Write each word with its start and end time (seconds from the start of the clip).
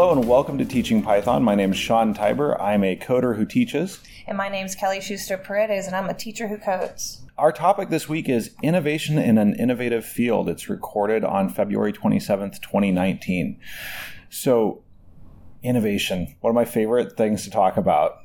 Hello 0.00 0.12
and 0.12 0.26
welcome 0.26 0.56
to 0.56 0.64
Teaching 0.64 1.02
Python. 1.02 1.42
My 1.42 1.54
name 1.54 1.72
is 1.72 1.76
Sean 1.76 2.14
Tibor. 2.14 2.58
I'm 2.58 2.82
a 2.82 2.96
coder 2.96 3.36
who 3.36 3.44
teaches. 3.44 4.00
And 4.26 4.34
my 4.34 4.48
name 4.48 4.64
is 4.64 4.74
Kelly 4.74 4.98
Schuster 4.98 5.36
Paredes, 5.36 5.86
and 5.86 5.94
I'm 5.94 6.08
a 6.08 6.14
teacher 6.14 6.48
who 6.48 6.56
codes. 6.56 7.20
Our 7.36 7.52
topic 7.52 7.90
this 7.90 8.08
week 8.08 8.26
is 8.26 8.54
innovation 8.62 9.18
in 9.18 9.36
an 9.36 9.54
innovative 9.56 10.06
field. 10.06 10.48
It's 10.48 10.70
recorded 10.70 11.22
on 11.22 11.50
February 11.50 11.92
27th, 11.92 12.62
2019. 12.62 13.60
So, 14.30 14.82
innovation, 15.62 16.34
one 16.40 16.52
of 16.52 16.54
my 16.54 16.64
favorite 16.64 17.18
things 17.18 17.44
to 17.44 17.50
talk 17.50 17.76
about. 17.76 18.20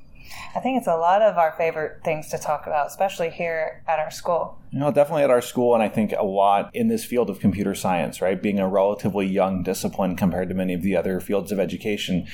I 0.56 0.60
think 0.60 0.78
it's 0.78 0.88
a 0.88 0.96
lot 0.96 1.22
of 1.22 1.38
our 1.38 1.54
favorite 1.58 2.04
things 2.04 2.30
to 2.30 2.38
talk 2.38 2.68
about, 2.68 2.88
especially 2.88 3.30
here 3.30 3.84
at 3.88 4.00
our 4.00 4.12
school. 4.12 4.58
Know, 4.72 4.92
definitely 4.92 5.24
at 5.24 5.30
our 5.30 5.42
school, 5.42 5.74
and 5.74 5.84
I 5.84 5.90
think 5.90 6.14
a 6.18 6.24
lot 6.24 6.70
in 6.74 6.88
this 6.88 7.06
field 7.06 7.30
of 7.30 7.40
computer 7.40 7.76
science, 7.76 8.22
right? 8.22 8.42
Being 8.42 8.60
a 8.60 8.68
relatively 8.68 9.26
young 9.26 9.64
discipline 9.64 10.16
compared 10.16 10.50
to 10.50 10.56
many 10.56 10.74
of 10.74 10.82
the 10.82 10.96
other 10.96 11.20
fields 11.20 11.52
of 11.52 11.60
education, 11.60 12.28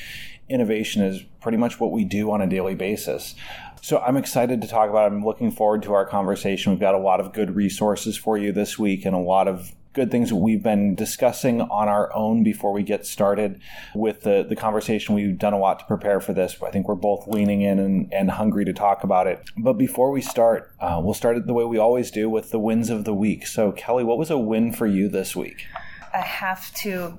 innovation 0.49 1.02
is 1.04 1.23
pretty 1.40 1.58
much 1.58 1.80
what 1.80 1.91
we 1.91 2.04
do 2.04 2.32
on 2.32 2.41
a 2.41 2.48
daily 2.48 2.76
basis. 2.76 3.35
So 3.82 3.99
I'm 3.99 4.18
excited 4.18 4.62
to 4.62 4.68
talk 4.68 4.90
about 4.90 5.12
it. 5.12 5.16
I'm 5.16 5.26
looking 5.26 5.52
forward 5.52 5.82
to 5.84 5.94
our 5.94 6.05
conversation. 6.05 6.71
We've 6.71 6.80
got 6.80 6.94
a 6.94 6.99
lot 6.99 7.20
of 7.20 7.34
good 7.34 7.55
resources 7.55 8.16
for 8.16 8.38
you 8.38 8.52
this 8.52 8.77
week 8.77 9.05
and 9.05 9.16
a 9.16 9.20
lot 9.20 9.48
of 9.48 9.73
good 9.94 10.09
things 10.09 10.31
we've 10.31 10.63
been 10.63 10.95
discussing 10.95 11.62
on 11.62 11.88
our 11.90 12.13
own 12.16 12.44
before 12.44 12.72
we 12.72 12.84
get 12.84 13.05
started 13.05 13.59
with 13.94 14.22
the, 14.22 14.45
the 14.48 14.55
conversation. 14.55 15.16
We've 15.16 15.38
done 15.38 15.54
a 15.54 15.60
lot 15.60 15.79
to 15.79 15.85
prepare 15.85 16.21
for 16.21 16.34
this. 16.34 16.55
I 16.62 16.71
think 16.71 16.88
we're 16.88 16.96
both 16.96 17.27
leaning 17.27 17.62
in 17.62 17.79
and, 17.79 18.13
and 18.13 18.32
hungry 18.32 18.63
to 18.66 18.74
talk 18.74 19.04
about 19.04 19.27
it. 19.27 19.43
But 19.57 19.74
before 19.74 20.12
we 20.12 20.21
start, 20.21 20.74
uh, 20.79 21.01
we'll 21.04 21.13
start 21.13 21.38
it 21.38 21.46
the 21.46 21.54
way 21.54 21.66
we 21.66 21.77
always 21.77 22.10
do 22.10 22.29
with 22.29 22.51
the 22.51 22.60
wins 22.60 22.90
of 22.90 23.04
the 23.04 23.13
week. 23.13 23.46
So, 23.46 23.71
Kelly, 23.71 24.04
what 24.04 24.18
was 24.18 24.29
a 24.29 24.38
win 24.38 24.71
for 24.71 24.88
you 24.88 25.10
this 25.10 25.35
week? 25.35 25.66
I 26.13 26.21
have 26.21 26.73
to 26.76 27.18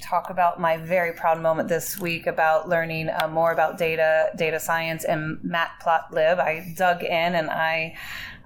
talk 0.00 0.30
about 0.30 0.60
my 0.60 0.76
very 0.76 1.12
proud 1.12 1.40
moment 1.40 1.68
this 1.68 1.98
week 1.98 2.26
about 2.26 2.68
learning 2.68 3.10
uh, 3.10 3.28
more 3.28 3.52
about 3.52 3.78
data, 3.78 4.30
data 4.36 4.58
science, 4.58 5.04
and 5.04 5.38
Matplotlib. 5.38 6.38
I 6.38 6.74
dug 6.76 7.02
in 7.02 7.34
and 7.34 7.50
I, 7.50 7.96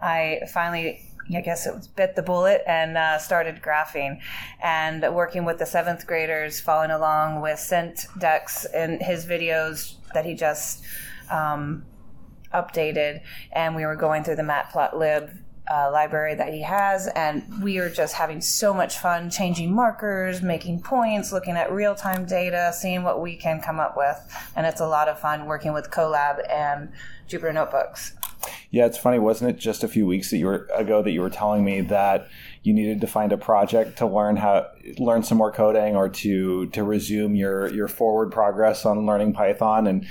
I 0.03 0.41
finally 0.53 1.01
I 1.33 1.41
guess 1.41 1.67
it 1.67 1.75
was 1.75 1.89
bit 1.89 2.17
the 2.17 2.23
bullet 2.23 2.63
and 2.67 2.99
uh, 2.99 3.19
started 3.19 3.63
graphing 3.63 4.21
and 4.63 5.03
working 5.15 5.45
with 5.45 5.59
the 5.59 5.67
seventh 5.67 6.07
graders, 6.07 6.61
following 6.61 6.91
along 6.91 7.41
with 7.41 7.59
Sent 7.59 8.07
Dex 8.19 8.67
and 8.67 9.03
his 9.03 9.25
videos 9.25 9.95
that 10.13 10.27
he 10.27 10.35
just 10.35 10.85
um, 11.31 11.85
updated. 12.53 13.23
And 13.53 13.75
we 13.75 13.87
were 13.87 13.97
going 13.97 14.23
through 14.23 14.37
the 14.37 14.43
Matplotlib 14.43 15.39
uh, 15.71 15.91
library 15.91 16.35
that 16.35 16.53
he 16.53 16.61
has, 16.61 17.09
and 17.09 17.63
we 17.63 17.79
are 17.79 17.89
just 17.89 18.15
having 18.15 18.41
so 18.41 18.75
much 18.75 18.99
fun 18.99 19.31
changing 19.31 19.75
markers, 19.75 20.43
making 20.43 20.83
points, 20.83 21.33
looking 21.33 21.57
at 21.57 21.73
real 21.73 21.95
time 21.95 22.27
data, 22.27 22.73
seeing 22.79 23.03
what 23.03 23.23
we 23.23 23.35
can 23.37 23.61
come 23.61 23.81
up 23.81 23.97
with. 23.97 24.19
And 24.57 24.67
it's 24.67 24.81
a 24.81 24.87
lot 24.87 25.09
of 25.09 25.19
fun 25.19 25.47
working 25.47 25.73
with 25.73 25.91
Colab 25.91 26.41
and 26.51 26.93
Jupyter 27.29 27.55
Notebooks. 27.55 28.15
Yeah, 28.75 28.87
it's 28.87 28.99
funny, 28.99 29.21
wasn't 29.21 29.51
it? 29.51 29.61
Just 29.61 29.85
a 29.85 29.89
few 29.89 30.05
weeks 30.05 30.31
that 30.31 30.39
you 30.39 30.47
were 30.47 30.69
ago 30.75 31.01
that 31.01 31.13
you 31.13 31.21
were 31.21 31.31
telling 31.31 31.65
me 31.65 31.81
that 31.83 32.27
you 32.65 32.75
needed 32.75 33.01
to 33.03 33.07
find 33.07 33.31
a 33.31 33.39
project 33.39 33.99
to 33.99 34.07
learn 34.07 34.35
how 34.35 34.67
learn 34.99 35.23
some 35.23 35.39
more 35.39 35.53
coding 35.53 35.95
or 35.95 36.09
to 36.09 36.67
to 36.71 36.83
resume 36.83 37.37
your 37.37 37.73
your 37.73 37.87
forward 37.87 38.33
progress 38.33 38.85
on 38.85 39.07
learning 39.07 39.33
Python 39.33 39.87
and 39.87 40.05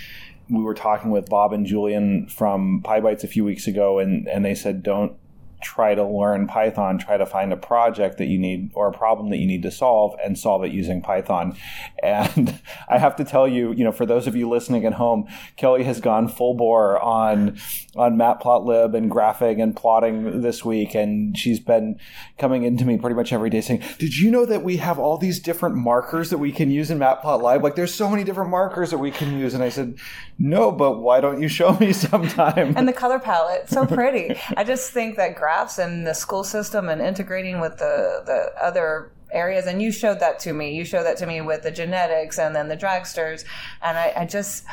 we 0.49 0.63
were 0.63 0.73
talking 0.73 1.11
with 1.11 1.27
Bob 1.27 1.51
and 1.51 1.65
Julian 1.65 2.25
from 2.27 2.81
PyBites 2.83 3.25
a 3.25 3.27
few 3.27 3.43
weeks 3.43 3.67
ago 3.67 3.99
and 3.99 4.29
and 4.29 4.45
they 4.45 4.55
said 4.55 4.81
don't 4.81 5.17
try 5.63 5.95
to 5.95 6.03
learn 6.03 6.47
Python, 6.47 6.99
try 6.99 7.17
to 7.17 7.25
find 7.25 7.51
a 7.51 7.57
project 7.57 8.17
that 8.17 8.25
you 8.25 8.37
need 8.37 8.71
or 8.73 8.87
a 8.87 8.93
problem 8.93 9.29
that 9.29 9.37
you 9.37 9.47
need 9.47 9.63
to 9.63 9.71
solve 9.71 10.15
and 10.23 10.37
solve 10.37 10.63
it 10.63 10.71
using 10.71 11.01
Python. 11.01 11.57
And 12.03 12.59
I 12.89 12.97
have 12.97 13.15
to 13.15 13.23
tell 13.23 13.47
you, 13.47 13.71
you 13.71 13.85
know, 13.85 13.93
for 13.93 14.05
those 14.05 14.27
of 14.27 14.35
you 14.35 14.49
listening 14.49 14.85
at 14.85 14.95
home, 14.95 15.25
Kelly 15.55 15.85
has 15.85 16.01
gone 16.01 16.27
full 16.27 16.53
bore 16.53 16.99
on 17.01 17.57
on 17.95 18.17
Matplotlib 18.17 18.93
and 18.93 19.09
graphing 19.09 19.63
and 19.63 19.73
plotting 19.73 20.41
this 20.41 20.65
week, 20.65 20.95
and 20.95 21.37
she's 21.37 21.61
been 21.61 21.97
coming 22.37 22.63
into 22.63 22.83
me 22.83 22.97
pretty 22.97 23.15
much 23.15 23.31
every 23.31 23.49
day 23.49 23.61
saying, 23.61 23.83
"Did 23.99 24.17
you 24.17 24.31
know 24.31 24.45
that 24.45 24.63
we 24.63 24.77
have 24.77 24.99
all 24.99 25.17
these 25.17 25.39
different 25.39 25.75
markers 25.77 26.29
that 26.29 26.39
we 26.39 26.51
can 26.51 26.69
use 26.69 26.91
in 26.91 26.99
Matplotlib? 26.99 27.61
Like, 27.61 27.75
there's 27.75 27.93
so 27.93 28.09
many 28.09 28.25
different 28.25 28.49
markers 28.49 28.91
that 28.91 28.97
we 28.97 29.09
can 29.09 29.39
use." 29.39 29.53
And 29.53 29.63
I 29.63 29.69
said, 29.69 29.95
"No, 30.37 30.73
but 30.73 30.99
why 30.99 31.21
don't 31.21 31.41
you 31.41 31.47
show 31.47 31.73
me 31.79 31.93
sometime?" 32.07 32.75
And 32.75 32.85
the 32.85 32.93
color 32.93 33.17
palette, 33.17 33.69
so 33.69 33.85
pretty. 33.85 34.35
I 34.57 34.65
just 34.65 34.91
think 34.91 35.15
that 35.15 35.35
graph 35.35 35.52
and 35.79 36.05
the 36.05 36.13
school 36.13 36.43
system 36.43 36.89
and 36.89 37.01
integrating 37.01 37.59
with 37.59 37.77
the, 37.77 38.23
the 38.25 38.51
other 38.61 39.11
areas 39.31 39.65
and 39.65 39.81
you 39.81 39.91
showed 39.91 40.19
that 40.19 40.39
to 40.39 40.53
me 40.53 40.75
you 40.75 40.85
showed 40.85 41.03
that 41.03 41.17
to 41.17 41.25
me 41.25 41.41
with 41.41 41.63
the 41.63 41.71
genetics 41.71 42.37
and 42.37 42.55
then 42.55 42.67
the 42.67 42.77
dragsters 42.77 43.45
and 43.81 43.97
I, 43.97 44.13
I 44.15 44.25
just 44.25 44.63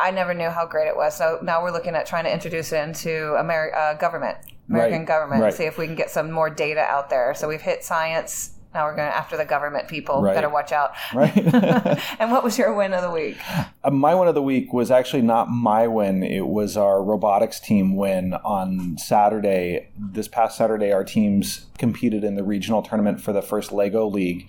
I 0.00 0.10
never 0.10 0.34
knew 0.34 0.48
how 0.48 0.66
great 0.66 0.88
it 0.88 0.96
was. 0.96 1.16
So 1.16 1.38
now 1.42 1.62
we're 1.62 1.72
looking 1.72 1.94
at 1.94 2.06
trying 2.06 2.24
to 2.24 2.32
introduce 2.32 2.72
it 2.72 2.82
into 2.82 3.36
Ameri- 3.38 3.76
uh, 3.76 3.94
government, 3.94 4.38
American 4.68 5.00
right. 5.00 5.08
government, 5.08 5.42
right. 5.42 5.54
see 5.54 5.64
if 5.64 5.76
we 5.78 5.86
can 5.86 5.94
get 5.94 6.10
some 6.10 6.30
more 6.30 6.48
data 6.48 6.80
out 6.80 7.10
there. 7.10 7.34
So 7.34 7.48
we've 7.48 7.60
hit 7.60 7.84
science 7.84 8.52
now 8.72 8.84
we're 8.84 8.94
going 8.94 9.08
after 9.08 9.36
the 9.36 9.44
government 9.44 9.88
people. 9.88 10.22
Right. 10.22 10.34
Better 10.34 10.48
watch 10.48 10.70
out. 10.70 10.92
Right. 11.12 11.36
and 12.20 12.30
what 12.30 12.44
was 12.44 12.56
your 12.56 12.72
win 12.72 12.92
of 12.92 13.02
the 13.02 13.10
week? 13.10 13.36
Uh, 13.82 13.90
my 13.90 14.14
win 14.14 14.28
of 14.28 14.36
the 14.36 14.42
week 14.42 14.72
was 14.72 14.92
actually 14.92 15.22
not 15.22 15.50
my 15.50 15.88
win. 15.88 16.22
It 16.22 16.46
was 16.46 16.76
our 16.76 17.02
robotics 17.02 17.58
team 17.58 17.96
win 17.96 18.34
on 18.34 18.96
Saturday. 18.96 19.88
This 19.98 20.28
past 20.28 20.56
Saturday, 20.56 20.92
our 20.92 21.02
teams 21.02 21.66
competed 21.78 22.22
in 22.22 22.36
the 22.36 22.44
regional 22.44 22.80
tournament 22.80 23.20
for 23.20 23.32
the 23.32 23.42
first 23.42 23.72
Lego 23.72 24.06
League. 24.06 24.48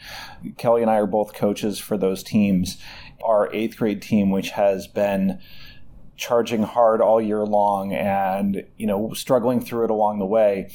Kelly 0.57 0.83
and 0.83 0.91
I 0.91 0.97
are 0.97 1.07
both 1.07 1.33
coaches 1.33 1.79
for 1.79 1.97
those 1.97 2.21
teams. 2.21 2.77
Our 3.25 3.51
eighth 3.53 3.77
grade 3.77 4.03
team, 4.03 4.29
which 4.29 4.51
has 4.51 4.85
been 4.85 5.39
charging 6.15 6.61
hard 6.61 7.01
all 7.01 7.19
year 7.19 7.43
long 7.43 7.91
and 7.91 8.63
you 8.77 8.85
know 8.85 9.11
struggling 9.13 9.59
through 9.59 9.85
it 9.85 9.89
along 9.89 10.19
the 10.19 10.25
way 10.25 10.69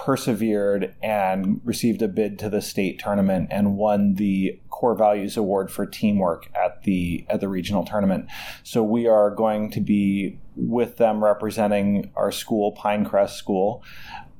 persevered 0.00 0.94
and 1.02 1.60
received 1.62 2.00
a 2.00 2.08
bid 2.08 2.38
to 2.38 2.48
the 2.48 2.62
state 2.62 2.98
tournament 2.98 3.46
and 3.50 3.76
won 3.76 4.14
the 4.14 4.58
core 4.70 4.94
values 4.94 5.36
award 5.36 5.70
for 5.70 5.84
teamwork 5.84 6.48
at 6.54 6.84
the 6.84 7.26
at 7.28 7.40
the 7.40 7.48
regional 7.48 7.84
tournament. 7.84 8.24
So 8.62 8.82
we 8.82 9.06
are 9.06 9.30
going 9.30 9.70
to 9.72 9.80
be 9.80 10.38
with 10.56 10.96
them 10.96 11.22
representing 11.22 12.10
our 12.16 12.32
school 12.32 12.74
pinecrest 12.74 13.32
school 13.32 13.84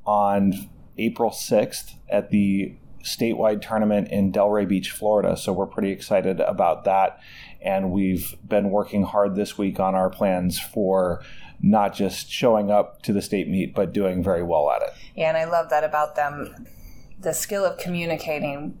on 0.03 0.53
april 0.97 1.29
6th 1.29 1.93
at 2.09 2.31
the 2.31 2.75
statewide 3.03 3.61
tournament 3.61 4.07
in 4.07 4.31
delray 4.31 4.67
beach 4.67 4.89
florida. 4.89 5.37
So 5.37 5.53
we're 5.53 5.67
pretty 5.67 5.91
excited 5.91 6.39
about 6.39 6.85
that. 6.85 7.19
And 7.61 7.91
we've 7.91 8.35
been 8.47 8.71
working 8.71 9.03
hard 9.03 9.35
this 9.35 9.59
week 9.59 9.79
on 9.79 9.93
our 9.93 10.09
plans 10.09 10.59
for 10.59 11.23
not 11.61 11.93
just 11.93 12.29
showing 12.29 12.71
up 12.71 13.01
to 13.03 13.13
the 13.13 13.21
state 13.21 13.47
meet, 13.47 13.73
but 13.75 13.93
doing 13.93 14.23
very 14.23 14.43
well 14.43 14.71
at 14.71 14.81
it. 14.81 14.89
Yeah, 15.15 15.29
and 15.29 15.37
I 15.37 15.45
love 15.45 15.69
that 15.69 15.83
about 15.83 16.15
them. 16.15 16.67
The 17.19 17.33
skill 17.33 17.65
of 17.65 17.77
communicating. 17.77 18.77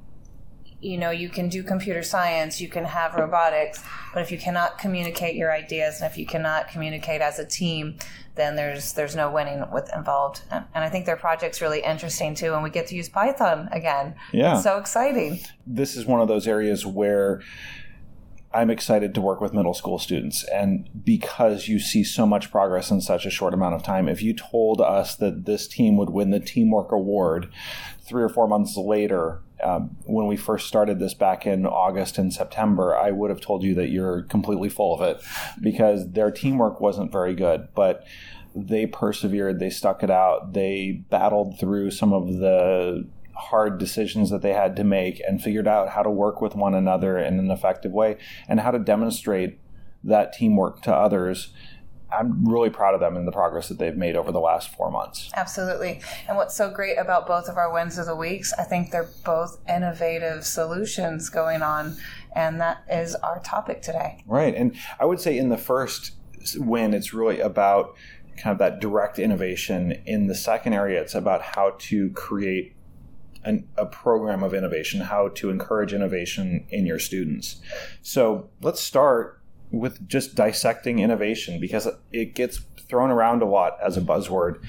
You 0.79 0.97
know, 0.97 1.11
you 1.11 1.29
can 1.29 1.47
do 1.47 1.61
computer 1.61 2.01
science, 2.01 2.59
you 2.59 2.67
can 2.67 2.85
have 2.85 3.13
robotics, 3.13 3.83
but 4.15 4.23
if 4.23 4.31
you 4.31 4.39
cannot 4.39 4.79
communicate 4.79 5.35
your 5.35 5.53
ideas 5.53 6.01
and 6.01 6.09
if 6.09 6.17
you 6.17 6.25
cannot 6.25 6.69
communicate 6.69 7.21
as 7.21 7.37
a 7.37 7.45
team, 7.45 7.99
then 8.33 8.55
there's 8.55 8.93
there's 8.93 9.15
no 9.15 9.29
winning 9.29 9.63
with 9.71 9.91
involved. 9.95 10.41
And, 10.49 10.65
and 10.73 10.83
I 10.83 10.89
think 10.89 11.05
their 11.05 11.17
project's 11.17 11.61
really 11.61 11.81
interesting 11.81 12.33
too, 12.33 12.55
and 12.55 12.63
we 12.63 12.71
get 12.71 12.87
to 12.87 12.95
use 12.95 13.09
Python 13.09 13.69
again. 13.71 14.15
Yeah, 14.31 14.55
it's 14.55 14.63
so 14.63 14.79
exciting. 14.79 15.41
This 15.67 15.95
is 15.95 16.07
one 16.07 16.19
of 16.19 16.27
those 16.27 16.47
areas 16.47 16.83
where 16.83 17.41
I'm 18.53 18.69
excited 18.69 19.15
to 19.15 19.21
work 19.21 19.39
with 19.39 19.53
middle 19.53 19.73
school 19.73 19.97
students. 19.97 20.43
And 20.45 20.89
because 21.05 21.67
you 21.67 21.79
see 21.79 22.03
so 22.03 22.25
much 22.25 22.51
progress 22.51 22.91
in 22.91 22.99
such 22.99 23.25
a 23.25 23.29
short 23.29 23.53
amount 23.53 23.75
of 23.75 23.83
time, 23.83 24.09
if 24.09 24.21
you 24.21 24.33
told 24.33 24.81
us 24.81 25.15
that 25.17 25.45
this 25.45 25.67
team 25.67 25.95
would 25.97 26.09
win 26.09 26.31
the 26.31 26.39
Teamwork 26.39 26.91
Award 26.91 27.49
three 28.01 28.23
or 28.23 28.29
four 28.29 28.47
months 28.47 28.75
later, 28.75 29.41
um, 29.63 29.95
when 30.05 30.27
we 30.27 30.35
first 30.35 30.67
started 30.67 30.99
this 30.99 31.13
back 31.13 31.45
in 31.45 31.65
August 31.65 32.17
and 32.17 32.33
September, 32.33 32.95
I 32.95 33.11
would 33.11 33.29
have 33.29 33.41
told 33.41 33.63
you 33.63 33.73
that 33.75 33.89
you're 33.89 34.23
completely 34.23 34.69
full 34.69 34.93
of 34.93 35.01
it 35.01 35.23
because 35.61 36.11
their 36.11 36.31
teamwork 36.31 36.81
wasn't 36.81 37.11
very 37.11 37.35
good. 37.35 37.69
But 37.73 38.05
they 38.53 38.85
persevered, 38.85 39.59
they 39.59 39.69
stuck 39.69 40.03
it 40.03 40.11
out, 40.11 40.53
they 40.53 41.03
battled 41.09 41.57
through 41.57 41.91
some 41.91 42.11
of 42.11 42.27
the 42.39 43.07
hard 43.49 43.77
decisions 43.77 44.29
that 44.29 44.41
they 44.41 44.53
had 44.53 44.75
to 44.75 44.83
make 44.83 45.21
and 45.27 45.41
figured 45.41 45.67
out 45.67 45.89
how 45.89 46.03
to 46.03 46.09
work 46.09 46.41
with 46.41 46.55
one 46.55 46.75
another 46.75 47.17
in 47.17 47.39
an 47.39 47.49
effective 47.49 47.91
way 47.91 48.17
and 48.47 48.59
how 48.59 48.71
to 48.71 48.79
demonstrate 48.79 49.59
that 50.03 50.33
teamwork 50.33 50.81
to 50.83 50.93
others. 50.93 51.53
I'm 52.11 52.45
really 52.47 52.69
proud 52.69 52.93
of 52.93 52.99
them 52.99 53.15
and 53.15 53.25
the 53.25 53.31
progress 53.31 53.69
that 53.69 53.79
they've 53.79 53.95
made 53.95 54.15
over 54.15 54.31
the 54.31 54.39
last 54.39 54.75
four 54.75 54.91
months. 54.91 55.31
Absolutely. 55.35 56.01
And 56.27 56.37
what's 56.37 56.55
so 56.55 56.69
great 56.69 56.97
about 56.97 57.25
both 57.25 57.47
of 57.47 57.57
our 57.57 57.73
wins 57.73 57.97
of 57.97 58.05
the 58.05 58.15
weeks, 58.15 58.53
I 58.59 58.63
think 58.63 58.91
they're 58.91 59.09
both 59.23 59.59
innovative 59.67 60.45
solutions 60.45 61.29
going 61.29 61.61
on. 61.61 61.95
And 62.35 62.59
that 62.59 62.83
is 62.91 63.15
our 63.15 63.39
topic 63.39 63.81
today. 63.81 64.23
Right. 64.27 64.53
And 64.53 64.75
I 64.99 65.05
would 65.05 65.21
say 65.21 65.37
in 65.37 65.49
the 65.49 65.57
first 65.57 66.11
win, 66.57 66.93
it's 66.93 67.13
really 67.13 67.39
about 67.39 67.95
kind 68.37 68.51
of 68.51 68.59
that 68.59 68.81
direct 68.81 69.17
innovation. 69.17 69.93
In 70.05 70.27
the 70.27 70.35
second 70.35 70.73
area, 70.73 71.01
it's 71.01 71.15
about 71.15 71.41
how 71.41 71.75
to 71.79 72.09
create 72.11 72.75
an, 73.43 73.67
a 73.77 73.85
program 73.85 74.43
of 74.43 74.53
innovation, 74.53 75.01
how 75.01 75.29
to 75.29 75.49
encourage 75.49 75.93
innovation 75.93 76.65
in 76.69 76.85
your 76.85 76.99
students. 76.99 77.61
So 78.01 78.49
let's 78.61 78.81
start 78.81 79.41
with 79.71 80.07
just 80.07 80.35
dissecting 80.35 80.99
innovation 80.99 81.59
because 81.59 81.87
it 82.11 82.35
gets 82.35 82.61
thrown 82.87 83.09
around 83.09 83.41
a 83.41 83.45
lot 83.45 83.77
as 83.81 83.97
a 83.97 84.01
buzzword. 84.01 84.63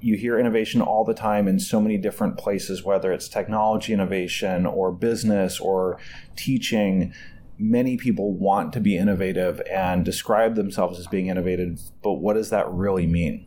You 0.00 0.16
hear 0.16 0.38
innovation 0.38 0.80
all 0.80 1.04
the 1.04 1.14
time 1.14 1.48
in 1.48 1.58
so 1.58 1.80
many 1.80 1.98
different 1.98 2.38
places, 2.38 2.84
whether 2.84 3.12
it's 3.12 3.28
technology 3.28 3.92
innovation 3.92 4.64
or 4.64 4.92
business 4.92 5.60
or 5.60 5.98
teaching. 6.36 7.12
Many 7.58 7.96
people 7.96 8.32
want 8.32 8.72
to 8.74 8.80
be 8.80 8.96
innovative 8.96 9.60
and 9.70 10.04
describe 10.04 10.54
themselves 10.54 10.98
as 10.98 11.08
being 11.08 11.26
innovative, 11.26 11.80
but 12.02 12.14
what 12.14 12.34
does 12.34 12.50
that 12.50 12.70
really 12.70 13.06
mean? 13.06 13.46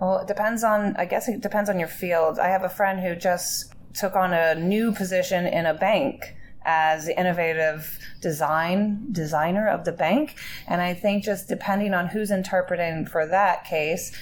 Well, 0.00 0.18
it 0.18 0.28
depends 0.28 0.62
on, 0.62 0.94
I 0.96 1.06
guess 1.06 1.28
it 1.28 1.40
depends 1.40 1.68
on 1.68 1.78
your 1.78 1.88
field. 1.88 2.38
I 2.38 2.48
have 2.48 2.62
a 2.62 2.68
friend 2.68 3.00
who 3.00 3.16
just 3.16 3.72
took 3.94 4.14
on 4.14 4.32
a 4.32 4.54
new 4.54 4.92
position 4.92 5.46
in 5.46 5.66
a 5.66 5.74
bank 5.74 6.36
as 6.64 7.06
the 7.06 7.18
innovative 7.18 7.98
design 8.20 9.08
designer 9.10 9.66
of 9.68 9.84
the 9.84 9.92
bank. 9.92 10.36
And 10.66 10.80
I 10.80 10.94
think 10.94 11.24
just 11.24 11.48
depending 11.48 11.94
on 11.94 12.08
who's 12.08 12.30
interpreting 12.30 13.06
for 13.06 13.26
that 13.26 13.64
case, 13.64 14.14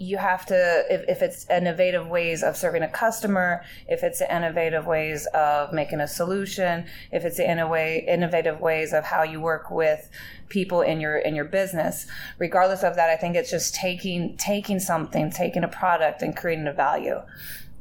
you 0.00 0.16
have 0.16 0.46
to 0.46 0.84
if, 0.88 1.04
if 1.08 1.22
it's 1.22 1.48
innovative 1.50 2.08
ways 2.08 2.42
of 2.42 2.56
serving 2.56 2.82
a 2.82 2.88
customer 2.88 3.62
if 3.86 4.02
it's 4.02 4.22
innovative 4.22 4.86
ways 4.86 5.26
of 5.34 5.74
making 5.74 6.00
a 6.00 6.08
solution 6.08 6.86
if 7.12 7.24
it's 7.24 7.38
in 7.38 7.58
a 7.58 7.68
way 7.68 8.04
innovative 8.08 8.60
ways 8.60 8.94
of 8.94 9.04
how 9.04 9.22
you 9.22 9.38
work 9.40 9.70
with 9.70 10.10
people 10.48 10.80
in 10.80 11.00
your 11.00 11.18
in 11.18 11.34
your 11.34 11.44
business 11.44 12.06
regardless 12.38 12.82
of 12.82 12.96
that 12.96 13.10
i 13.10 13.16
think 13.16 13.36
it's 13.36 13.50
just 13.50 13.74
taking 13.74 14.34
taking 14.38 14.80
something 14.80 15.30
taking 15.30 15.62
a 15.62 15.68
product 15.68 16.22
and 16.22 16.34
creating 16.34 16.66
a 16.66 16.72
value 16.72 17.20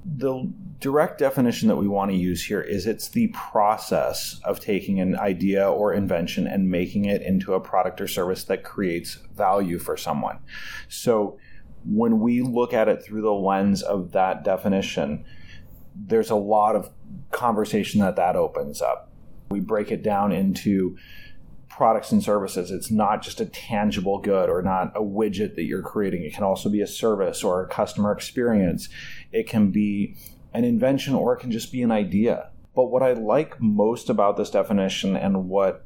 the 0.05 0.51
direct 0.79 1.19
definition 1.19 1.67
that 1.67 1.75
we 1.75 1.87
want 1.87 2.09
to 2.11 2.17
use 2.17 2.43
here 2.43 2.61
is 2.61 2.85
it's 2.85 3.09
the 3.09 3.27
process 3.27 4.39
of 4.43 4.59
taking 4.59 4.99
an 4.99 5.17
idea 5.17 5.69
or 5.69 5.93
invention 5.93 6.47
and 6.47 6.71
making 6.71 7.05
it 7.05 7.21
into 7.21 7.53
a 7.53 7.59
product 7.59 7.99
or 7.99 8.07
service 8.07 8.45
that 8.45 8.63
creates 8.63 9.15
value 9.35 9.77
for 9.77 9.97
someone. 9.97 10.39
So 10.87 11.37
when 11.85 12.19
we 12.19 12.41
look 12.41 12.73
at 12.73 12.87
it 12.87 13.03
through 13.03 13.21
the 13.21 13.33
lens 13.33 13.81
of 13.81 14.11
that 14.11 14.43
definition, 14.43 15.25
there's 15.95 16.29
a 16.29 16.35
lot 16.35 16.75
of 16.75 16.89
conversation 17.31 18.01
that 18.01 18.15
that 18.15 18.35
opens 18.35 18.81
up. 18.81 19.11
We 19.49 19.59
break 19.59 19.91
it 19.91 20.03
down 20.03 20.31
into 20.31 20.97
products 21.67 22.11
and 22.11 22.21
services. 22.21 22.71
It's 22.71 22.91
not 22.91 23.21
just 23.21 23.39
a 23.39 23.45
tangible 23.45 24.19
good 24.19 24.49
or 24.49 24.61
not 24.61 24.91
a 24.95 25.01
widget 25.01 25.55
that 25.55 25.63
you're 25.63 25.81
creating. 25.81 26.23
It 26.23 26.33
can 26.33 26.43
also 26.43 26.69
be 26.69 26.81
a 26.81 26.87
service 26.87 27.43
or 27.43 27.63
a 27.63 27.67
customer 27.67 28.11
experience. 28.11 28.89
It 29.31 29.47
can 29.47 29.71
be 29.71 30.17
an 30.53 30.65
invention 30.65 31.15
or 31.15 31.33
it 31.33 31.39
can 31.39 31.51
just 31.51 31.71
be 31.71 31.81
an 31.81 31.91
idea. 31.91 32.49
But 32.75 32.91
what 32.91 33.01
I 33.01 33.13
like 33.13 33.59
most 33.61 34.09
about 34.09 34.35
this 34.35 34.49
definition 34.49 35.15
and 35.15 35.47
what 35.47 35.85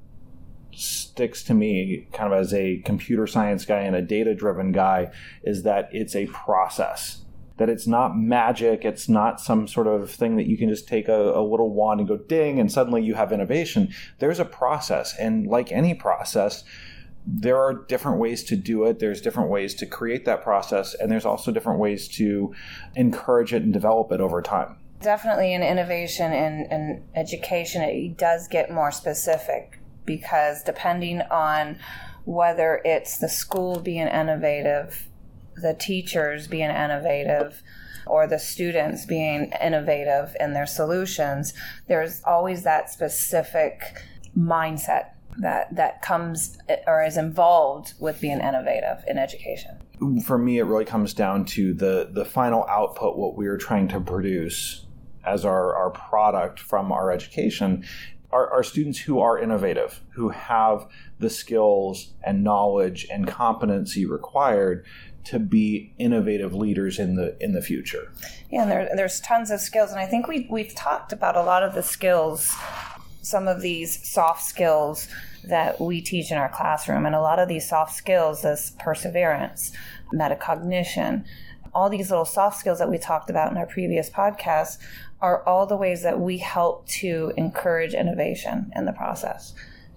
sticks 0.75 1.43
to 1.43 1.53
me 1.53 2.07
kind 2.13 2.33
of 2.33 2.39
as 2.39 2.53
a 2.53 2.81
computer 2.85 3.27
science 3.27 3.65
guy 3.65 3.79
and 3.79 3.95
a 3.95 4.01
data 4.01 4.33
driven 4.33 4.71
guy 4.71 5.11
is 5.43 5.63
that 5.63 5.89
it's 5.91 6.15
a 6.15 6.27
process 6.27 7.23
that 7.57 7.69
it's 7.69 7.87
not 7.87 8.17
magic. 8.17 8.83
It's 8.83 9.07
not 9.07 9.39
some 9.39 9.67
sort 9.67 9.87
of 9.87 10.09
thing 10.09 10.37
that 10.37 10.47
you 10.47 10.57
can 10.57 10.69
just 10.69 10.87
take 10.87 11.07
a, 11.07 11.37
a, 11.37 11.43
little 11.43 11.71
wand 11.71 11.99
and 11.99 12.09
go 12.09 12.17
ding 12.17 12.59
and 12.59 12.71
suddenly 12.71 13.03
you 13.03 13.13
have 13.13 13.31
innovation. 13.31 13.93
There's 14.19 14.39
a 14.39 14.45
process. 14.45 15.15
And 15.19 15.47
like 15.47 15.71
any 15.71 15.93
process, 15.93 16.63
there 17.25 17.57
are 17.57 17.73
different 17.73 18.19
ways 18.19 18.43
to 18.45 18.55
do 18.55 18.85
it. 18.85 18.99
There's 18.99 19.21
different 19.21 19.49
ways 19.49 19.75
to 19.75 19.85
create 19.85 20.25
that 20.25 20.41
process. 20.43 20.95
And 20.95 21.11
there's 21.11 21.25
also 21.25 21.51
different 21.51 21.79
ways 21.79 22.07
to 22.17 22.53
encourage 22.95 23.53
it 23.53 23.61
and 23.61 23.71
develop 23.71 24.11
it 24.11 24.19
over 24.19 24.41
time. 24.41 24.77
Definitely 25.01 25.53
in 25.53 25.61
innovation 25.61 26.31
and, 26.31 26.71
and 26.71 27.03
education, 27.15 27.81
it 27.83 28.17
does 28.17 28.47
get 28.47 28.71
more 28.71 28.91
specific 28.91 29.79
because 30.05 30.63
depending 30.63 31.21
on 31.31 31.77
whether 32.25 32.81
it's 32.85 33.17
the 33.17 33.29
school 33.29 33.79
being 33.79 34.07
innovative 34.07 35.07
the 35.55 35.73
teachers 35.73 36.47
being 36.47 36.69
innovative 36.69 37.61
or 38.05 38.27
the 38.27 38.39
students 38.39 39.05
being 39.05 39.51
innovative 39.61 40.35
in 40.39 40.53
their 40.53 40.65
solutions, 40.65 41.53
there's 41.87 42.21
always 42.25 42.63
that 42.63 42.89
specific 42.89 43.81
mindset 44.37 45.11
that 45.37 45.75
that 45.75 46.01
comes 46.01 46.57
or 46.85 47.03
is 47.03 47.17
involved 47.17 47.93
with 47.99 48.19
being 48.21 48.39
innovative 48.39 49.03
in 49.07 49.17
education. 49.17 49.79
For 50.25 50.37
me, 50.37 50.59
it 50.59 50.63
really 50.63 50.85
comes 50.85 51.13
down 51.13 51.45
to 51.45 51.73
the 51.73 52.09
the 52.11 52.25
final 52.25 52.65
output, 52.67 53.17
what 53.17 53.35
we 53.35 53.47
are 53.47 53.57
trying 53.57 53.87
to 53.89 53.99
produce 53.99 54.85
as 55.25 55.45
our, 55.45 55.73
our 55.75 55.89
product 55.89 56.59
from 56.59 56.91
our 56.91 57.09
education 57.09 57.85
are, 58.33 58.51
are 58.51 58.63
students 58.63 58.99
who 58.99 59.19
are 59.19 59.37
innovative, 59.37 60.01
who 60.15 60.29
have 60.29 60.87
the 61.19 61.29
skills 61.29 62.13
and 62.23 62.43
knowledge 62.43 63.07
and 63.11 63.27
competency 63.27 64.05
required 64.05 64.85
to 65.25 65.39
be 65.39 65.93
innovative 65.97 66.53
leaders 66.53 66.99
in 66.99 67.15
the 67.15 67.37
in 67.39 67.53
the 67.53 67.61
future. 67.61 68.11
Yeah, 68.49 68.63
and 68.63 68.71
there, 68.71 68.89
there's 68.95 69.21
tons 69.21 69.51
of 69.51 69.61
skills, 69.61 69.91
and 69.91 69.99
I 69.99 70.05
think 70.05 70.27
we 70.27 70.47
we've 70.49 70.75
talked 70.75 71.13
about 71.13 71.37
a 71.37 71.43
lot 71.43 71.63
of 71.63 71.75
the 71.75 71.83
skills, 71.83 72.53
some 73.21 73.47
of 73.47 73.61
these 73.61 74.05
soft 74.11 74.43
skills 74.43 75.07
that 75.45 75.79
we 75.79 76.01
teach 76.01 76.31
in 76.31 76.37
our 76.37 76.49
classroom, 76.49 77.05
and 77.05 77.15
a 77.15 77.21
lot 77.21 77.39
of 77.39 77.47
these 77.47 77.69
soft 77.69 77.93
skills 77.93 78.43
as 78.43 78.71
perseverance, 78.79 79.71
metacognition, 80.13 81.23
all 81.73 81.89
these 81.89 82.09
little 82.09 82.25
soft 82.25 82.59
skills 82.59 82.79
that 82.79 82.89
we 82.89 82.97
talked 82.97 83.29
about 83.29 83.51
in 83.51 83.57
our 83.57 83.65
previous 83.65 84.09
podcast 84.09 84.77
are 85.21 85.43
all 85.45 85.65
the 85.65 85.77
ways 85.77 86.03
that 86.03 86.19
we 86.19 86.37
help 86.37 86.87
to 86.87 87.31
encourage 87.37 87.93
innovation 87.93 88.71
in 88.75 88.85
the 88.85 88.93
process. 88.93 89.53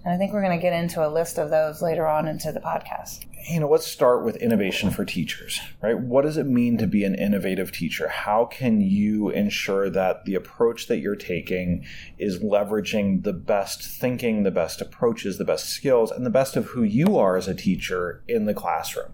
And 0.07 0.13
I 0.13 0.17
think 0.17 0.31
we're 0.31 0.41
going 0.41 0.57
to 0.57 0.61
get 0.61 0.71
into 0.71 1.05
a 1.05 1.09
list 1.09 1.37
of 1.37 1.49
those 1.49 1.81
later 1.81 2.07
on 2.07 2.29
into 2.29 2.53
the 2.53 2.61
podcast. 2.61 3.25
You 3.49 3.59
know, 3.59 3.69
let's 3.69 3.85
start 3.85 4.23
with 4.23 4.37
innovation 4.37 4.89
for 4.89 5.03
teachers, 5.03 5.59
right? 5.81 5.99
What 5.99 6.21
does 6.21 6.37
it 6.37 6.45
mean 6.45 6.77
to 6.77 6.87
be 6.87 7.03
an 7.03 7.13
innovative 7.13 7.73
teacher? 7.73 8.07
How 8.07 8.45
can 8.45 8.79
you 8.79 9.29
ensure 9.29 9.89
that 9.89 10.23
the 10.23 10.35
approach 10.35 10.87
that 10.87 10.99
you're 10.99 11.17
taking 11.17 11.85
is 12.17 12.39
leveraging 12.39 13.23
the 13.23 13.33
best 13.33 13.83
thinking, 13.83 14.43
the 14.43 14.51
best 14.51 14.79
approaches, 14.79 15.37
the 15.37 15.45
best 15.45 15.67
skills, 15.69 16.11
and 16.11 16.25
the 16.25 16.29
best 16.29 16.55
of 16.55 16.67
who 16.67 16.83
you 16.83 17.17
are 17.17 17.35
as 17.35 17.49
a 17.49 17.55
teacher 17.55 18.23
in 18.29 18.45
the 18.45 18.53
classroom? 18.53 19.11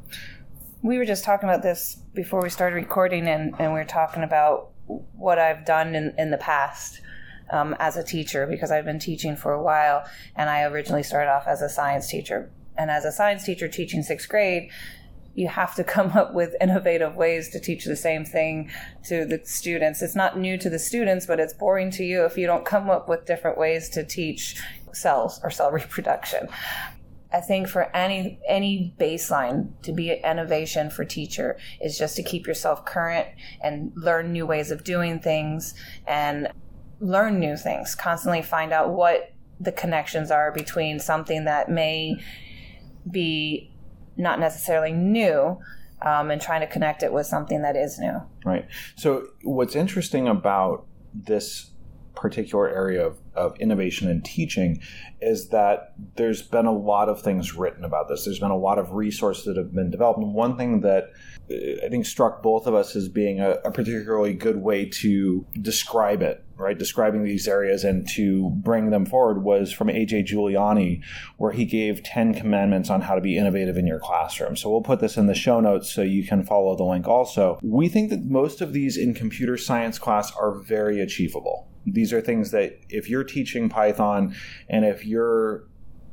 We 0.84 0.98
were 0.98 1.06
just 1.06 1.24
talking 1.24 1.48
about 1.48 1.64
this 1.64 1.96
before 2.14 2.42
we 2.42 2.50
started 2.50 2.76
recording, 2.76 3.26
and, 3.26 3.56
and 3.58 3.72
we 3.72 3.80
were 3.80 3.86
talking 3.86 4.22
about 4.22 4.72
what 4.86 5.40
I've 5.40 5.66
done 5.66 5.96
in, 5.96 6.14
in 6.18 6.30
the 6.30 6.38
past 6.38 7.00
um, 7.50 7.74
as 7.80 7.96
a 7.96 8.04
teacher 8.04 8.46
because 8.46 8.70
I've 8.70 8.84
been 8.84 9.00
teaching 9.00 9.38
for 9.38 9.54
a 9.54 9.64
while, 9.64 10.04
and 10.36 10.50
I 10.50 10.64
originally 10.64 11.04
started 11.04 11.32
off 11.32 11.48
as 11.48 11.62
a 11.62 11.70
science 11.70 12.10
teacher. 12.10 12.52
And 12.78 12.92
as 12.92 13.06
a 13.06 13.14
science 13.14 13.46
teacher 13.46 13.70
teaching 13.70 14.04
sixth 14.04 14.28
grade, 14.28 14.72
you 15.36 15.48
have 15.48 15.74
to 15.76 15.84
come 15.96 16.12
up 16.12 16.34
with 16.34 16.54
innovative 16.60 17.16
ways 17.16 17.48
to 17.52 17.62
teach 17.62 17.86
the 17.86 17.96
same 17.96 18.26
thing 18.26 18.70
to 19.06 19.24
the 19.24 19.40
students. 19.46 20.02
It's 20.02 20.18
not 20.18 20.38
new 20.38 20.58
to 20.58 20.70
the 20.70 20.80
students, 20.80 21.26
but 21.26 21.40
it's 21.40 21.54
boring 21.54 21.92
to 21.92 22.04
you 22.04 22.26
if 22.26 22.38
you 22.38 22.46
don't 22.46 22.66
come 22.66 22.90
up 22.90 23.08
with 23.08 23.26
different 23.26 23.58
ways 23.58 23.88
to 23.92 24.04
teach 24.04 24.62
cells 24.92 25.40
or 25.46 25.50
cell 25.50 25.72
reproduction. 25.72 26.50
I 27.34 27.42
think 27.42 27.68
for 27.68 27.94
any 27.96 28.40
any 28.48 28.94
baseline 29.00 29.70
to 29.82 29.92
be 29.92 30.12
innovation 30.12 30.92
for 30.92 31.04
teacher 31.04 31.58
is 31.82 31.98
just 31.98 32.16
to 32.18 32.24
keep 32.24 32.46
yourself 32.46 32.86
current 32.86 33.28
and 33.62 33.92
learn 33.96 34.32
new 34.32 34.46
ways 34.46 34.70
of 34.70 34.84
doing 34.84 35.20
things 35.20 35.74
and 36.08 36.50
learn 37.00 37.40
new 37.40 37.58
things, 37.58 37.96
constantly 37.96 38.44
find 38.44 38.72
out 38.72 38.92
what 38.92 39.34
the 39.60 39.72
connections 39.72 40.30
are 40.30 40.52
between 40.52 41.00
something 41.00 41.46
that 41.46 41.70
may 41.70 42.16
be 43.10 43.72
not 44.16 44.40
necessarily 44.40 44.92
new 44.92 45.58
um, 46.04 46.30
and 46.30 46.42
trying 46.42 46.62
to 46.62 46.68
connect 46.68 47.02
it 47.02 47.12
with 47.12 47.26
something 47.26 47.62
that 47.62 47.76
is 47.76 47.98
new. 47.98 48.22
Right. 48.46 48.68
So, 48.96 49.28
what's 49.44 49.76
interesting 49.76 50.28
about 50.28 50.86
this 51.14 51.72
particular 52.16 52.70
area 52.70 53.06
of, 53.06 53.18
of 53.36 53.60
innovation 53.60 54.10
and 54.10 54.24
teaching 54.24 54.80
is 55.22 55.50
that 55.50 55.94
there's 56.16 56.42
been 56.42 56.66
a 56.66 56.74
lot 56.74 57.10
of 57.10 57.22
things 57.22 57.56
written 57.56 57.84
about 57.84 58.08
this. 58.08 58.26
There's 58.26 58.40
been 58.40 58.52
a 58.52 58.58
lot 58.58 58.78
of 58.78 58.92
resources 58.92 59.46
that 59.46 59.58
have 59.58 59.74
been 59.74 59.90
developed. 59.90 60.20
And 60.20 60.34
one 60.34 60.58
thing 60.58 60.82
that 60.82 61.12
uh, 61.52 61.86
I 61.86 61.90
think 61.90 62.06
struck 62.06 62.44
both 62.44 62.68
of 62.68 62.74
us 62.74 62.96
as 62.96 63.10
being 63.10 63.40
a, 63.40 63.52
a, 63.66 63.72
particularly 63.72 64.34
good 64.34 64.58
way 64.58 64.86
to 64.86 65.46
describe 65.62 66.22
it, 66.22 66.46
right? 66.56 66.78
Describing 66.78 67.24
these 67.24 67.48
areas 67.48 67.84
and 67.84 68.08
to 68.10 68.50
bring 68.52 68.92
them 68.92 69.06
forward 69.06 69.44
was 69.44 69.72
from 69.72 69.88
AJ 69.88 70.28
Juliani, 70.28 71.04
where 71.38 71.52
he 71.52 71.66
gave 71.66 72.04
10 72.04 72.34
commandments 72.36 72.90
on 72.90 73.02
how 73.02 73.16
to 73.16 73.22
be 73.22 73.38
innovative 73.38 73.78
in 73.78 73.88
your 73.88 74.00
classroom. 74.00 74.56
So 74.56 74.70
we'll 74.70 74.82
put 74.82 75.00
this 75.00 75.18
in 75.18 75.28
the 75.28 75.36
show 75.36 75.60
notes 75.60 75.92
so 75.92 76.02
you 76.02 76.26
can 76.26 76.44
follow 76.44 76.76
the 76.76 76.84
link 76.84 77.08
also. 77.08 77.60
We 77.64 77.90
think 77.90 78.10
that 78.12 78.24
most 78.24 78.62
of 78.62 78.74
these 78.74 78.98
in 78.98 79.14
computer 79.14 79.58
science 79.58 79.98
class 79.98 80.32
are 80.36 80.54
very 80.54 81.02
achievable. 81.02 81.68
These 81.86 82.14
are 82.14 82.22
things 82.22 82.52
that 82.52 82.80
if 82.90 83.10
you're 83.10 83.24
teaching 83.24 83.70
Python 83.70 84.36
and 84.70 84.86
if 84.86 85.06
you're 85.06 85.66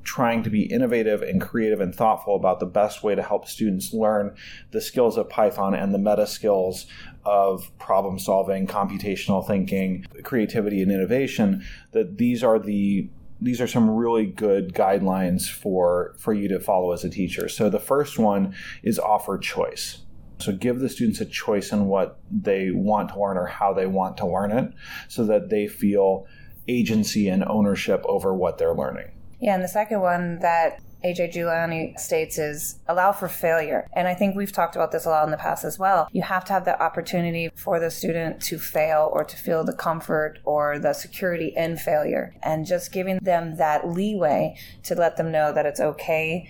trying 0.02 0.42
to 0.42 0.50
be 0.50 0.62
innovative 0.62 1.22
and 1.22 1.40
creative 1.40 1.80
and 1.80 1.94
thoughtful 1.94 2.34
about 2.34 2.58
the 2.58 2.66
best 2.66 3.02
way 3.02 3.14
to 3.14 3.22
help 3.22 3.46
students 3.46 3.92
learn 3.92 4.34
the 4.70 4.80
skills 4.80 5.16
of 5.16 5.28
Python 5.28 5.74
and 5.74 5.92
the 5.92 5.98
meta 5.98 6.26
skills 6.26 6.86
of 7.24 7.70
problem 7.78 8.18
solving, 8.18 8.66
computational 8.66 9.46
thinking, 9.46 10.06
creativity, 10.22 10.82
and 10.82 10.90
innovation, 10.90 11.64
that 11.92 12.18
these 12.18 12.42
are 12.42 12.58
the 12.58 13.08
these 13.42 13.60
are 13.60 13.66
some 13.66 13.88
really 13.88 14.26
good 14.26 14.74
guidelines 14.74 15.48
for 15.48 16.14
for 16.18 16.32
you 16.32 16.48
to 16.48 16.60
follow 16.60 16.92
as 16.92 17.04
a 17.04 17.10
teacher. 17.10 17.48
So 17.48 17.70
the 17.70 17.78
first 17.78 18.18
one 18.18 18.54
is 18.82 18.98
offer 18.98 19.38
choice. 19.38 19.98
So 20.40 20.52
give 20.52 20.80
the 20.80 20.88
students 20.88 21.20
a 21.20 21.26
choice 21.26 21.72
in 21.72 21.86
what 21.86 22.18
they 22.30 22.70
want 22.70 23.10
to 23.10 23.20
learn 23.20 23.36
or 23.36 23.46
how 23.46 23.72
they 23.72 23.86
want 23.86 24.16
to 24.18 24.26
learn 24.26 24.50
it 24.50 24.72
so 25.08 25.24
that 25.26 25.50
they 25.50 25.66
feel 25.66 26.26
agency 26.68 27.28
and 27.28 27.44
ownership 27.44 28.02
over 28.06 28.34
what 28.34 28.58
they're 28.58 28.74
learning. 28.74 29.10
Yeah, 29.40 29.54
and 29.54 29.64
the 29.64 29.68
second 29.68 30.00
one 30.00 30.38
that 30.40 30.80
AJ 31.04 31.32
Juliani 31.32 31.98
states 31.98 32.38
is 32.38 32.78
allow 32.86 33.12
for 33.12 33.28
failure. 33.28 33.88
And 33.94 34.06
I 34.06 34.14
think 34.14 34.36
we've 34.36 34.52
talked 34.52 34.76
about 34.76 34.92
this 34.92 35.06
a 35.06 35.08
lot 35.08 35.24
in 35.24 35.30
the 35.30 35.38
past 35.38 35.64
as 35.64 35.78
well. 35.78 36.08
You 36.12 36.22
have 36.22 36.44
to 36.46 36.52
have 36.52 36.64
the 36.64 36.80
opportunity 36.80 37.50
for 37.54 37.80
the 37.80 37.90
student 37.90 38.42
to 38.42 38.58
fail 38.58 39.10
or 39.12 39.24
to 39.24 39.36
feel 39.36 39.64
the 39.64 39.72
comfort 39.72 40.38
or 40.44 40.78
the 40.78 40.92
security 40.92 41.54
in 41.56 41.78
failure. 41.78 42.34
And 42.42 42.66
just 42.66 42.92
giving 42.92 43.18
them 43.18 43.56
that 43.56 43.88
leeway 43.88 44.56
to 44.84 44.94
let 44.94 45.16
them 45.16 45.32
know 45.32 45.52
that 45.52 45.66
it's 45.66 45.80
okay, 45.80 46.48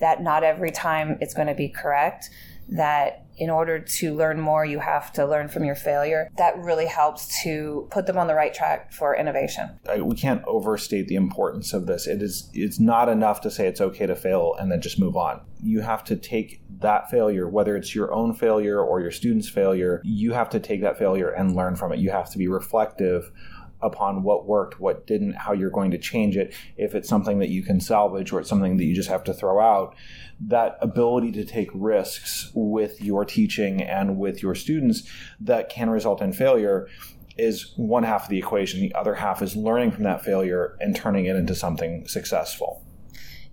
that 0.00 0.22
not 0.22 0.44
every 0.44 0.70
time 0.70 1.18
it's 1.20 1.34
going 1.34 1.48
to 1.48 1.54
be 1.54 1.68
correct, 1.68 2.30
that 2.70 3.24
in 3.38 3.50
order 3.50 3.78
to 3.78 4.14
learn 4.14 4.40
more, 4.40 4.64
you 4.64 4.78
have 4.80 5.12
to 5.12 5.24
learn 5.24 5.48
from 5.48 5.64
your 5.64 5.74
failure. 5.74 6.28
That 6.36 6.58
really 6.58 6.86
helps 6.86 7.42
to 7.42 7.86
put 7.90 8.06
them 8.06 8.18
on 8.18 8.26
the 8.26 8.34
right 8.34 8.52
track 8.52 8.92
for 8.92 9.16
innovation. 9.16 9.78
We 9.98 10.16
can't 10.16 10.42
overstate 10.46 11.06
the 11.08 11.14
importance 11.14 11.72
of 11.72 11.86
this. 11.86 12.06
It 12.06 12.20
is 12.20 12.50
it's 12.52 12.80
not 12.80 13.08
enough 13.08 13.40
to 13.42 13.50
say 13.50 13.68
it's 13.68 13.80
okay 13.80 14.06
to 14.06 14.16
fail 14.16 14.54
and 14.58 14.70
then 14.70 14.80
just 14.80 14.98
move 14.98 15.16
on. 15.16 15.40
You 15.62 15.80
have 15.80 16.04
to 16.04 16.16
take 16.16 16.60
that 16.80 17.10
failure, 17.10 17.48
whether 17.48 17.76
it's 17.76 17.94
your 17.94 18.12
own 18.12 18.34
failure 18.34 18.80
or 18.80 19.00
your 19.00 19.10
student's 19.10 19.48
failure, 19.48 20.00
you 20.04 20.32
have 20.32 20.50
to 20.50 20.60
take 20.60 20.82
that 20.82 20.98
failure 20.98 21.30
and 21.30 21.56
learn 21.56 21.76
from 21.76 21.92
it. 21.92 21.98
You 21.98 22.10
have 22.10 22.30
to 22.30 22.38
be 22.38 22.48
reflective 22.48 23.30
upon 23.80 24.22
what 24.22 24.46
worked, 24.46 24.80
what 24.80 25.06
didn't, 25.06 25.34
how 25.34 25.52
you're 25.52 25.70
going 25.70 25.90
to 25.90 25.98
change 25.98 26.36
it, 26.36 26.54
if 26.76 26.94
it's 26.94 27.08
something 27.08 27.38
that 27.38 27.48
you 27.48 27.62
can 27.62 27.80
salvage 27.80 28.32
or 28.32 28.40
it's 28.40 28.48
something 28.48 28.76
that 28.76 28.84
you 28.84 28.94
just 28.94 29.08
have 29.08 29.24
to 29.24 29.34
throw 29.34 29.60
out. 29.60 29.94
That 30.40 30.78
ability 30.80 31.32
to 31.32 31.44
take 31.44 31.68
risks 31.74 32.50
with 32.54 33.02
your 33.02 33.24
teaching 33.24 33.82
and 33.82 34.18
with 34.18 34.42
your 34.42 34.54
students 34.54 35.08
that 35.40 35.68
can 35.68 35.90
result 35.90 36.22
in 36.22 36.32
failure 36.32 36.88
is 37.36 37.72
one 37.76 38.02
half 38.02 38.24
of 38.24 38.30
the 38.30 38.38
equation. 38.38 38.80
The 38.80 38.94
other 38.94 39.14
half 39.14 39.42
is 39.42 39.54
learning 39.54 39.92
from 39.92 40.04
that 40.04 40.24
failure 40.24 40.76
and 40.80 40.94
turning 40.94 41.26
it 41.26 41.36
into 41.36 41.54
something 41.54 42.06
successful. 42.08 42.84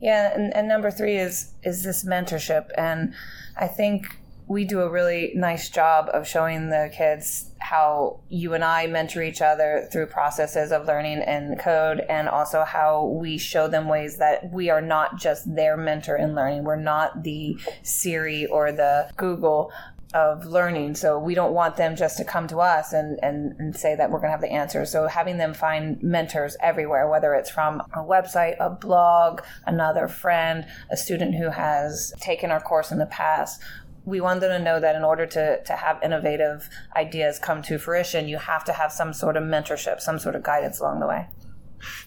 Yeah, 0.01 0.34
and, 0.36 0.53
and 0.55 0.67
number 0.67 0.91
three 0.91 1.17
is 1.17 1.53
is 1.63 1.84
this 1.84 2.05
mentorship, 2.05 2.67
and 2.77 3.13
I 3.58 3.67
think 3.67 4.20
we 4.48 4.64
do 4.64 4.82
a 4.82 4.90
really 4.90 5.32
nice 5.36 5.70
job 5.70 6.10
of 6.14 6.28
showing 6.28 6.70
the 6.70 6.92
kids 6.96 7.52
how 7.60 8.20
you 8.30 8.54
and 8.54 8.64
I 8.64 8.86
mentor 8.86 9.24
each 9.24 9.42
other 9.42 9.88
through 9.92 10.06
processes 10.08 10.72
of 10.72 10.86
learning 10.86 11.20
and 11.20 11.60
code, 11.60 12.02
and 12.08 12.30
also 12.30 12.64
how 12.64 13.06
we 13.06 13.38
show 13.40 13.68
them 13.68 13.88
ways 13.88 14.18
that 14.18 14.52
we 14.52 14.70
are 14.70 14.82
not 14.82 15.18
just 15.18 15.56
their 15.56 15.75
mentor 15.75 16.16
in 16.16 16.36
learning. 16.36 16.64
We're 16.64 16.75
not 16.75 17.24
the 17.24 17.58
Siri 17.82 18.46
or 18.46 18.72
the 18.72 19.10
Google 19.18 19.72
of 20.16 20.46
learning. 20.46 20.96
So 20.96 21.20
we 21.20 21.36
don't 21.36 21.54
want 21.54 21.75
them 21.75 21.96
just 21.98 22.18
to 22.18 22.24
come 22.24 22.48
to 22.48 22.60
us 22.60 22.94
and, 22.94 23.20
and, 23.22 23.54
and 23.60 23.75
say 23.75 23.96
that 23.98 24.10
we're 24.10 24.20
going 24.20 24.30
to 24.30 24.32
have 24.32 24.42
the 24.42 24.52
answers. 24.52 24.90
So 24.90 25.08
having 25.08 25.38
them 25.38 25.54
find 25.54 26.02
mentors 26.02 26.56
everywhere, 26.62 27.10
whether 27.10 27.34
it's 27.34 27.50
from 27.50 27.82
a 27.94 28.00
website, 28.00 28.56
a 28.62 28.70
blog, 28.70 29.42
another 29.66 30.08
friend, 30.08 30.66
a 30.90 30.96
student 30.96 31.36
who 31.36 31.50
has 31.50 32.14
taken 32.22 32.50
our 32.50 32.62
course 32.62 32.92
in 32.92 32.98
the 32.98 33.08
past, 33.08 33.62
we 34.06 34.22
want 34.22 34.40
them 34.40 34.52
to 34.52 34.64
know 34.64 34.80
that 34.80 34.96
in 34.96 35.04
order 35.04 35.26
to, 35.26 35.64
to 35.64 35.74
have 35.74 36.00
innovative 36.04 36.70
ideas 36.96 37.40
come 37.40 37.62
to 37.64 37.80
fruition, 37.80 38.28
you 38.28 38.38
have 38.38 38.64
to 38.66 38.74
have 38.74 38.92
some 38.92 39.14
sort 39.14 39.36
of 39.36 39.44
mentorship, 39.44 40.00
some 40.00 40.20
sort 40.20 40.36
of 40.36 40.44
guidance 40.44 40.80
along 40.80 41.00
the 41.00 41.08
way. 41.08 41.28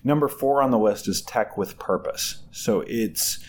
Number 0.04 0.28
four 0.28 0.62
on 0.62 0.70
the 0.70 0.78
list 0.78 1.08
is 1.08 1.22
tech 1.22 1.56
with 1.56 1.78
purpose. 1.78 2.42
So 2.52 2.84
it's 2.86 3.40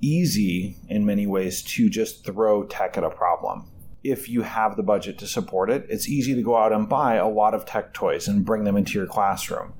easy 0.00 0.76
in 0.88 1.06
many 1.06 1.26
ways 1.26 1.62
to 1.62 1.88
just 1.88 2.24
throw 2.24 2.64
tech 2.64 2.98
at 2.98 3.04
a 3.04 3.10
problem. 3.10 3.70
If 4.02 4.28
you 4.28 4.42
have 4.42 4.76
the 4.76 4.82
budget 4.82 5.16
to 5.18 5.26
support 5.26 5.70
it, 5.70 5.86
it's 5.88 6.08
easy 6.08 6.34
to 6.34 6.42
go 6.42 6.56
out 6.56 6.72
and 6.72 6.88
buy 6.88 7.14
a 7.14 7.28
lot 7.28 7.54
of 7.54 7.64
tech 7.64 7.94
toys 7.94 8.28
and 8.28 8.44
bring 8.44 8.64
them 8.64 8.76
into 8.76 8.98
your 8.98 9.06
classroom. 9.06 9.72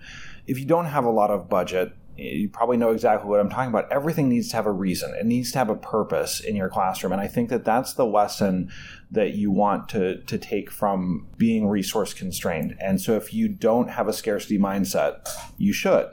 If 0.46 0.58
you 0.58 0.64
don't 0.64 0.86
have 0.86 1.04
a 1.04 1.10
lot 1.10 1.30
of 1.30 1.48
budget, 1.48 1.92
you 2.16 2.48
probably 2.48 2.76
know 2.76 2.90
exactly 2.90 3.28
what 3.28 3.40
I'm 3.40 3.50
talking 3.50 3.70
about. 3.70 3.90
Everything 3.90 4.28
needs 4.28 4.48
to 4.50 4.56
have 4.56 4.66
a 4.66 4.72
reason. 4.72 5.14
It 5.14 5.26
needs 5.26 5.50
to 5.52 5.58
have 5.58 5.68
a 5.68 5.76
purpose 5.76 6.40
in 6.40 6.54
your 6.54 6.68
classroom. 6.68 7.12
And 7.12 7.20
I 7.20 7.26
think 7.26 7.48
that 7.50 7.64
that's 7.64 7.94
the 7.94 8.06
lesson 8.06 8.70
that 9.10 9.34
you 9.34 9.50
want 9.50 9.88
to, 9.90 10.20
to 10.22 10.38
take 10.38 10.70
from 10.70 11.26
being 11.36 11.66
resource 11.66 12.14
constrained. 12.14 12.76
And 12.80 13.00
so 13.00 13.16
if 13.16 13.34
you 13.34 13.48
don't 13.48 13.90
have 13.90 14.08
a 14.08 14.12
scarcity 14.12 14.58
mindset, 14.58 15.28
you 15.58 15.72
should. 15.72 16.06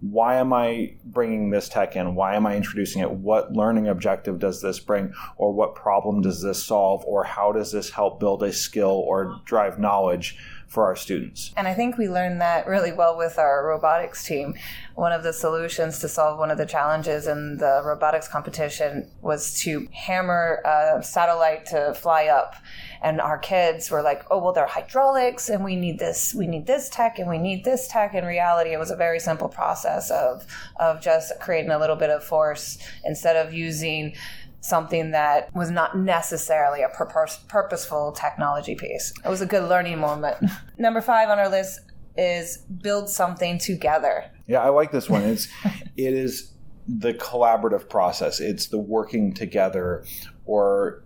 Why 0.00 0.36
am 0.36 0.52
I 0.52 0.94
bringing 1.04 1.50
this 1.50 1.68
tech 1.68 1.94
in? 1.94 2.14
Why 2.14 2.34
am 2.34 2.46
I 2.46 2.56
introducing 2.56 3.02
it? 3.02 3.10
What 3.10 3.52
learning 3.52 3.86
objective 3.88 4.38
does 4.38 4.62
this 4.62 4.78
bring? 4.78 5.12
Or 5.36 5.52
what 5.52 5.74
problem 5.74 6.22
does 6.22 6.40
this 6.40 6.62
solve? 6.62 7.04
Or 7.04 7.24
how 7.24 7.52
does 7.52 7.70
this 7.70 7.90
help 7.90 8.18
build 8.18 8.42
a 8.42 8.52
skill 8.52 9.04
or 9.06 9.40
drive 9.44 9.78
knowledge? 9.78 10.38
For 10.70 10.84
our 10.84 10.94
students. 10.94 11.52
And 11.56 11.66
I 11.66 11.74
think 11.74 11.98
we 11.98 12.08
learned 12.08 12.40
that 12.40 12.68
really 12.68 12.92
well 12.92 13.18
with 13.18 13.40
our 13.40 13.66
robotics 13.66 14.24
team. 14.24 14.54
One 14.94 15.10
of 15.10 15.24
the 15.24 15.32
solutions 15.32 15.98
to 15.98 16.08
solve 16.08 16.38
one 16.38 16.52
of 16.52 16.58
the 16.58 16.64
challenges 16.64 17.26
in 17.26 17.56
the 17.56 17.82
robotics 17.84 18.28
competition 18.28 19.10
was 19.20 19.58
to 19.62 19.88
hammer 19.90 20.62
a 20.64 21.02
satellite 21.02 21.66
to 21.66 21.92
fly 21.94 22.26
up. 22.26 22.54
And 23.02 23.20
our 23.20 23.36
kids 23.36 23.90
were 23.90 24.00
like, 24.00 24.24
oh, 24.30 24.38
well, 24.38 24.52
they're 24.52 24.66
hydraulics 24.66 25.48
and 25.48 25.64
we 25.64 25.74
need 25.74 25.98
this, 25.98 26.34
we 26.34 26.46
need 26.46 26.68
this 26.68 26.88
tech 26.88 27.18
and 27.18 27.28
we 27.28 27.38
need 27.38 27.64
this 27.64 27.88
tech. 27.88 28.14
In 28.14 28.24
reality, 28.24 28.72
it 28.72 28.78
was 28.78 28.92
a 28.92 28.96
very 28.96 29.18
simple 29.18 29.48
process 29.48 30.08
of, 30.12 30.46
of 30.76 31.00
just 31.00 31.32
creating 31.40 31.72
a 31.72 31.80
little 31.80 31.96
bit 31.96 32.10
of 32.10 32.22
force 32.22 32.78
instead 33.04 33.34
of 33.34 33.52
using 33.52 34.14
something 34.60 35.10
that 35.12 35.54
was 35.54 35.70
not 35.70 35.96
necessarily 35.96 36.82
a 36.82 36.88
purpose, 36.88 37.38
purposeful 37.48 38.12
technology 38.12 38.74
piece. 38.74 39.12
It 39.24 39.28
was 39.28 39.40
a 39.40 39.46
good 39.46 39.68
learning 39.68 39.98
moment. 39.98 40.36
Number 40.78 41.00
five 41.00 41.28
on 41.28 41.38
our 41.38 41.48
list 41.48 41.80
is 42.16 42.58
build 42.58 43.08
something 43.08 43.58
together. 43.58 44.24
Yeah, 44.46 44.60
I 44.60 44.68
like 44.68 44.92
this 44.92 45.08
one. 45.08 45.22
It's 45.22 45.48
it 45.96 46.14
is 46.14 46.52
the 46.86 47.14
collaborative 47.14 47.88
process. 47.88 48.40
It's 48.40 48.66
the 48.66 48.78
working 48.78 49.32
together 49.32 50.04
or 50.44 51.02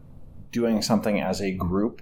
doing 0.50 0.82
something 0.82 1.20
as 1.20 1.40
a 1.40 1.52
group 1.52 2.00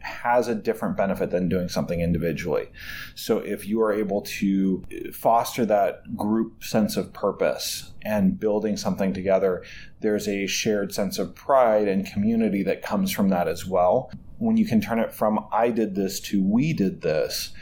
has 0.00 0.48
a 0.48 0.54
different 0.54 0.96
benefit 0.96 1.30
than 1.30 1.48
doing 1.48 1.68
something 1.68 2.00
individually. 2.00 2.70
So 3.14 3.38
if 3.38 3.66
you 3.66 3.80
are 3.82 3.92
able 3.92 4.22
to 4.22 4.84
foster 5.12 5.64
that 5.66 6.16
group 6.16 6.64
sense 6.64 6.96
of 6.96 7.12
purpose 7.12 7.92
and 8.02 8.38
building 8.38 8.76
something 8.76 9.12
together, 9.12 9.64
there's 10.00 10.28
a 10.28 10.46
shared 10.46 10.94
sense 10.94 11.18
of 11.18 11.34
pride 11.34 11.88
and 11.88 12.06
community 12.06 12.62
that 12.64 12.82
comes 12.82 13.10
from 13.10 13.28
that 13.30 13.48
as 13.48 13.66
well. 13.66 14.10
When 14.38 14.56
you 14.56 14.66
can 14.66 14.80
turn 14.80 14.98
it 14.98 15.12
from 15.12 15.46
I 15.52 15.70
did 15.70 15.94
this 15.94 16.20
to 16.20 16.42
we 16.42 16.72
did 16.72 17.00
this, 17.00 17.52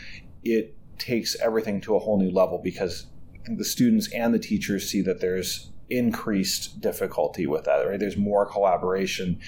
it 0.44 0.74
takes 0.98 1.36
everything 1.40 1.80
to 1.82 1.96
a 1.96 1.98
whole 1.98 2.18
new 2.18 2.30
level 2.30 2.60
because 2.62 3.06
the 3.46 3.64
students 3.64 4.12
and 4.12 4.34
the 4.34 4.38
teachers 4.38 4.88
see 4.88 5.00
that 5.02 5.20
there's 5.20 5.70
increased 5.88 6.80
difficulty 6.80 7.46
with 7.46 7.64
that 7.64 7.86
right? 7.86 8.00
There's 8.00 8.16
more 8.16 8.46
collaboration 8.46 9.38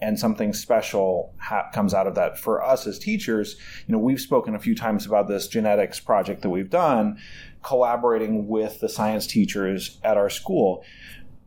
and 0.00 0.18
something 0.18 0.52
special 0.52 1.34
ha- 1.38 1.68
comes 1.72 1.92
out 1.92 2.06
of 2.06 2.14
that. 2.14 2.38
For 2.38 2.62
us 2.62 2.86
as 2.86 2.98
teachers 2.98 3.56
you 3.86 3.92
know 3.92 3.98
we've 3.98 4.20
spoken 4.20 4.54
a 4.54 4.60
few 4.60 4.74
times 4.74 5.06
about 5.06 5.28
this 5.28 5.48
genetics 5.48 6.00
project 6.00 6.42
that 6.42 6.50
we've 6.50 6.70
done 6.70 7.18
collaborating 7.62 8.46
with 8.46 8.80
the 8.80 8.88
science 8.88 9.26
teachers 9.26 9.98
at 10.04 10.16
our 10.16 10.30
school 10.30 10.84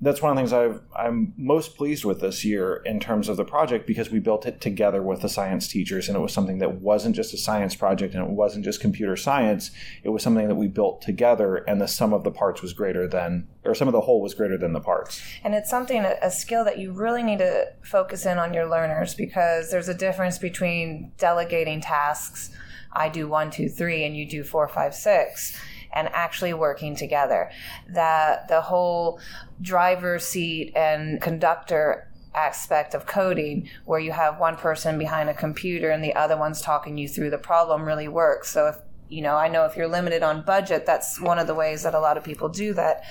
that's 0.03 0.19
one 0.19 0.31
of 0.31 0.35
the 0.35 0.39
things 0.39 0.51
I've, 0.51 0.81
I'm 0.95 1.31
most 1.37 1.77
pleased 1.77 2.05
with 2.05 2.21
this 2.21 2.43
year 2.43 2.81
in 2.85 2.99
terms 2.99 3.29
of 3.29 3.37
the 3.37 3.45
project 3.45 3.85
because 3.85 4.09
we 4.09 4.19
built 4.19 4.47
it 4.47 4.59
together 4.59 5.03
with 5.03 5.21
the 5.21 5.29
science 5.29 5.67
teachers 5.67 6.07
and 6.07 6.17
it 6.17 6.19
was 6.19 6.33
something 6.33 6.57
that 6.57 6.81
wasn't 6.81 7.15
just 7.15 7.35
a 7.35 7.37
science 7.37 7.75
project 7.75 8.15
and 8.15 8.23
it 8.23 8.31
wasn't 8.31 8.65
just 8.65 8.81
computer 8.81 9.15
science. 9.15 9.69
It 10.03 10.09
was 10.09 10.23
something 10.23 10.47
that 10.47 10.55
we 10.55 10.67
built 10.67 11.03
together 11.03 11.57
and 11.57 11.79
the 11.79 11.87
sum 11.87 12.13
of 12.13 12.23
the 12.23 12.31
parts 12.31 12.63
was 12.63 12.73
greater 12.73 13.07
than, 13.07 13.47
or 13.63 13.75
some 13.75 13.87
of 13.87 13.91
the 13.91 14.01
whole 14.01 14.21
was 14.21 14.33
greater 14.33 14.57
than 14.57 14.73
the 14.73 14.79
parts. 14.79 15.21
And 15.43 15.53
it's 15.53 15.69
something, 15.69 16.03
a 16.03 16.31
skill 16.31 16.65
that 16.65 16.79
you 16.79 16.93
really 16.93 17.21
need 17.21 17.39
to 17.39 17.67
focus 17.83 18.25
in 18.25 18.39
on 18.39 18.55
your 18.55 18.67
learners 18.67 19.13
because 19.13 19.69
there's 19.69 19.87
a 19.87 19.93
difference 19.93 20.39
between 20.39 21.11
delegating 21.19 21.79
tasks. 21.79 22.49
I 22.91 23.07
do 23.07 23.27
one, 23.27 23.51
two, 23.51 23.69
three, 23.69 24.03
and 24.03 24.17
you 24.17 24.27
do 24.27 24.43
four, 24.43 24.67
five, 24.67 24.95
six 24.95 25.55
and 25.93 26.07
actually 26.13 26.53
working 26.53 26.95
together. 26.95 27.51
That 27.89 28.47
the 28.47 28.61
whole 28.61 29.19
driver 29.61 30.19
seat 30.19 30.73
and 30.75 31.21
conductor 31.21 32.07
aspect 32.33 32.93
of 32.93 33.05
coding 33.05 33.69
where 33.85 33.99
you 33.99 34.11
have 34.11 34.39
one 34.39 34.55
person 34.55 34.97
behind 34.97 35.29
a 35.29 35.33
computer 35.33 35.89
and 35.89 36.03
the 36.03 36.15
other 36.15 36.37
one's 36.37 36.61
talking 36.61 36.97
you 36.97 37.07
through 37.07 37.29
the 37.29 37.37
problem 37.37 37.83
really 37.83 38.07
works. 38.07 38.49
So 38.49 38.67
if 38.67 38.77
you 39.09 39.21
know, 39.21 39.35
I 39.35 39.49
know 39.49 39.65
if 39.65 39.75
you're 39.75 39.89
limited 39.89 40.23
on 40.23 40.45
budget, 40.45 40.85
that's 40.85 41.19
one 41.19 41.37
of 41.37 41.45
the 41.45 41.53
ways 41.53 41.83
that 41.83 41.93
a 41.93 41.99
lot 41.99 42.15
of 42.17 42.23
people 42.23 42.47
do 42.47 42.73
that. 42.75 43.03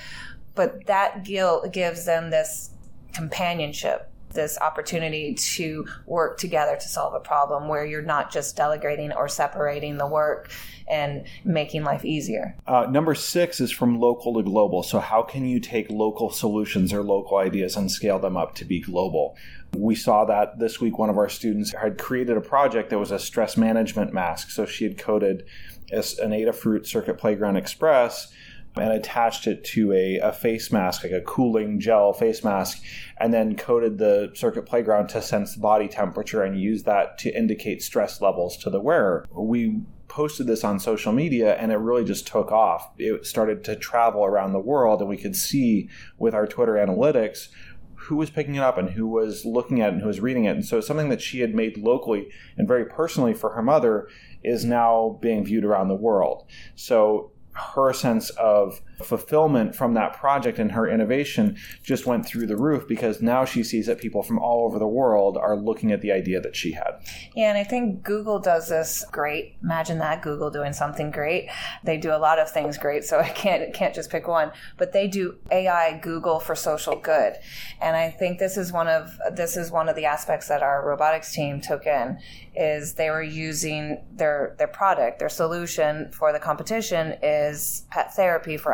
but 0.54 0.86
that 0.86 1.24
guilt 1.24 1.72
gives 1.72 2.04
them 2.04 2.30
this 2.30 2.70
companionship 3.12 4.09
this 4.30 4.58
opportunity 4.60 5.34
to 5.34 5.86
work 6.06 6.38
together 6.38 6.76
to 6.76 6.88
solve 6.88 7.14
a 7.14 7.20
problem 7.20 7.68
where 7.68 7.84
you're 7.84 8.02
not 8.02 8.32
just 8.32 8.56
delegating 8.56 9.12
or 9.12 9.28
separating 9.28 9.98
the 9.98 10.06
work 10.06 10.50
and 10.88 11.24
making 11.44 11.84
life 11.84 12.04
easier. 12.04 12.56
Uh, 12.66 12.86
number 12.90 13.14
six 13.14 13.60
is 13.60 13.70
from 13.70 14.00
local 14.00 14.34
to 14.34 14.42
global. 14.42 14.82
So, 14.82 14.98
how 14.98 15.22
can 15.22 15.44
you 15.46 15.60
take 15.60 15.90
local 15.90 16.30
solutions 16.30 16.92
or 16.92 17.02
local 17.02 17.38
ideas 17.38 17.76
and 17.76 17.90
scale 17.90 18.18
them 18.18 18.36
up 18.36 18.54
to 18.56 18.64
be 18.64 18.80
global? 18.80 19.36
We 19.76 19.94
saw 19.94 20.24
that 20.24 20.58
this 20.58 20.80
week. 20.80 20.98
One 20.98 21.10
of 21.10 21.16
our 21.16 21.28
students 21.28 21.72
had 21.72 21.96
created 21.96 22.36
a 22.36 22.40
project 22.40 22.90
that 22.90 22.98
was 22.98 23.12
a 23.12 23.18
stress 23.18 23.56
management 23.56 24.12
mask. 24.12 24.50
So, 24.50 24.66
she 24.66 24.84
had 24.84 24.98
coded 24.98 25.44
an 25.92 26.30
Adafruit 26.30 26.86
Circuit 26.86 27.18
Playground 27.18 27.56
Express 27.56 28.32
and 28.76 28.92
attached 28.92 29.46
it 29.46 29.64
to 29.64 29.92
a, 29.92 30.18
a, 30.18 30.32
face 30.32 30.70
mask, 30.70 31.02
like 31.02 31.12
a 31.12 31.20
cooling 31.22 31.80
gel 31.80 32.12
face 32.12 32.44
mask, 32.44 32.82
and 33.18 33.34
then 33.34 33.56
coated 33.56 33.98
the 33.98 34.30
circuit 34.34 34.64
playground 34.64 35.08
to 35.08 35.20
sense 35.20 35.56
body 35.56 35.88
temperature 35.88 36.42
and 36.42 36.60
use 36.60 36.84
that 36.84 37.18
to 37.18 37.36
indicate 37.36 37.82
stress 37.82 38.20
levels 38.20 38.56
to 38.56 38.70
the 38.70 38.80
wearer. 38.80 39.26
We 39.32 39.80
posted 40.06 40.46
this 40.46 40.64
on 40.64 40.78
social 40.78 41.12
media 41.12 41.54
and 41.56 41.70
it 41.70 41.76
really 41.76 42.04
just 42.04 42.26
took 42.26 42.50
off. 42.50 42.90
It 42.98 43.26
started 43.26 43.64
to 43.64 43.76
travel 43.76 44.24
around 44.24 44.52
the 44.52 44.60
world, 44.60 45.00
and 45.00 45.08
we 45.08 45.16
could 45.16 45.36
see 45.36 45.88
with 46.18 46.34
our 46.34 46.46
Twitter 46.46 46.74
analytics 46.74 47.48
who 47.94 48.16
was 48.16 48.30
picking 48.30 48.54
it 48.54 48.62
up 48.62 48.78
and 48.78 48.90
who 48.90 49.06
was 49.06 49.44
looking 49.44 49.80
at 49.80 49.88
it 49.88 49.92
and 49.92 50.00
who 50.00 50.08
was 50.08 50.20
reading 50.20 50.44
it. 50.44 50.56
And 50.56 50.64
so 50.64 50.80
something 50.80 51.10
that 51.10 51.20
she 51.20 51.40
had 51.40 51.54
made 51.54 51.76
locally 51.76 52.28
and 52.56 52.66
very 52.66 52.84
personally 52.84 53.34
for 53.34 53.50
her 53.50 53.62
mother 53.62 54.08
is 54.42 54.64
now 54.64 55.18
being 55.20 55.44
viewed 55.44 55.64
around 55.64 55.88
the 55.88 55.94
world. 55.94 56.46
So 56.74 57.32
her 57.74 57.92
sense 57.92 58.30
of 58.30 58.80
fulfillment 59.04 59.74
from 59.74 59.94
that 59.94 60.14
project 60.14 60.58
and 60.58 60.72
her 60.72 60.88
innovation 60.88 61.56
just 61.82 62.06
went 62.06 62.26
through 62.26 62.46
the 62.46 62.56
roof 62.56 62.86
because 62.86 63.20
now 63.20 63.44
she 63.44 63.62
sees 63.62 63.86
that 63.86 63.98
people 63.98 64.22
from 64.22 64.38
all 64.38 64.64
over 64.66 64.78
the 64.78 64.86
world 64.86 65.36
are 65.36 65.56
looking 65.56 65.92
at 65.92 66.00
the 66.00 66.12
idea 66.12 66.40
that 66.40 66.56
she 66.56 66.72
had. 66.72 67.00
Yeah, 67.34 67.50
and 67.50 67.58
I 67.58 67.64
think 67.64 68.02
Google 68.02 68.38
does 68.38 68.68
this 68.68 69.04
great. 69.10 69.56
Imagine 69.62 69.98
that 69.98 70.22
Google 70.22 70.50
doing 70.50 70.72
something 70.72 71.10
great. 71.10 71.48
They 71.84 71.96
do 71.96 72.12
a 72.12 72.18
lot 72.18 72.38
of 72.38 72.50
things 72.50 72.78
great, 72.78 73.04
so 73.04 73.18
I 73.20 73.28
can't 73.28 73.72
can't 73.72 73.94
just 73.94 74.10
pick 74.10 74.28
one. 74.28 74.52
But 74.76 74.92
they 74.92 75.08
do 75.08 75.36
AI 75.50 75.98
Google 75.98 76.40
for 76.40 76.54
social 76.54 76.96
good, 76.96 77.34
and 77.80 77.96
I 77.96 78.10
think 78.10 78.38
this 78.38 78.56
is 78.56 78.72
one 78.72 78.88
of 78.88 79.18
this 79.32 79.56
is 79.56 79.70
one 79.70 79.88
of 79.88 79.96
the 79.96 80.06
aspects 80.06 80.48
that 80.48 80.62
our 80.62 80.86
robotics 80.86 81.32
team 81.32 81.60
took 81.60 81.86
in 81.86 82.18
is 82.54 82.94
they 82.94 83.10
were 83.10 83.22
using 83.22 84.02
their 84.12 84.54
their 84.58 84.68
product, 84.68 85.18
their 85.18 85.28
solution 85.28 86.10
for 86.12 86.32
the 86.32 86.38
competition 86.38 87.16
is 87.22 87.86
pet 87.90 88.14
therapy 88.14 88.56
for 88.56 88.72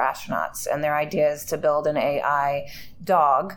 and 0.70 0.82
their 0.82 0.96
idea 0.96 1.32
is 1.32 1.44
to 1.46 1.58
build 1.58 1.87
an 1.87 1.96
AI 1.96 2.68
dog 3.02 3.54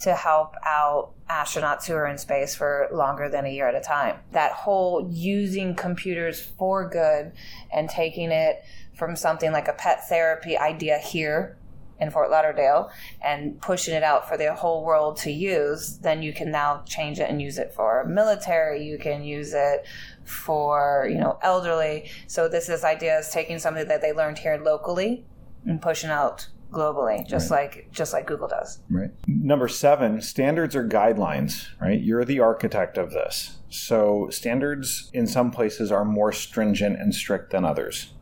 to 0.00 0.14
help 0.14 0.54
out 0.64 1.12
astronauts 1.28 1.86
who 1.86 1.94
are 1.94 2.06
in 2.06 2.18
space 2.18 2.54
for 2.54 2.88
longer 2.92 3.28
than 3.28 3.46
a 3.46 3.48
year 3.48 3.68
at 3.68 3.74
a 3.74 3.80
time. 3.80 4.16
That 4.32 4.52
whole 4.52 5.08
using 5.10 5.74
computers 5.74 6.40
for 6.40 6.88
good 6.88 7.32
and 7.72 7.88
taking 7.88 8.30
it 8.30 8.62
from 8.94 9.16
something 9.16 9.52
like 9.52 9.68
a 9.68 9.72
pet 9.72 10.08
therapy 10.08 10.56
idea 10.56 10.98
here 10.98 11.56
in 11.98 12.10
Fort 12.10 12.30
Lauderdale 12.30 12.90
and 13.22 13.60
pushing 13.60 13.94
it 13.94 14.02
out 14.02 14.28
for 14.28 14.36
the 14.36 14.54
whole 14.54 14.84
world 14.84 15.16
to 15.16 15.30
use, 15.30 15.98
then 15.98 16.22
you 16.22 16.32
can 16.32 16.50
now 16.50 16.82
change 16.86 17.18
it 17.18 17.30
and 17.30 17.40
use 17.40 17.58
it 17.58 17.72
for 17.74 18.04
military. 18.04 18.86
You 18.86 18.98
can 18.98 19.24
use 19.24 19.54
it 19.54 19.86
for, 20.24 21.08
you 21.10 21.18
know, 21.18 21.38
elderly. 21.42 22.10
So 22.26 22.48
this 22.48 22.68
is 22.68 22.84
idea 22.84 23.18
is 23.18 23.30
taking 23.30 23.58
something 23.58 23.88
that 23.88 24.02
they 24.02 24.12
learned 24.12 24.38
here 24.38 24.60
locally 24.62 25.24
and 25.66 25.80
pushing 25.82 26.10
out 26.10 26.48
globally 26.70 27.26
just 27.26 27.50
right. 27.50 27.74
like 27.74 27.88
just 27.92 28.12
like 28.12 28.26
google 28.26 28.48
does. 28.48 28.80
Right. 28.90 29.10
Number 29.26 29.68
seven 29.68 30.20
standards 30.20 30.74
are 30.74 30.86
guidelines 30.86 31.66
right? 31.80 32.00
You're 32.00 32.24
the 32.24 32.40
architect 32.40 32.98
of 32.98 33.12
this. 33.12 33.58
So 33.68 34.28
standards 34.30 35.10
in 35.12 35.26
some 35.26 35.50
places 35.50 35.92
are 35.92 36.04
more 36.04 36.32
stringent 36.32 37.00
and 37.00 37.14
strict 37.14 37.50
than 37.50 37.64
others. 37.64 38.12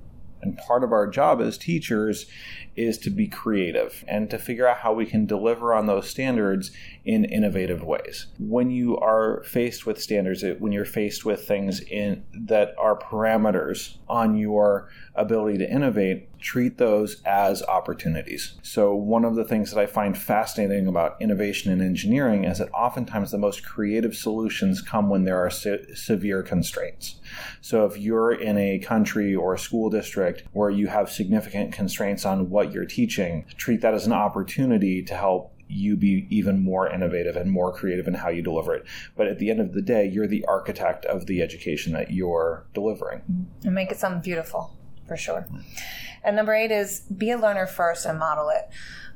And 0.45 0.59
part 0.59 0.85
of 0.85 0.93
our 0.93 1.07
job 1.07 1.41
as 1.41 1.57
teachers 1.57 2.27
is 2.77 2.99
to 2.99 3.09
be 3.09 3.27
creative 3.27 4.05
and 4.07 4.29
to 4.29 4.37
figure 4.37 4.67
out 4.67 4.79
how 4.79 4.93
we 4.93 5.07
can 5.07 5.25
deliver 5.25 5.73
on 5.73 5.87
those 5.87 6.11
standards 6.11 6.71
in 7.05 7.25
innovative 7.25 7.83
ways. 7.83 8.27
When 8.39 8.71
you 8.71 8.99
are 8.99 9.43
faced 9.45 9.87
with 9.87 10.01
standards, 10.01 10.45
when 10.59 10.73
you're 10.73 10.85
faced 10.85 11.25
with 11.25 11.47
things 11.49 11.81
in 11.81 12.25
that 12.47 12.75
are 12.79 12.99
parameters 12.99 13.97
on 14.07 14.37
your 14.37 14.91
ability 15.15 15.59
to 15.59 15.71
innovate, 15.71 16.29
treat 16.45 16.77
those 16.77 17.23
as 17.25 17.63
opportunities. 17.63 18.55
So, 18.63 18.95
one 18.95 19.25
of 19.25 19.35
the 19.35 19.45
things 19.45 19.73
that 19.73 19.81
I 19.81 19.87
find 19.87 20.17
fascinating 20.17 20.87
about 20.87 21.17
innovation 21.21 21.73
in 21.73 21.81
engineering 21.81 22.45
is 22.45 22.59
that 22.59 22.71
oftentimes 22.73 23.31
the 23.31 23.39
most 23.39 23.65
creative 23.65 24.15
solutions 24.15 24.83
come 24.83 25.09
when 25.09 25.25
there 25.25 25.39
are 25.39 25.51
se- 25.51 25.95
severe 25.95 26.43
constraints. 26.43 27.17
So, 27.63 27.87
if 27.87 27.97
you're 27.97 28.33
in 28.33 28.59
a 28.59 28.79
country 28.79 29.35
or 29.35 29.55
a 29.55 29.59
school 29.59 29.89
district 29.89 30.45
where 30.53 30.71
you 30.71 30.87
have 30.89 31.11
significant 31.11 31.73
constraints 31.73 32.27
on 32.27 32.51
what 32.51 32.73
you're 32.73 32.85
teaching, 32.85 33.47
treat 33.57 33.81
that 33.81 33.95
as 33.95 34.07
an 34.07 34.13
opportunity 34.13 35.03
to 35.03 35.15
help 35.15 35.55
you 35.67 35.97
be 35.97 36.27
even 36.29 36.63
more 36.63 36.89
innovative 36.89 37.37
and 37.37 37.51
more 37.51 37.73
creative 37.73 38.07
in 38.07 38.13
how 38.13 38.29
you 38.29 38.43
deliver 38.43 38.75
it. 38.75 38.85
But 39.17 39.29
at 39.29 39.39
the 39.39 39.51
end 39.51 39.61
of 39.61 39.73
the 39.73 39.81
day, 39.81 40.07
you're 40.07 40.27
the 40.27 40.45
architect 40.45 41.07
of 41.07 41.25
the 41.25 41.41
education 41.41 41.95
that 41.95 42.11
you're 42.11 42.67
delivering. 42.75 43.23
And 43.65 43.75
make 43.75 43.91
it 43.91 43.99
something 43.99 44.21
beautiful, 44.21 44.77
for 45.07 45.17
sure. 45.17 45.47
And 46.23 46.37
number 46.37 46.55
eight 46.55 46.71
is 46.71 47.01
be 47.01 47.31
a 47.31 47.39
learner 47.39 47.67
first 47.67 48.07
and 48.07 48.19
model 48.19 48.49
it. 48.49 48.69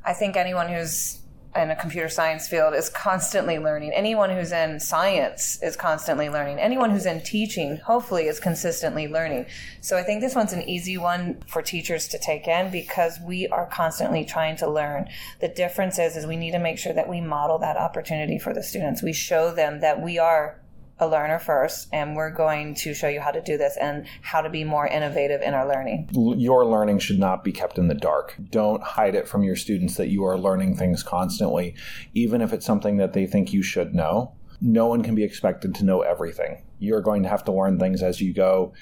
I 0.05 0.13
think 0.13 0.37
anyone 0.37 0.69
who's 0.69 1.21
in 1.57 1.71
a 1.71 1.77
computer 1.77 2.09
science 2.09 2.47
field 2.47 2.75
is 2.75 2.89
constantly 2.89 3.59
learning. 3.59 3.93
Anyone 3.93 4.31
who's 4.31 4.53
in 4.53 4.79
science 4.79 5.61
is 5.63 5.77
constantly 5.77 6.29
learning. 6.29 6.59
Anyone 6.59 6.91
who's 6.91 7.07
in 7.07 7.23
teaching, 7.23 7.79
hopefully, 7.79 8.27
is 8.27 8.39
consistently 8.39 9.09
learning. 9.09 9.47
So 9.81 9.97
I 9.97 10.03
think 10.03 10.21
this 10.21 10.35
one's 10.35 10.53
an 10.53 10.69
easy 10.69 10.99
one 10.99 11.43
for 11.47 11.63
teachers 11.63 12.09
to 12.09 12.19
take 12.19 12.47
in 12.47 12.71
because 12.71 13.19
we 13.21 13.49
are 13.49 13.67
constantly 13.67 14.25
trying 14.25 14.57
to 14.57 14.71
learn. 14.71 15.09
The 15.41 15.49
difference 15.49 15.99
is, 15.99 16.17
is 16.17 16.27
we 16.27 16.37
need 16.37 16.53
to 16.53 16.59
make 16.59 16.79
sure 16.79 16.93
that 16.93 17.09
we 17.09 17.21
model 17.21 17.59
that 17.59 17.77
opportunity 17.77 18.39
for 18.39 18.53
the 18.53 18.63
students. 18.63 19.03
We 19.03 19.15
show 19.15 19.53
them 19.53 19.81
that 19.81 20.03
we 20.03 20.19
are 20.19 20.61
a 21.01 21.07
learner 21.07 21.39
first, 21.39 21.89
and 21.93 22.17
we're 22.17 22.31
going 22.31 22.75
to 22.75 22.95
show 22.95 23.09
you 23.09 23.21
how 23.21 23.31
to 23.31 23.41
do 23.41 23.57
this 23.57 23.77
and 23.81 24.07
how 24.23 24.41
to 24.41 24.51
be 24.51 24.65
more 24.65 24.87
innovative 24.87 25.41
in 25.43 25.55
our 25.55 25.67
learning. 25.67 26.09
Your 26.13 26.65
learning 26.65 26.99
should 26.99 27.19
not 27.19 27.45
be 27.45 27.53
kept 27.53 27.79
in 27.79 27.89
the 27.89 27.95
dark. 27.95 28.37
Don't 28.51 28.83
hide 28.83 29.15
it 29.15 29.29
from 29.29 29.43
your 29.43 29.57
students 29.57 29.97
that 29.97 30.09
you 30.09 30.25
are 30.25 30.39
learning 30.39 30.77
things 30.77 31.03
constantly, 31.03 31.75
even 32.15 32.41
if 32.41 32.53
it's 32.53 32.67
something 32.67 32.97
that 32.97 33.13
they 33.13 33.27
think 33.27 33.53
you 33.53 33.63
should 33.63 33.95
know. 33.95 34.35
No 34.61 34.87
one 34.87 35.03
can 35.03 35.15
be 35.15 35.23
expected 35.23 35.75
to 35.77 35.85
know 35.85 36.01
everything. 36.01 36.63
You're 36.81 37.01
going 37.01 37.23
to 37.23 37.29
have 37.29 37.45
to 37.45 37.53
learn 37.53 37.79
things 37.79 38.03
as 38.03 38.21
you 38.21 38.33
go 38.35 38.73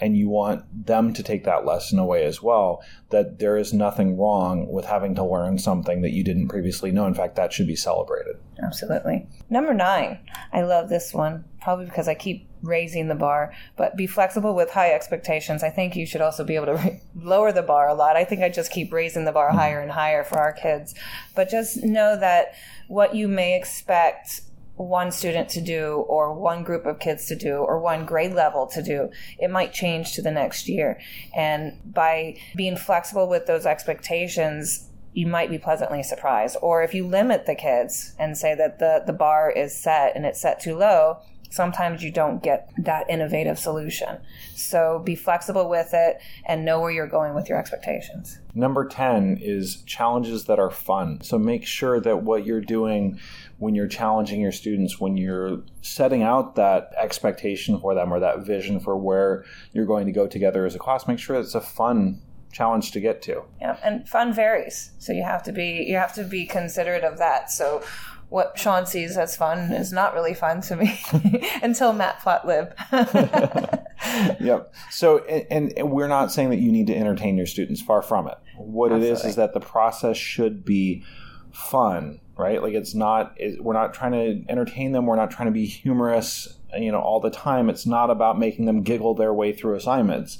and 0.00 0.16
you 0.16 0.28
want 0.28 0.64
them 0.86 1.12
to 1.12 1.22
take 1.22 1.44
that 1.44 1.64
lesson 1.64 1.98
away 1.98 2.24
as 2.24 2.42
well 2.42 2.82
that 3.10 3.38
there 3.38 3.56
is 3.56 3.72
nothing 3.72 4.18
wrong 4.18 4.68
with 4.68 4.84
having 4.86 5.14
to 5.14 5.24
learn 5.24 5.58
something 5.58 6.02
that 6.02 6.12
you 6.12 6.24
didn't 6.24 6.48
previously 6.48 6.90
know. 6.90 7.06
In 7.06 7.14
fact 7.14 7.36
that 7.36 7.52
should 7.52 7.66
be 7.66 7.76
celebrated. 7.76 8.36
Absolutely. 8.62 9.26
Number 9.50 9.74
nine. 9.74 10.18
I 10.52 10.62
love 10.62 10.88
this 10.88 11.14
one 11.14 11.44
probably 11.60 11.86
because 11.86 12.08
i 12.08 12.14
keep 12.14 12.46
raising 12.62 13.08
the 13.08 13.14
bar 13.14 13.54
but 13.76 13.96
be 13.96 14.06
flexible 14.06 14.54
with 14.54 14.70
high 14.70 14.92
expectations. 14.92 15.62
I 15.62 15.70
think 15.70 15.96
you 15.96 16.06
should 16.06 16.20
also 16.20 16.44
be 16.44 16.56
able 16.56 16.66
to 16.66 16.74
re- 16.74 17.00
lower 17.16 17.52
the 17.52 17.62
bar 17.62 17.88
a 17.88 17.94
lot. 17.94 18.16
I 18.16 18.24
think 18.24 18.42
i 18.42 18.48
just 18.48 18.72
keep 18.72 18.92
raising 18.92 19.24
the 19.24 19.32
bar 19.32 19.48
mm-hmm. 19.48 19.58
higher 19.58 19.80
and 19.80 19.90
higher 19.90 20.24
for 20.24 20.38
our 20.38 20.52
kids. 20.52 20.94
But 21.34 21.50
just 21.50 21.82
know 21.82 22.18
that 22.18 22.54
what 22.88 23.14
you 23.14 23.28
may 23.28 23.56
expect 23.56 24.42
one 24.76 25.12
student 25.12 25.48
to 25.48 25.60
do 25.60 26.04
or 26.08 26.34
one 26.34 26.64
group 26.64 26.84
of 26.84 26.98
kids 26.98 27.26
to 27.26 27.36
do 27.36 27.56
or 27.56 27.78
one 27.78 28.04
grade 28.04 28.32
level 28.32 28.66
to 28.66 28.82
do 28.82 29.08
it 29.38 29.50
might 29.50 29.72
change 29.72 30.12
to 30.12 30.22
the 30.22 30.30
next 30.30 30.68
year 30.68 31.00
and 31.34 31.78
by 31.84 32.36
being 32.56 32.76
flexible 32.76 33.28
with 33.28 33.46
those 33.46 33.66
expectations 33.66 34.88
you 35.12 35.28
might 35.28 35.48
be 35.48 35.58
pleasantly 35.58 36.02
surprised 36.02 36.56
or 36.60 36.82
if 36.82 36.92
you 36.92 37.06
limit 37.06 37.46
the 37.46 37.54
kids 37.54 38.14
and 38.18 38.36
say 38.36 38.52
that 38.54 38.80
the, 38.80 39.02
the 39.06 39.12
bar 39.12 39.48
is 39.48 39.72
set 39.72 40.14
and 40.16 40.26
it's 40.26 40.40
set 40.40 40.58
too 40.60 40.76
low 40.76 41.18
sometimes 41.54 42.02
you 42.02 42.10
don't 42.10 42.42
get 42.42 42.70
that 42.78 43.08
innovative 43.08 43.58
solution. 43.58 44.18
So 44.56 45.00
be 45.04 45.14
flexible 45.14 45.68
with 45.68 45.90
it 45.92 46.18
and 46.44 46.64
know 46.64 46.80
where 46.80 46.90
you're 46.90 47.06
going 47.06 47.34
with 47.34 47.48
your 47.48 47.58
expectations. 47.58 48.40
Number 48.54 48.86
10 48.86 49.38
is 49.40 49.82
challenges 49.82 50.46
that 50.46 50.58
are 50.58 50.70
fun. 50.70 51.20
So 51.22 51.38
make 51.38 51.64
sure 51.64 52.00
that 52.00 52.22
what 52.22 52.44
you're 52.44 52.60
doing 52.60 53.20
when 53.64 53.74
you're 53.74 53.88
challenging 53.88 54.42
your 54.42 54.52
students, 54.52 55.00
when 55.00 55.16
you're 55.16 55.62
setting 55.80 56.22
out 56.22 56.54
that 56.56 56.92
expectation 57.00 57.80
for 57.80 57.94
them 57.94 58.12
or 58.12 58.20
that 58.20 58.44
vision 58.44 58.78
for 58.78 58.94
where 58.94 59.42
you're 59.72 59.86
going 59.86 60.04
to 60.04 60.12
go 60.12 60.26
together 60.26 60.66
as 60.66 60.74
a 60.74 60.78
class, 60.78 61.08
make 61.08 61.18
sure 61.18 61.34
it's 61.36 61.54
a 61.54 61.62
fun 61.62 62.20
challenge 62.52 62.92
to 62.92 63.00
get 63.00 63.22
to. 63.22 63.42
Yeah, 63.62 63.78
and 63.82 64.06
fun 64.06 64.34
varies. 64.34 64.92
So 64.98 65.14
you 65.14 65.22
have 65.22 65.42
to 65.44 65.52
be 65.52 65.86
you 65.88 65.96
have 65.96 66.14
to 66.16 66.24
be 66.24 66.44
considerate 66.44 67.04
of 67.04 67.16
that. 67.18 67.50
So 67.50 67.82
what 68.28 68.58
Sean 68.58 68.84
sees 68.84 69.16
as 69.16 69.34
fun 69.34 69.72
is 69.72 69.94
not 69.94 70.12
really 70.12 70.34
fun 70.34 70.60
to 70.62 70.76
me 70.76 71.00
until 71.62 71.94
matplotlib. 71.94 72.74
yep. 74.40 74.74
So, 74.90 75.18
and, 75.24 75.72
and, 75.76 75.90
we're 75.90 76.08
not 76.08 76.32
saying 76.32 76.50
that 76.50 76.58
you 76.58 76.70
need 76.72 76.88
to 76.88 76.96
entertain 76.96 77.36
your 77.36 77.46
students. 77.46 77.80
Far 77.80 78.02
from 78.02 78.28
it. 78.28 78.36
What 78.58 78.92
Absolutely. 78.92 79.08
it 79.08 79.12
is 79.12 79.24
is 79.24 79.36
that 79.36 79.54
the 79.54 79.60
process 79.60 80.16
should 80.16 80.64
be 80.64 81.04
fun, 81.52 82.20
right? 82.36 82.62
Like 82.62 82.74
it's 82.74 82.94
not. 82.94 83.34
It, 83.36 83.62
we're 83.62 83.74
not 83.74 83.94
trying 83.94 84.12
to 84.12 84.50
entertain 84.50 84.92
them. 84.92 85.06
We're 85.06 85.16
not 85.16 85.30
trying 85.30 85.46
to 85.46 85.52
be 85.52 85.66
humorous, 85.66 86.58
you 86.78 86.92
know, 86.92 87.00
all 87.00 87.20
the 87.20 87.30
time. 87.30 87.68
It's 87.68 87.86
not 87.86 88.10
about 88.10 88.38
making 88.38 88.66
them 88.66 88.82
giggle 88.82 89.14
their 89.14 89.32
way 89.32 89.52
through 89.52 89.76
assignments 89.76 90.38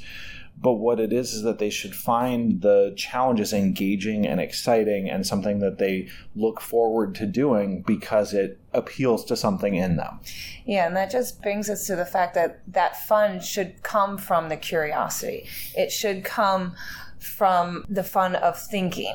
but 0.57 0.75
what 0.75 1.01
it 1.01 1.13
is 1.13 1.35
is 1.35 1.43
that 1.43 1.59
they 1.59 1.71
should 1.71 1.95
find 1.95 2.63
the 2.63 2.95
challenges 2.97 3.53
engaging 3.53 4.27
and 4.27 4.41
exciting 4.41 5.11
and 5.11 5.27
something 5.27 5.59
that 5.59 5.79
they 5.79 6.09
look 6.35 6.61
forward 6.61 7.15
to 7.17 7.27
doing 7.27 7.83
because 7.83 8.33
it 8.33 8.59
appeals 8.73 9.25
to 9.27 9.37
something 9.37 9.75
in 9.75 9.97
them. 9.97 10.21
Yeah, 10.65 10.87
and 10.87 10.97
that 10.97 11.11
just 11.11 11.43
brings 11.43 11.69
us 11.69 11.87
to 11.89 11.97
the 11.97 12.07
fact 12.07 12.35
that 12.35 12.61
that 12.69 13.05
fun 13.07 13.41
should 13.41 13.83
come 13.83 14.17
from 14.17 14.49
the 14.49 14.57
curiosity. 14.57 15.47
It 15.77 15.91
should 15.91 16.25
come 16.25 16.75
from 17.19 17.85
the 17.89 18.05
fun 18.05 18.37
of 18.37 18.59
thinking 18.59 19.15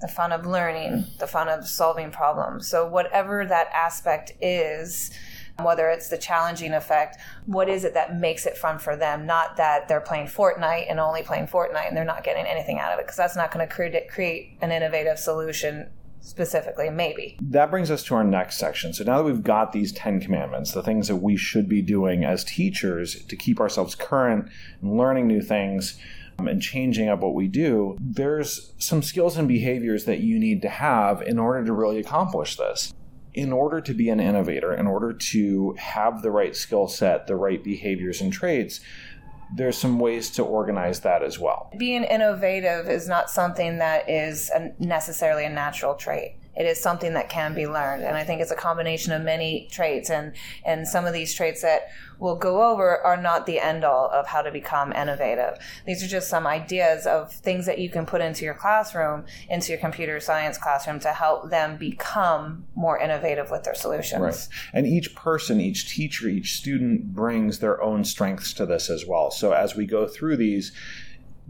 the 0.00 0.08
fun 0.08 0.32
of 0.32 0.46
learning, 0.46 1.04
the 1.18 1.26
fun 1.26 1.48
of 1.48 1.66
solving 1.66 2.10
problems. 2.10 2.68
So, 2.68 2.86
whatever 2.86 3.44
that 3.46 3.68
aspect 3.72 4.32
is, 4.40 5.10
whether 5.62 5.88
it's 5.88 6.08
the 6.08 6.18
challenging 6.18 6.72
effect, 6.72 7.16
what 7.46 7.68
is 7.68 7.84
it 7.84 7.94
that 7.94 8.16
makes 8.16 8.46
it 8.46 8.56
fun 8.56 8.78
for 8.78 8.96
them? 8.96 9.26
Not 9.26 9.56
that 9.56 9.88
they're 9.88 10.00
playing 10.00 10.26
Fortnite 10.26 10.86
and 10.90 11.00
only 11.00 11.22
playing 11.22 11.46
Fortnite 11.46 11.88
and 11.88 11.96
they're 11.96 12.04
not 12.04 12.24
getting 12.24 12.46
anything 12.46 12.78
out 12.78 12.92
of 12.92 12.98
it, 12.98 13.06
because 13.06 13.16
that's 13.16 13.36
not 13.36 13.50
going 13.50 13.66
to 13.66 13.74
create, 13.74 14.58
an 14.60 14.70
innovative 14.70 15.18
solution 15.18 15.88
specifically, 16.20 16.90
maybe. 16.90 17.38
That 17.40 17.70
brings 17.70 17.90
us 17.90 18.02
to 18.04 18.16
our 18.16 18.24
next 18.24 18.58
section. 18.58 18.92
So 18.92 19.04
now 19.04 19.18
that 19.18 19.24
we've 19.24 19.42
got 19.42 19.72
these 19.72 19.92
10 19.92 20.20
commandments, 20.20 20.72
the 20.72 20.82
things 20.82 21.08
that 21.08 21.16
we 21.16 21.36
should 21.36 21.68
be 21.68 21.82
doing 21.82 22.24
as 22.24 22.44
teachers 22.44 23.24
to 23.24 23.36
keep 23.36 23.60
ourselves 23.60 23.94
current 23.94 24.50
and 24.82 24.98
learning 24.98 25.28
new 25.28 25.40
things 25.40 25.98
and 26.38 26.60
changing 26.60 27.08
up 27.08 27.20
what 27.20 27.34
we 27.34 27.48
do, 27.48 27.96
there's 28.00 28.72
some 28.78 29.02
skills 29.02 29.36
and 29.36 29.48
behaviors 29.48 30.04
that 30.04 30.20
you 30.20 30.38
need 30.38 30.62
to 30.62 30.68
have 30.68 31.22
in 31.22 31.38
order 31.38 31.64
to 31.64 31.72
really 31.72 31.98
accomplish 31.98 32.56
this 32.56 32.92
in 33.36 33.52
order 33.52 33.82
to 33.82 33.92
be 33.92 34.08
an 34.08 34.18
innovator, 34.18 34.72
in 34.72 34.86
order 34.86 35.12
to 35.12 35.74
have 35.78 36.22
the 36.22 36.30
right 36.30 36.56
skill 36.56 36.88
set, 36.88 37.26
the 37.26 37.36
right 37.36 37.62
behaviors 37.62 38.22
and 38.22 38.32
traits, 38.32 38.80
there's 39.54 39.76
some 39.76 39.98
ways 39.98 40.30
to 40.30 40.42
organize 40.42 41.00
that 41.00 41.22
as 41.22 41.38
well. 41.38 41.70
Being 41.76 42.04
innovative 42.04 42.88
is 42.88 43.06
not 43.06 43.30
something 43.30 43.78
that 43.78 44.08
is 44.08 44.50
necessarily 44.78 45.44
a 45.44 45.50
natural 45.50 45.94
trait 45.94 46.38
it 46.56 46.66
is 46.66 46.80
something 46.80 47.14
that 47.14 47.28
can 47.28 47.54
be 47.54 47.66
learned. 47.66 48.02
And 48.04 48.16
i 48.16 48.24
think 48.24 48.40
it's 48.40 48.50
a 48.50 48.56
combination 48.56 49.12
of 49.12 49.22
many 49.22 49.68
traits 49.70 50.10
and 50.10 50.32
and 50.64 50.86
some 50.86 51.04
of 51.06 51.12
these 51.12 51.34
traits 51.34 51.62
that 51.62 51.88
we'll 52.18 52.36
go 52.36 52.70
over 52.70 52.98
are 52.98 53.16
not 53.16 53.46
the 53.46 53.60
end 53.60 53.84
all 53.84 54.10
of 54.10 54.26
how 54.26 54.42
to 54.42 54.50
become 54.50 54.92
innovative. 54.92 55.58
These 55.86 56.02
are 56.02 56.06
just 56.06 56.28
some 56.28 56.46
ideas 56.46 57.06
of 57.06 57.32
things 57.32 57.66
that 57.66 57.78
you 57.78 57.90
can 57.90 58.06
put 58.06 58.20
into 58.20 58.44
your 58.44 58.54
classroom 58.54 59.24
into 59.50 59.72
your 59.72 59.80
computer 59.80 60.18
science 60.20 60.58
classroom 60.58 61.00
to 61.00 61.12
help 61.12 61.50
them 61.50 61.76
become 61.76 62.66
more 62.74 62.98
innovative 62.98 63.50
with 63.50 63.64
their 63.64 63.74
solutions. 63.74 64.22
Right. 64.22 64.48
And 64.72 64.86
each 64.86 65.14
person 65.14 65.60
each 65.60 65.88
teacher 65.88 66.28
each 66.28 66.56
student 66.56 67.14
brings 67.14 67.58
their 67.58 67.82
own 67.82 68.04
strengths 68.04 68.52
to 68.54 68.66
this 68.66 68.88
as 68.88 69.04
well. 69.06 69.30
So 69.30 69.52
as 69.52 69.76
we 69.76 69.86
go 69.86 70.06
through 70.06 70.36
these 70.36 70.72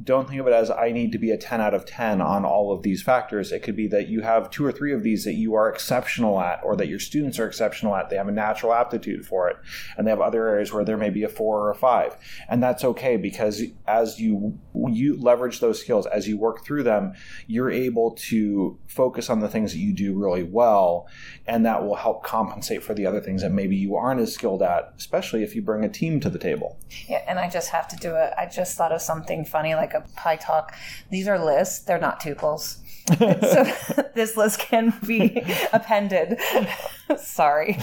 don't 0.03 0.29
think 0.29 0.41
of 0.41 0.47
it 0.47 0.53
as 0.53 0.71
I 0.71 0.93
need 0.93 1.13
to 1.13 1.19
be 1.19 1.31
a 1.31 1.39
10 1.39 1.61
out 1.61 1.73
of 1.73 1.87
10 1.87 2.21
on 2.21 2.45
all 2.45 2.71
of 2.71 2.83
these 2.83 3.03
factors. 3.03 3.51
It 3.51 3.63
could 3.63 3.77
be 3.77 3.87
that 3.89 4.09
you 4.09 4.21
have 4.21 4.51
two 4.51 4.65
or 4.65 4.71
three 4.71 4.93
of 4.93 5.03
these 5.03 5.25
that 5.25 5.35
you 5.35 5.55
are 5.55 5.71
exceptional 5.71 6.39
at, 6.41 6.61
or 6.63 6.77
that 6.77 6.89
your 6.89 6.99
students 6.99 7.39
are 7.39 7.47
exceptional 7.47 7.97
at. 7.97 8.11
They 8.11 8.17
have 8.17 8.29
a 8.29 8.33
natural 8.33 8.75
aptitude 8.75 9.25
for 9.25 9.49
it. 9.49 9.57
And 9.97 10.07
they 10.07 10.11
have 10.11 10.21
other 10.21 10.49
areas 10.49 10.73
where 10.73 10.85
there 10.85 10.99
may 10.99 11.09
be 11.09 11.23
a 11.23 11.29
four 11.29 11.61
or 11.61 11.71
a 11.71 11.75
five. 11.75 12.17
And 12.49 12.63
that's 12.63 12.85
okay 12.85 13.17
because 13.17 13.63
as 13.87 14.21
you, 14.21 14.59
you 14.75 15.17
leverage 15.19 15.61
those 15.61 15.81
skills, 15.81 16.07
as 16.07 16.29
you 16.29 16.37
work 16.37 16.65
through 16.65 16.83
them, 16.83 17.15
you're 17.47 17.71
able 17.71 18.13
to 18.13 18.79
focus 18.87 19.31
on 19.31 19.41
the 19.41 19.49
things 19.49 19.73
that 19.73 19.79
you 19.79 19.95
do 19.95 20.15
really 20.15 20.43
well. 20.43 21.09
And 21.47 21.65
that 21.65 21.85
will 21.85 21.97
help 21.97 22.23
compensate 22.23 22.83
for 22.83 22.93
the 22.93 23.07
other 23.07 23.21
things 23.21 23.41
that 23.43 23.53
maybe 23.53 23.77
you 23.77 23.97
aren't 23.97 24.21
as 24.21 24.35
skilled 24.35 24.63
at, 24.63 24.93
especially 24.99 25.43
if 25.43 25.55
you 25.55 25.63
bring 25.63 25.85
a 25.85 25.89
team 25.89 26.21
to 26.21 26.29
the 26.29 26.39
table. 26.39 26.79
Yeah. 27.09 27.23
And 27.27 27.39
I 27.39 27.49
just 27.49 27.71
have 27.71 27.89
to 27.89 27.97
do 27.97 28.15
it. 28.15 28.35
I 28.37 28.47
just 28.47 28.77
thought 28.77 28.93
of 28.93 29.01
something 29.01 29.45
funny. 29.45 29.75
Like 29.75 29.86
like 29.87 29.95
a 29.95 30.07
PyTalk. 30.19 30.71
These 31.11 31.29
are 31.29 31.39
lists, 31.39 31.81
they're 31.81 31.99
not 31.99 32.21
tuples. 32.21 32.79
so 33.19 34.03
this 34.15 34.37
list 34.37 34.59
can 34.59 34.93
be 35.07 35.43
appended. 35.73 36.39
Sorry. 37.19 37.79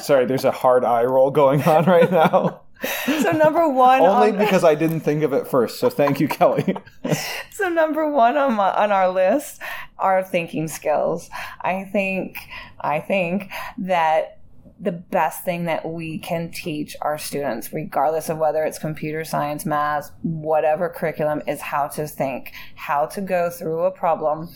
Sorry, 0.00 0.26
there's 0.26 0.44
a 0.44 0.50
hard 0.50 0.84
eye 0.84 1.04
roll 1.04 1.30
going 1.30 1.62
on 1.62 1.84
right 1.84 2.10
now. 2.10 2.62
So 3.06 3.32
number 3.32 3.68
one, 3.68 4.02
only 4.02 4.30
on, 4.30 4.38
because 4.38 4.62
I 4.62 4.76
didn't 4.76 5.00
think 5.00 5.24
of 5.24 5.32
it 5.32 5.48
first. 5.48 5.80
So 5.80 5.90
thank 5.90 6.20
you, 6.20 6.28
Kelly. 6.28 6.76
so 7.50 7.68
number 7.68 8.08
one 8.08 8.36
on 8.36 8.54
my, 8.54 8.70
on 8.72 8.92
our 8.92 9.10
list 9.10 9.60
are 9.98 10.22
thinking 10.22 10.68
skills. 10.68 11.28
I 11.62 11.84
think 11.92 12.38
I 12.80 13.00
think 13.00 13.50
that 13.78 14.37
the 14.80 14.92
best 14.92 15.44
thing 15.44 15.64
that 15.64 15.84
we 15.84 16.18
can 16.18 16.50
teach 16.50 16.96
our 17.02 17.18
students, 17.18 17.72
regardless 17.72 18.28
of 18.28 18.38
whether 18.38 18.64
it's 18.64 18.78
computer 18.78 19.24
science, 19.24 19.66
math, 19.66 20.10
whatever 20.22 20.88
curriculum, 20.88 21.42
is 21.46 21.60
how 21.60 21.88
to 21.88 22.06
think, 22.06 22.52
how 22.76 23.06
to 23.06 23.20
go 23.20 23.50
through 23.50 23.80
a 23.80 23.90
problem 23.90 24.48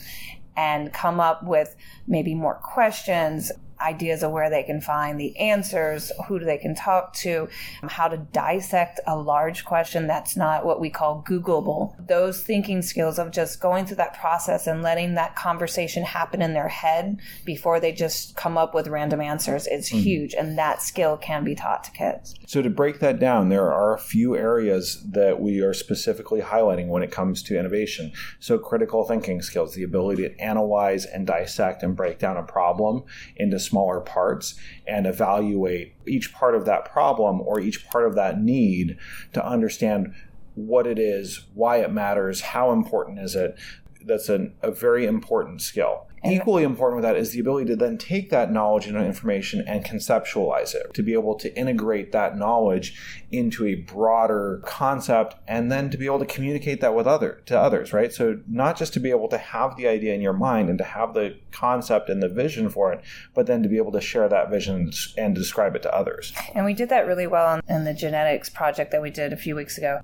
and 0.55 0.93
come 0.93 1.19
up 1.19 1.43
with 1.43 1.75
maybe 2.07 2.35
more 2.35 2.55
questions, 2.55 3.51
ideas 3.83 4.23
of 4.23 4.31
where 4.31 4.49
they 4.49 4.63
can 4.63 4.81
find 4.81 5.19
the 5.19 5.37
answers, 5.37 6.11
who 6.27 6.39
they 6.39 6.57
can 6.57 6.75
talk 6.75 7.13
to, 7.13 7.47
how 7.83 8.07
to 8.07 8.17
dissect 8.17 8.99
a 9.07 9.15
large 9.15 9.65
question 9.65 10.07
that's 10.07 10.35
not 10.35 10.65
what 10.65 10.79
we 10.79 10.89
call 10.89 11.23
Googleable. 11.27 11.93
Those 12.07 12.43
thinking 12.43 12.81
skills 12.81 13.19
of 13.19 13.31
just 13.31 13.59
going 13.59 13.85
through 13.85 13.97
that 13.97 14.13
process 14.19 14.67
and 14.67 14.81
letting 14.81 15.15
that 15.15 15.35
conversation 15.35 16.03
happen 16.03 16.41
in 16.41 16.53
their 16.53 16.67
head 16.67 17.19
before 17.45 17.79
they 17.79 17.91
just 17.91 18.35
come 18.35 18.57
up 18.57 18.73
with 18.73 18.87
random 18.87 19.21
answers 19.21 19.67
is 19.67 19.89
mm-hmm. 19.89 19.99
huge. 19.99 20.33
And 20.33 20.57
that 20.57 20.81
skill 20.81 21.17
can 21.17 21.43
be 21.43 21.55
taught 21.55 21.83
to 21.85 21.91
kids. 21.91 22.35
So, 22.47 22.61
to 22.61 22.69
break 22.69 22.99
that 22.99 23.19
down, 23.19 23.49
there 23.49 23.71
are 23.71 23.93
a 23.93 23.99
few 23.99 24.35
areas 24.35 25.03
that 25.11 25.39
we 25.39 25.61
are 25.61 25.73
specifically 25.73 26.41
highlighting 26.41 26.87
when 26.87 27.03
it 27.03 27.11
comes 27.11 27.43
to 27.43 27.57
innovation. 27.57 28.11
So, 28.39 28.57
critical 28.57 29.05
thinking 29.05 29.41
skills, 29.41 29.73
the 29.73 29.83
ability 29.83 30.23
to 30.23 30.39
analyze 30.39 31.05
and 31.05 31.25
dissect 31.25 31.83
and 31.83 31.95
break 31.95 32.19
down 32.19 32.37
a 32.37 32.43
problem 32.43 33.03
into 33.35 33.59
smaller 33.73 33.99
parts 33.99 34.53
and 34.85 35.07
evaluate 35.07 35.95
each 36.05 36.31
part 36.31 36.53
of 36.53 36.65
that 36.65 36.85
problem 36.85 37.41
or 37.41 37.59
each 37.59 37.89
part 37.89 38.05
of 38.05 38.13
that 38.13 38.39
need 38.39 38.95
to 39.33 39.43
understand 39.43 40.13
what 40.53 40.85
it 40.85 40.99
is, 40.99 41.47
why 41.55 41.77
it 41.77 41.91
matters, 41.91 42.41
how 42.41 42.71
important 42.71 43.17
is 43.17 43.33
it. 43.35 43.55
That's 44.05 44.29
an, 44.29 44.53
a 44.61 44.69
very 44.69 45.07
important 45.07 45.63
skill. 45.63 46.07
Equally 46.25 46.63
important 46.63 46.97
with 46.97 47.03
that 47.03 47.17
is 47.17 47.31
the 47.31 47.39
ability 47.39 47.67
to 47.67 47.75
then 47.75 47.97
take 47.97 48.29
that 48.29 48.51
knowledge 48.51 48.87
and 48.87 48.97
information 48.97 49.63
and 49.67 49.83
conceptualize 49.83 50.73
it, 50.73 50.93
to 50.93 51.03
be 51.03 51.13
able 51.13 51.35
to 51.35 51.53
integrate 51.57 52.11
that 52.11 52.37
knowledge 52.37 52.99
into 53.31 53.65
a 53.65 53.75
broader 53.75 54.61
concept 54.63 55.35
and 55.47 55.71
then 55.71 55.89
to 55.89 55.97
be 55.97 56.05
able 56.05 56.19
to 56.19 56.25
communicate 56.25 56.81
that 56.81 56.95
with 56.95 57.07
other 57.07 57.41
to 57.45 57.59
others, 57.59 57.91
right? 57.91 58.13
So 58.13 58.39
not 58.47 58.77
just 58.77 58.93
to 58.93 58.99
be 58.99 59.09
able 59.09 59.27
to 59.29 59.37
have 59.37 59.75
the 59.75 59.87
idea 59.87 60.13
in 60.13 60.21
your 60.21 60.33
mind 60.33 60.69
and 60.69 60.77
to 60.77 60.83
have 60.83 61.13
the 61.13 61.37
concept 61.51 62.09
and 62.09 62.23
the 62.23 62.29
vision 62.29 62.69
for 62.69 62.93
it, 62.93 63.03
but 63.33 63.45
then 63.47 63.63
to 63.63 63.69
be 63.69 63.77
able 63.77 63.91
to 63.91 64.01
share 64.01 64.29
that 64.29 64.49
vision 64.49 64.91
and 65.17 65.35
describe 65.35 65.75
it 65.75 65.81
to 65.83 65.93
others. 65.93 66.33
And 66.53 66.65
we 66.65 66.73
did 66.73 66.89
that 66.89 67.05
really 67.05 67.27
well 67.27 67.59
in 67.67 67.83
the 67.83 67.93
genetics 67.93 68.49
project 68.49 68.91
that 68.91 69.01
we 69.01 69.09
did 69.09 69.33
a 69.33 69.37
few 69.37 69.55
weeks 69.55 69.77
ago. 69.77 70.01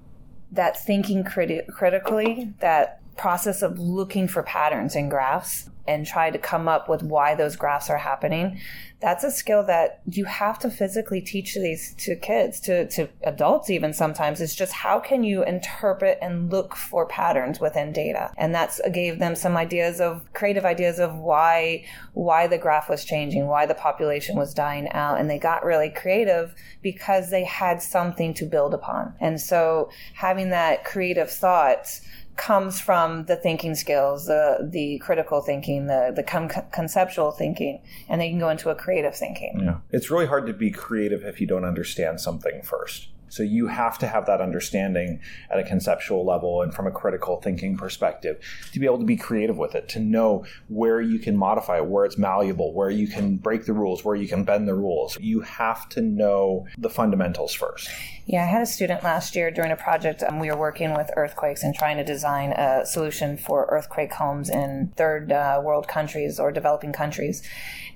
That 0.52 0.78
thinking 0.78 1.24
criti- 1.24 1.68
critically, 1.68 2.54
that 2.60 3.02
process 3.18 3.62
of 3.62 3.78
looking 3.78 4.28
for 4.28 4.42
patterns 4.44 4.96
in 4.96 5.10
graphs 5.10 5.69
and 5.88 6.06
try 6.06 6.30
to 6.30 6.38
come 6.38 6.68
up 6.68 6.88
with 6.88 7.04
why 7.04 7.36
those 7.36 7.56
graphs 7.56 7.90
are 7.90 7.98
happening 7.98 8.60
that's 9.02 9.24
a 9.24 9.32
skill 9.32 9.64
that 9.64 10.02
you 10.12 10.26
have 10.26 10.60
to 10.60 10.70
physically 10.70 11.22
teach 11.22 11.56
these 11.56 11.94
to 12.00 12.18
kids 12.18 12.60
to, 12.60 12.86
to 12.90 13.08
adults 13.24 13.70
even 13.70 13.94
sometimes. 13.94 14.42
It's 14.42 14.56
just 14.56 14.74
how 14.74 15.00
can 15.00 15.24
you 15.24 15.44
interpret 15.44 16.18
and 16.22 16.52
look 16.52 16.76
for 16.76 17.06
patterns 17.06 17.62
within 17.62 17.94
data? 17.94 18.32
And 18.38 18.54
that's 18.54 18.82
gave 18.92 19.20
them 19.20 19.36
some 19.36 19.56
ideas 19.56 20.02
of 20.02 20.32
creative 20.34 20.66
ideas 20.66 21.00
of 21.00 21.16
why 21.16 21.86
why 22.14 22.48
the 22.48 22.58
graph 22.58 22.90
was 22.90 23.06
changing 23.06 23.48
why 23.48 23.66
the 23.66 23.74
population 23.74 24.36
was 24.36 24.54
dying 24.54 24.90
out. 24.90 25.20
And 25.20 25.30
they 25.30 25.40
got 25.40 25.64
really 25.64 25.90
creative 25.90 26.54
because 26.82 27.30
they 27.30 27.46
had 27.46 27.82
something 27.82 28.34
to 28.34 28.46
build 28.46 28.74
upon. 28.74 29.14
And 29.22 29.40
so 29.40 29.90
having 30.14 30.50
that 30.50 30.84
creative 30.84 31.32
thought 31.32 32.02
comes 32.40 32.80
from 32.80 33.26
the 33.26 33.36
thinking 33.36 33.76
skills, 33.76 34.26
the 34.26 34.58
the 34.72 34.98
critical 35.00 35.42
thinking, 35.42 35.86
the 35.88 36.12
the 36.16 36.24
con- 36.24 36.50
conceptual 36.72 37.32
thinking, 37.32 37.82
and 38.08 38.20
they 38.20 38.30
can 38.30 38.40
go 38.40 38.50
into 38.50 38.70
a 38.70 38.76
creative 38.76 39.14
thinking. 39.14 39.60
Yeah, 39.62 39.78
it's 39.92 40.10
really 40.10 40.26
hard 40.26 40.48
to 40.48 40.54
be 40.54 40.72
creative 40.72 41.24
if 41.24 41.40
you 41.40 41.46
don't 41.46 41.66
understand 41.66 42.22
something 42.22 42.62
first. 42.64 43.10
So 43.30 43.44
you 43.44 43.68
have 43.68 43.98
to 44.00 44.08
have 44.08 44.26
that 44.26 44.42
understanding 44.42 45.22
at 45.50 45.60
a 45.60 45.64
conceptual 45.64 46.26
level 46.26 46.62
and 46.62 46.74
from 46.74 46.88
a 46.88 46.92
critical 46.92 47.42
thinking 47.42 47.78
perspective 47.78 48.44
to 48.74 48.80
be 48.80 48.86
able 48.86 49.00
to 49.00 49.06
be 49.06 49.18
creative 49.18 49.58
with 49.58 49.76
it, 49.76 49.88
to 49.90 50.00
know 50.00 50.46
where 50.68 51.02
you 51.02 51.20
can 51.20 51.38
modify 51.38 51.78
it, 51.78 51.86
where 51.86 52.06
it's 52.06 52.18
malleable, 52.18 52.74
where 52.74 52.90
you 52.90 53.08
can 53.08 53.38
break 53.38 53.66
the 53.66 53.74
rules, 53.74 54.04
where 54.04 54.16
you 54.16 54.28
can 54.28 54.44
bend 54.44 54.68
the 54.68 54.76
rules. 54.76 55.18
You 55.20 55.42
have 55.42 55.90
to 55.90 56.02
know 56.02 56.68
the 56.78 56.90
fundamentals 56.90 57.54
first. 57.54 57.90
Yeah, 58.26 58.44
I 58.44 58.46
had 58.46 58.62
a 58.62 58.68
student 58.68 59.04
last 59.04 59.36
year 59.36 59.50
during 59.50 59.72
a 59.72 59.76
project. 59.76 60.22
Um, 60.22 60.38
we 60.38 60.52
were 60.52 60.58
working 60.58 60.94
with 60.94 61.10
earthquakes 61.16 61.64
and 61.64 61.74
trying 61.74 61.98
to 61.98 62.04
design 62.04 62.52
a 62.52 62.86
solution 62.86 63.38
for 63.38 63.66
earthquake 63.70 64.14
homes 64.14 64.52
in 64.52 64.94
third 64.96 65.32
uh, 65.32 65.60
world 65.64 65.88
countries 65.88 66.40
or 66.40 66.52
developing 66.52 66.94
countries. 66.94 67.42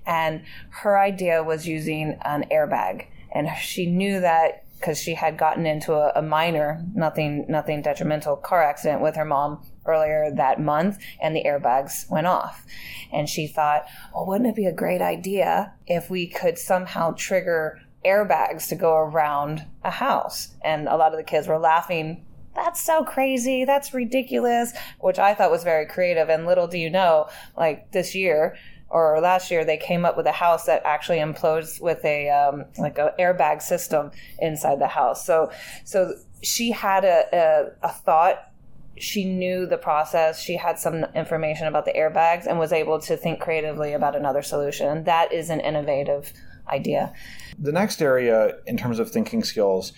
And 0.06 0.41
her 0.69 1.00
idea 1.00 1.43
was 1.43 1.67
using 1.67 2.17
an 2.24 2.46
airbag. 2.52 3.06
And 3.32 3.48
she 3.62 3.86
knew 3.86 4.19
that 4.22 4.63
because 4.84 5.02
she 5.02 5.13
had 5.13 5.38
gotten 5.38 5.65
into 5.65 5.93
a, 5.93 6.12
a, 6.13 6.22
minor, 6.22 6.84
nothing, 6.93 7.46
nothing 7.48 7.82
detrimental 7.82 8.36
car 8.36 8.62
accident 8.62 9.02
with 9.02 9.15
her 9.15 9.24
mom 9.24 9.65
earlier 9.86 10.30
that 10.30 10.60
month, 10.60 10.98
and 11.22 11.34
the 11.34 11.43
airbags 11.46 12.10
went 12.12 12.28
off. 12.28 12.65
And 13.10 13.30
she 13.30 13.48
thought, 13.48 13.86
well, 14.13 14.26
wouldn't 14.26 14.50
it 14.50 14.58
be 14.58 14.65
a 14.65 14.74
great 14.74 15.02
idea 15.02 15.74
if 15.88 16.10
we 16.10 16.28
could 16.28 16.58
somehow 16.58 17.13
trigger 17.17 17.80
airbags 18.06 18.67
to 18.67 18.76
go 18.76 18.93
around 18.93 19.65
a 19.86 19.91
house? 19.91 20.54
And 20.65 20.89
a 20.89 20.98
lot 20.98 21.13
of 21.13 21.17
the 21.17 21.24
kids 21.24 21.48
were 21.48 21.60
laughing 21.60 22.26
that's 22.56 22.84
so 22.84 23.04
crazy. 23.04 23.65
That's 23.65 23.96
ridiculous, 23.96 24.74
which 25.00 25.17
I 25.17 25.34
thought 25.34 25.50
was 25.50 25.63
very 25.63 25.88
creative. 25.88 26.30
And 26.30 26.46
little 26.46 26.67
do 26.67 26.78
you 26.78 26.89
know, 26.89 27.28
like 27.58 27.91
this 27.91 28.13
year, 28.13 28.56
or 28.93 29.19
last 29.19 29.49
year 29.49 29.65
they 29.65 29.75
came 29.75 30.06
up 30.06 30.15
with 30.15 30.27
a 30.27 30.32
house 30.32 30.65
that 30.65 30.82
actually 30.86 31.17
implodes 31.17 31.82
with 31.82 32.06
a 32.06 32.29
um, 32.29 32.65
like 32.77 32.97
an 32.99 33.10
airbag 33.19 33.62
system 33.62 34.12
inside 34.39 34.79
the 34.79 34.88
house. 34.88 35.25
So 35.25 35.51
so 35.84 36.15
she 36.43 36.71
had 36.71 37.03
a, 37.03 37.25
a, 37.34 37.88
a 37.88 37.91
thought. 37.91 38.51
She 38.95 39.25
knew 39.25 39.65
the 39.65 39.77
process. 39.77 40.39
She 40.39 40.56
had 40.56 40.77
some 40.77 41.06
information 41.15 41.65
about 41.65 41.86
the 41.86 41.93
airbags 41.93 42.45
and 42.45 42.60
was 42.60 42.71
able 42.71 42.99
to 42.99 43.17
think 43.17 43.39
creatively 43.39 43.93
about 43.93 44.15
another 44.15 44.43
solution. 44.43 44.88
And 44.88 45.06
that 45.06 45.34
is 45.34 45.49
an 45.49 45.60
innovative 45.60 46.32
idea. 46.71 47.12
The 47.58 47.71
next 47.71 48.01
area 48.01 48.58
in 48.67 48.77
terms 48.77 48.99
of 48.99 49.10
thinking 49.10 49.43
skills, 49.43 49.93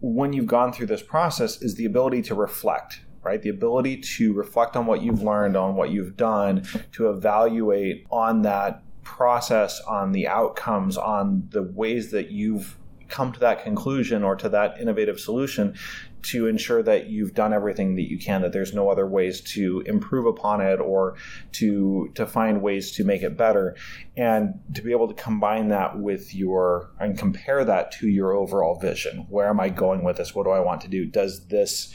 when 0.00 0.32
you've 0.32 0.46
gone 0.46 0.72
through 0.72 0.86
this 0.86 1.02
process, 1.02 1.60
is 1.60 1.74
the 1.74 1.84
ability 1.84 2.22
to 2.22 2.36
reflect 2.36 3.00
right? 3.22 3.40
The 3.40 3.50
ability 3.50 3.98
to 3.98 4.32
reflect 4.32 4.76
on 4.76 4.86
what 4.86 5.02
you've 5.02 5.22
learned, 5.22 5.56
on 5.56 5.74
what 5.74 5.90
you've 5.90 6.16
done, 6.16 6.66
to 6.92 7.10
evaluate 7.10 8.06
on 8.10 8.42
that 8.42 8.82
process, 9.02 9.80
on 9.82 10.12
the 10.12 10.28
outcomes, 10.28 10.96
on 10.96 11.48
the 11.50 11.62
ways 11.62 12.10
that 12.10 12.30
you've 12.30 12.76
come 13.08 13.30
to 13.32 13.40
that 13.40 13.62
conclusion 13.62 14.24
or 14.24 14.34
to 14.34 14.48
that 14.48 14.80
innovative 14.80 15.20
solution 15.20 15.74
to 16.22 16.46
ensure 16.46 16.82
that 16.82 17.08
you've 17.08 17.34
done 17.34 17.52
everything 17.52 17.96
that 17.96 18.08
you 18.08 18.18
can 18.18 18.42
that 18.42 18.52
there's 18.52 18.72
no 18.72 18.88
other 18.88 19.06
ways 19.06 19.40
to 19.40 19.82
improve 19.86 20.24
upon 20.24 20.60
it 20.60 20.80
or 20.80 21.16
to 21.50 22.10
to 22.14 22.26
find 22.26 22.62
ways 22.62 22.92
to 22.92 23.04
make 23.04 23.22
it 23.22 23.36
better. 23.36 23.76
And 24.16 24.60
to 24.74 24.82
be 24.82 24.92
able 24.92 25.08
to 25.08 25.14
combine 25.14 25.68
that 25.68 25.98
with 25.98 26.34
your 26.34 26.90
and 27.00 27.18
compare 27.18 27.64
that 27.64 27.92
to 27.92 28.08
your 28.08 28.32
overall 28.32 28.78
vision. 28.78 29.26
Where 29.28 29.48
am 29.48 29.60
i 29.60 29.68
going 29.68 30.04
with 30.04 30.16
this? 30.16 30.34
What 30.34 30.44
do 30.44 30.50
i 30.50 30.60
want 30.60 30.80
to 30.82 30.88
do? 30.88 31.04
Does 31.04 31.46
this 31.46 31.92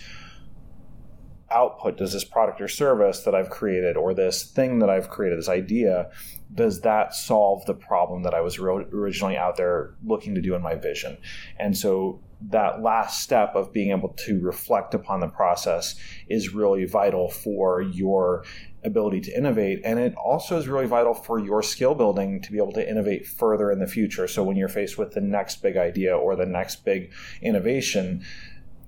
output 1.51 1.97
does 1.97 2.13
this 2.13 2.23
product 2.23 2.59
or 2.61 2.67
service 2.67 3.21
that 3.21 3.33
I've 3.33 3.49
created 3.49 3.95
or 3.95 4.13
this 4.13 4.43
thing 4.43 4.79
that 4.79 4.89
I've 4.89 5.09
created, 5.09 5.39
this 5.39 5.49
idea, 5.49 6.09
does 6.53 6.81
that 6.81 7.13
solve 7.13 7.65
the 7.65 7.73
problem 7.73 8.23
that 8.23 8.33
I 8.33 8.41
was 8.41 8.57
originally 8.57 9.37
out 9.37 9.57
there 9.57 9.95
looking 10.05 10.35
to 10.35 10.41
do 10.41 10.55
in 10.55 10.61
my 10.61 10.75
vision? 10.75 11.17
And 11.57 11.77
so 11.77 12.21
that 12.49 12.81
last 12.81 13.21
step 13.21 13.55
of 13.55 13.73
being 13.73 13.91
able 13.91 14.09
to 14.09 14.39
reflect 14.41 14.93
upon 14.93 15.19
the 15.19 15.27
process 15.27 15.95
is 16.29 16.53
really 16.53 16.85
vital 16.85 17.29
for 17.29 17.81
your 17.81 18.43
ability 18.83 19.21
to 19.21 19.35
innovate. 19.35 19.81
And 19.83 19.99
it 19.99 20.13
also 20.15 20.57
is 20.57 20.67
really 20.67 20.85
vital 20.85 21.13
for 21.13 21.39
your 21.39 21.63
skill 21.63 21.95
building 21.95 22.41
to 22.43 22.51
be 22.51 22.57
able 22.57 22.73
to 22.73 22.89
innovate 22.89 23.25
further 23.25 23.71
in 23.71 23.79
the 23.79 23.87
future. 23.87 24.27
So 24.27 24.43
when 24.43 24.55
you're 24.55 24.67
faced 24.67 24.97
with 24.97 25.13
the 25.13 25.21
next 25.21 25.61
big 25.61 25.77
idea 25.77 26.15
or 26.15 26.35
the 26.35 26.45
next 26.45 26.85
big 26.85 27.11
innovation, 27.41 28.23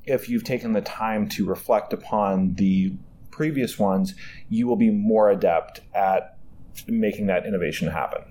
if 0.09 0.27
you've 0.27 0.43
taken 0.43 0.73
the 0.73 0.81
time 0.81 1.29
to 1.29 1.45
reflect 1.45 1.93
upon 1.93 2.55
the 2.55 2.93
previous 3.31 3.77
ones, 3.79 4.15
you 4.49 4.67
will 4.67 4.75
be 4.75 4.89
more 4.89 5.29
adept 5.29 5.81
at 5.93 6.37
making 6.87 7.27
that 7.27 7.45
innovation 7.45 7.89
happen. 7.89 8.21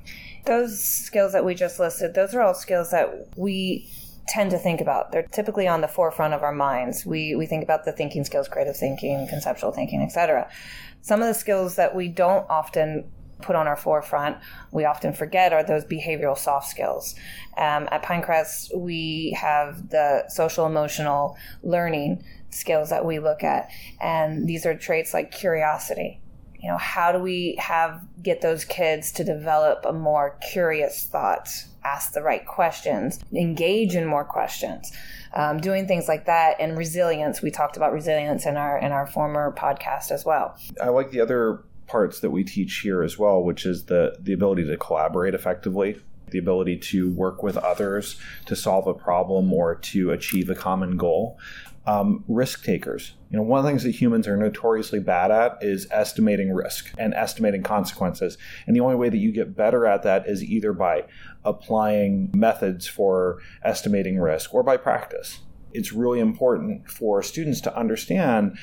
Those 0.45 0.83
skills 0.83 1.33
that 1.33 1.45
we 1.45 1.55
just 1.55 1.79
listed, 1.79 2.14
those 2.14 2.35
are 2.35 2.43
all 2.43 2.55
skills 2.55 2.91
that 2.91 3.29
we 3.37 3.88
tend 4.27 4.51
to 4.51 4.59
think 4.59 4.81
about. 4.81 5.12
They're 5.12 5.27
typically 5.33 5.67
on 5.67 5.81
the 5.81 5.88
forefront 5.88 6.35
of 6.35 6.43
our 6.43 6.53
minds. 6.53 7.07
We 7.07 7.35
we 7.35 7.47
think 7.47 7.62
about 7.62 7.85
the 7.85 7.93
thinking 7.93 8.25
skills, 8.25 8.49
creative 8.49 8.77
thinking, 8.77 9.27
conceptual 9.29 9.73
thinking, 9.73 10.03
etc. 10.03 10.51
Some 11.01 11.23
of 11.23 11.29
the 11.29 11.35
skills 11.35 11.77
that 11.77 11.95
we 11.95 12.09
don't 12.09 12.45
often 12.51 13.11
put 13.40 13.57
on 13.57 13.66
our 13.66 13.77
forefront, 13.77 14.37
we 14.72 14.85
often 14.85 15.12
forget 15.12 15.53
are 15.53 15.62
those 15.62 15.85
behavioral 15.85 16.37
soft 16.37 16.68
skills. 16.68 17.14
Um, 17.57 17.88
at 17.90 18.03
Pinecrest, 18.03 18.77
we 18.77 19.37
have 19.38 19.90
the 19.90 20.24
social 20.29 20.66
emotional 20.66 21.37
learning 21.62 22.24
skills 22.51 22.90
that 22.90 23.05
we 23.05 23.18
look 23.18 23.44
at, 23.44 23.70
and 24.01 24.46
these 24.48 24.64
are 24.66 24.77
traits 24.77 25.14
like 25.14 25.31
curiosity. 25.31 26.20
You 26.61 26.70
know, 26.70 26.79
how 26.79 27.12
do 27.12 27.20
we 27.20 27.57
have 27.61 28.05
get 28.20 28.40
those 28.40 28.64
kids 28.64 29.12
to 29.12 29.24
develop 29.24 29.85
a 29.87 29.92
more 29.92 30.37
curious 30.51 31.07
thought, 31.07 31.48
ask 31.85 32.12
the 32.12 32.22
right 32.22 32.44
questions, 32.44 33.20
engage 33.33 33.94
in 33.94 34.05
more 34.07 34.24
questions? 34.24 34.90
Um, 35.35 35.61
doing 35.61 35.87
things 35.87 36.09
like 36.09 36.27
that 36.27 36.57
and 36.59 36.77
resilience. 36.77 37.42
We 37.42 37.51
talked 37.53 37.77
about 37.77 37.92
resilience 37.92 38.44
in 38.44 38.57
our 38.57 38.79
in 38.79 38.90
our 38.92 39.07
former 39.07 39.55
podcast 39.57 40.11
as 40.11 40.24
well. 40.24 40.59
I 40.83 40.88
like 40.88 41.11
the 41.11 41.20
other 41.20 41.62
parts 41.88 42.20
that 42.20 42.31
we 42.31 42.44
teach 42.44 42.81
here 42.81 43.03
as 43.03 43.18
well, 43.18 43.42
which 43.42 43.66
is 43.66 43.87
the 43.87 44.16
the 44.20 44.33
ability 44.33 44.64
to 44.66 44.77
collaborate 44.77 45.35
effectively, 45.35 46.01
the 46.31 46.38
ability 46.38 46.77
to 46.77 47.11
work 47.11 47.42
with 47.42 47.57
others 47.57 48.16
to 48.46 48.55
solve 48.55 48.87
a 48.87 48.94
problem 48.94 49.53
or 49.53 49.74
to 49.74 50.12
achieve 50.12 50.51
a 50.51 50.55
common 50.55 50.96
goal. 50.96 51.38
Um, 51.87 52.22
risk 52.29 52.64
takers. 52.64 53.14
You 53.31 53.38
know, 53.38 53.42
one 53.42 53.61
of 53.61 53.64
the 53.64 53.70
things 53.70 53.83
that 53.85 53.92
humans 53.92 54.29
are 54.29 54.37
notoriously 54.37 55.01
bad 55.01 55.31
at 55.31 55.57
is 55.62 55.87
estimating 55.90 56.53
risk 56.53 56.92
and 56.98 57.14
estimating 57.14 57.62
consequences. 57.62 58.37
And 58.66 58.77
the 58.77 58.81
only 58.81 58.96
way 58.96 59.09
that 59.09 59.16
you 59.16 59.33
get 59.33 59.57
better 59.57 59.87
at 59.87 60.03
that 60.03 60.29
is 60.29 60.44
either 60.44 60.74
by 60.74 61.05
applying 61.46 62.31
methods 62.35 62.87
for 62.87 63.38
estimating 63.62 64.18
risk 64.18 64.53
or 64.53 64.62
by 64.62 64.77
practice. 64.77 65.38
It's 65.72 65.90
really 65.90 66.20
important 66.20 66.90
for 66.90 67.22
students 67.22 67.62
to 67.62 67.74
understand 67.74 68.59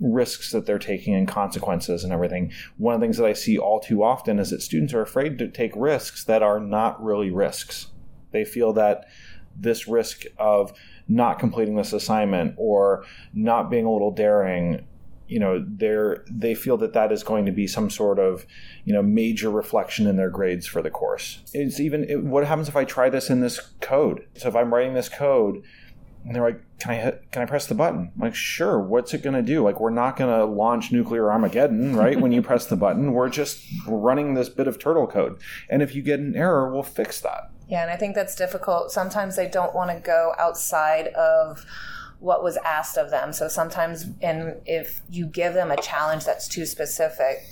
risks 0.00 0.52
that 0.52 0.66
they're 0.66 0.78
taking 0.78 1.14
and 1.14 1.26
consequences 1.26 2.04
and 2.04 2.12
everything. 2.12 2.52
One 2.76 2.94
of 2.94 3.00
the 3.00 3.04
things 3.04 3.16
that 3.18 3.26
I 3.26 3.32
see 3.32 3.58
all 3.58 3.80
too 3.80 4.02
often 4.02 4.38
is 4.38 4.50
that 4.50 4.62
students 4.62 4.94
are 4.94 5.02
afraid 5.02 5.38
to 5.38 5.48
take 5.48 5.72
risks 5.74 6.24
that 6.24 6.42
are 6.42 6.60
not 6.60 7.02
really 7.02 7.30
risks. 7.30 7.88
They 8.32 8.44
feel 8.44 8.72
that 8.74 9.06
this 9.56 9.88
risk 9.88 10.24
of 10.38 10.72
not 11.08 11.38
completing 11.38 11.76
this 11.76 11.92
assignment 11.92 12.54
or 12.56 13.04
not 13.34 13.70
being 13.70 13.86
a 13.86 13.92
little 13.92 14.12
daring 14.12 14.86
you 15.28 15.38
know 15.38 15.64
they're 15.66 16.24
they 16.30 16.54
feel 16.54 16.76
that 16.78 16.94
that 16.94 17.12
is 17.12 17.22
going 17.22 17.44
to 17.46 17.52
be 17.52 17.66
some 17.66 17.90
sort 17.90 18.18
of 18.18 18.46
you 18.84 18.92
know 18.92 19.02
major 19.02 19.50
reflection 19.50 20.06
in 20.06 20.16
their 20.16 20.30
grades 20.30 20.66
for 20.66 20.82
the 20.82 20.90
course 20.90 21.42
it's 21.52 21.78
even 21.78 22.04
it, 22.04 22.24
what 22.24 22.46
happens 22.46 22.68
if 22.68 22.76
i 22.76 22.84
try 22.84 23.10
this 23.10 23.30
in 23.30 23.40
this 23.40 23.60
code 23.80 24.26
so 24.36 24.48
if 24.48 24.56
i'm 24.56 24.72
writing 24.72 24.94
this 24.94 25.08
code 25.08 25.62
and 26.24 26.34
they're 26.34 26.42
like, 26.42 26.60
"Can 26.78 26.90
I 26.92 27.18
can 27.30 27.42
I 27.42 27.46
press 27.46 27.66
the 27.66 27.74
button?" 27.74 28.12
I'm 28.14 28.20
like, 28.20 28.34
"Sure." 28.34 28.78
What's 28.78 29.14
it 29.14 29.22
going 29.22 29.34
to 29.34 29.42
do? 29.42 29.62
Like, 29.62 29.80
we're 29.80 29.90
not 29.90 30.16
going 30.16 30.36
to 30.36 30.44
launch 30.44 30.92
nuclear 30.92 31.30
Armageddon, 31.30 31.96
right? 31.96 32.20
when 32.20 32.32
you 32.32 32.42
press 32.42 32.66
the 32.66 32.76
button, 32.76 33.12
we're 33.12 33.28
just 33.28 33.64
running 33.86 34.34
this 34.34 34.48
bit 34.48 34.68
of 34.68 34.78
turtle 34.78 35.06
code, 35.06 35.40
and 35.68 35.82
if 35.82 35.94
you 35.94 36.02
get 36.02 36.20
an 36.20 36.36
error, 36.36 36.72
we'll 36.72 36.82
fix 36.82 37.20
that. 37.20 37.50
Yeah, 37.68 37.82
and 37.82 37.90
I 37.90 37.96
think 37.96 38.14
that's 38.14 38.34
difficult. 38.34 38.90
Sometimes 38.90 39.36
they 39.36 39.48
don't 39.48 39.74
want 39.74 39.90
to 39.90 40.00
go 40.00 40.32
outside 40.38 41.08
of 41.08 41.66
what 42.20 42.42
was 42.42 42.56
asked 42.58 42.96
of 42.96 43.10
them. 43.10 43.32
So 43.32 43.48
sometimes, 43.48 44.06
and 44.22 44.56
if 44.66 45.02
you 45.10 45.26
give 45.26 45.54
them 45.54 45.70
a 45.70 45.76
challenge 45.80 46.24
that's 46.24 46.48
too 46.48 46.66
specific, 46.66 47.44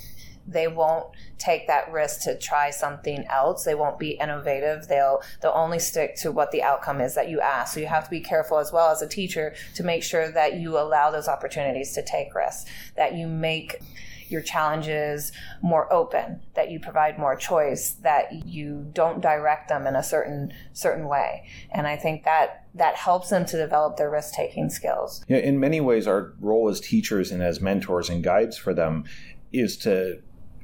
they 0.47 0.67
won't 0.67 1.07
take 1.37 1.67
that 1.67 1.91
risk 1.91 2.21
to 2.21 2.37
try 2.37 2.69
something 2.69 3.25
else. 3.29 3.63
They 3.63 3.75
won't 3.75 3.99
be 3.99 4.11
innovative. 4.11 4.87
They'll 4.87 5.21
they'll 5.41 5.51
only 5.53 5.79
stick 5.79 6.15
to 6.17 6.31
what 6.31 6.51
the 6.51 6.63
outcome 6.63 7.01
is 7.01 7.15
that 7.15 7.29
you 7.29 7.41
ask. 7.41 7.73
So 7.73 7.79
you 7.79 7.87
have 7.87 8.05
to 8.05 8.09
be 8.09 8.21
careful 8.21 8.57
as 8.57 8.71
well 8.71 8.89
as 8.89 9.01
a 9.01 9.07
teacher 9.07 9.55
to 9.75 9.83
make 9.83 10.03
sure 10.03 10.31
that 10.31 10.55
you 10.55 10.77
allow 10.77 11.11
those 11.11 11.27
opportunities 11.27 11.93
to 11.93 12.03
take 12.03 12.33
risks, 12.33 12.69
that 12.95 13.15
you 13.15 13.27
make 13.27 13.81
your 14.29 14.41
challenges 14.41 15.31
more 15.61 15.91
open, 15.91 16.41
that 16.53 16.69
you 16.69 16.79
provide 16.79 17.17
more 17.17 17.35
choice, 17.35 17.91
that 18.01 18.45
you 18.45 18.85
don't 18.93 19.21
direct 19.21 19.69
them 19.69 19.87
in 19.87 19.95
a 19.95 20.03
certain 20.03 20.53
certain 20.73 21.07
way. 21.07 21.47
And 21.71 21.87
I 21.87 21.95
think 21.95 22.23
that 22.23 22.65
that 22.75 22.95
helps 22.95 23.29
them 23.29 23.45
to 23.45 23.57
develop 23.57 23.97
their 23.97 24.09
risk 24.09 24.33
taking 24.33 24.69
skills. 24.69 25.23
Yeah, 25.27 25.37
in 25.37 25.59
many 25.59 25.81
ways, 25.81 26.07
our 26.07 26.33
role 26.39 26.69
as 26.69 26.79
teachers 26.79 27.31
and 27.31 27.41
as 27.41 27.61
mentors 27.61 28.09
and 28.09 28.23
guides 28.23 28.57
for 28.57 28.73
them 28.73 29.05
is 29.51 29.77
to 29.77 30.21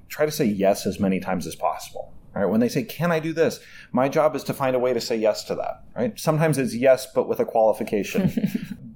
try 0.10 0.26
to 0.26 0.32
say 0.32 0.46
yes 0.46 0.86
as 0.86 1.00
many 1.00 1.20
times 1.20 1.48
as 1.48 1.56
possible 1.56 2.14
Right? 2.34 2.46
When 2.46 2.60
they 2.60 2.70
say, 2.70 2.84
"Can 2.84 3.12
I 3.12 3.20
do 3.20 3.32
this?" 3.32 3.60
My 3.92 4.10
job 4.10 4.36
is 4.36 4.44
to 4.46 4.54
find 4.54 4.76
a 4.76 4.80
way 4.80 4.94
to 4.94 5.02
say 5.02 5.16
yes 5.16 5.44
to 5.46 5.56
that. 5.56 5.84
Right? 5.96 6.20
Sometimes 6.20 6.58
it's 6.58 6.74
yes, 6.74 7.06
but 7.06 7.28
with 7.28 7.40
a 7.40 7.46
qualification. 7.46 8.32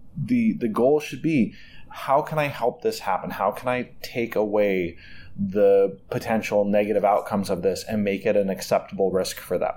the 0.18 0.54
the 0.54 0.68
goal 0.68 1.00
should 1.00 1.22
be, 1.22 1.54
how 1.90 2.22
can 2.22 2.40
I 2.40 2.48
help 2.48 2.82
this 2.82 3.00
happen? 3.00 3.30
How 3.30 3.52
can 3.52 3.68
I 3.68 3.92
take 4.02 4.36
away 4.36 4.98
the 5.40 6.00
potential 6.10 6.66
negative 6.66 7.06
outcomes 7.06 7.52
of 7.52 7.62
this 7.62 7.84
and 7.88 8.04
make 8.04 8.26
it 8.26 8.36
an 8.36 8.50
acceptable 8.50 9.12
risk 9.12 9.38
for 9.38 9.60
them? 9.60 9.74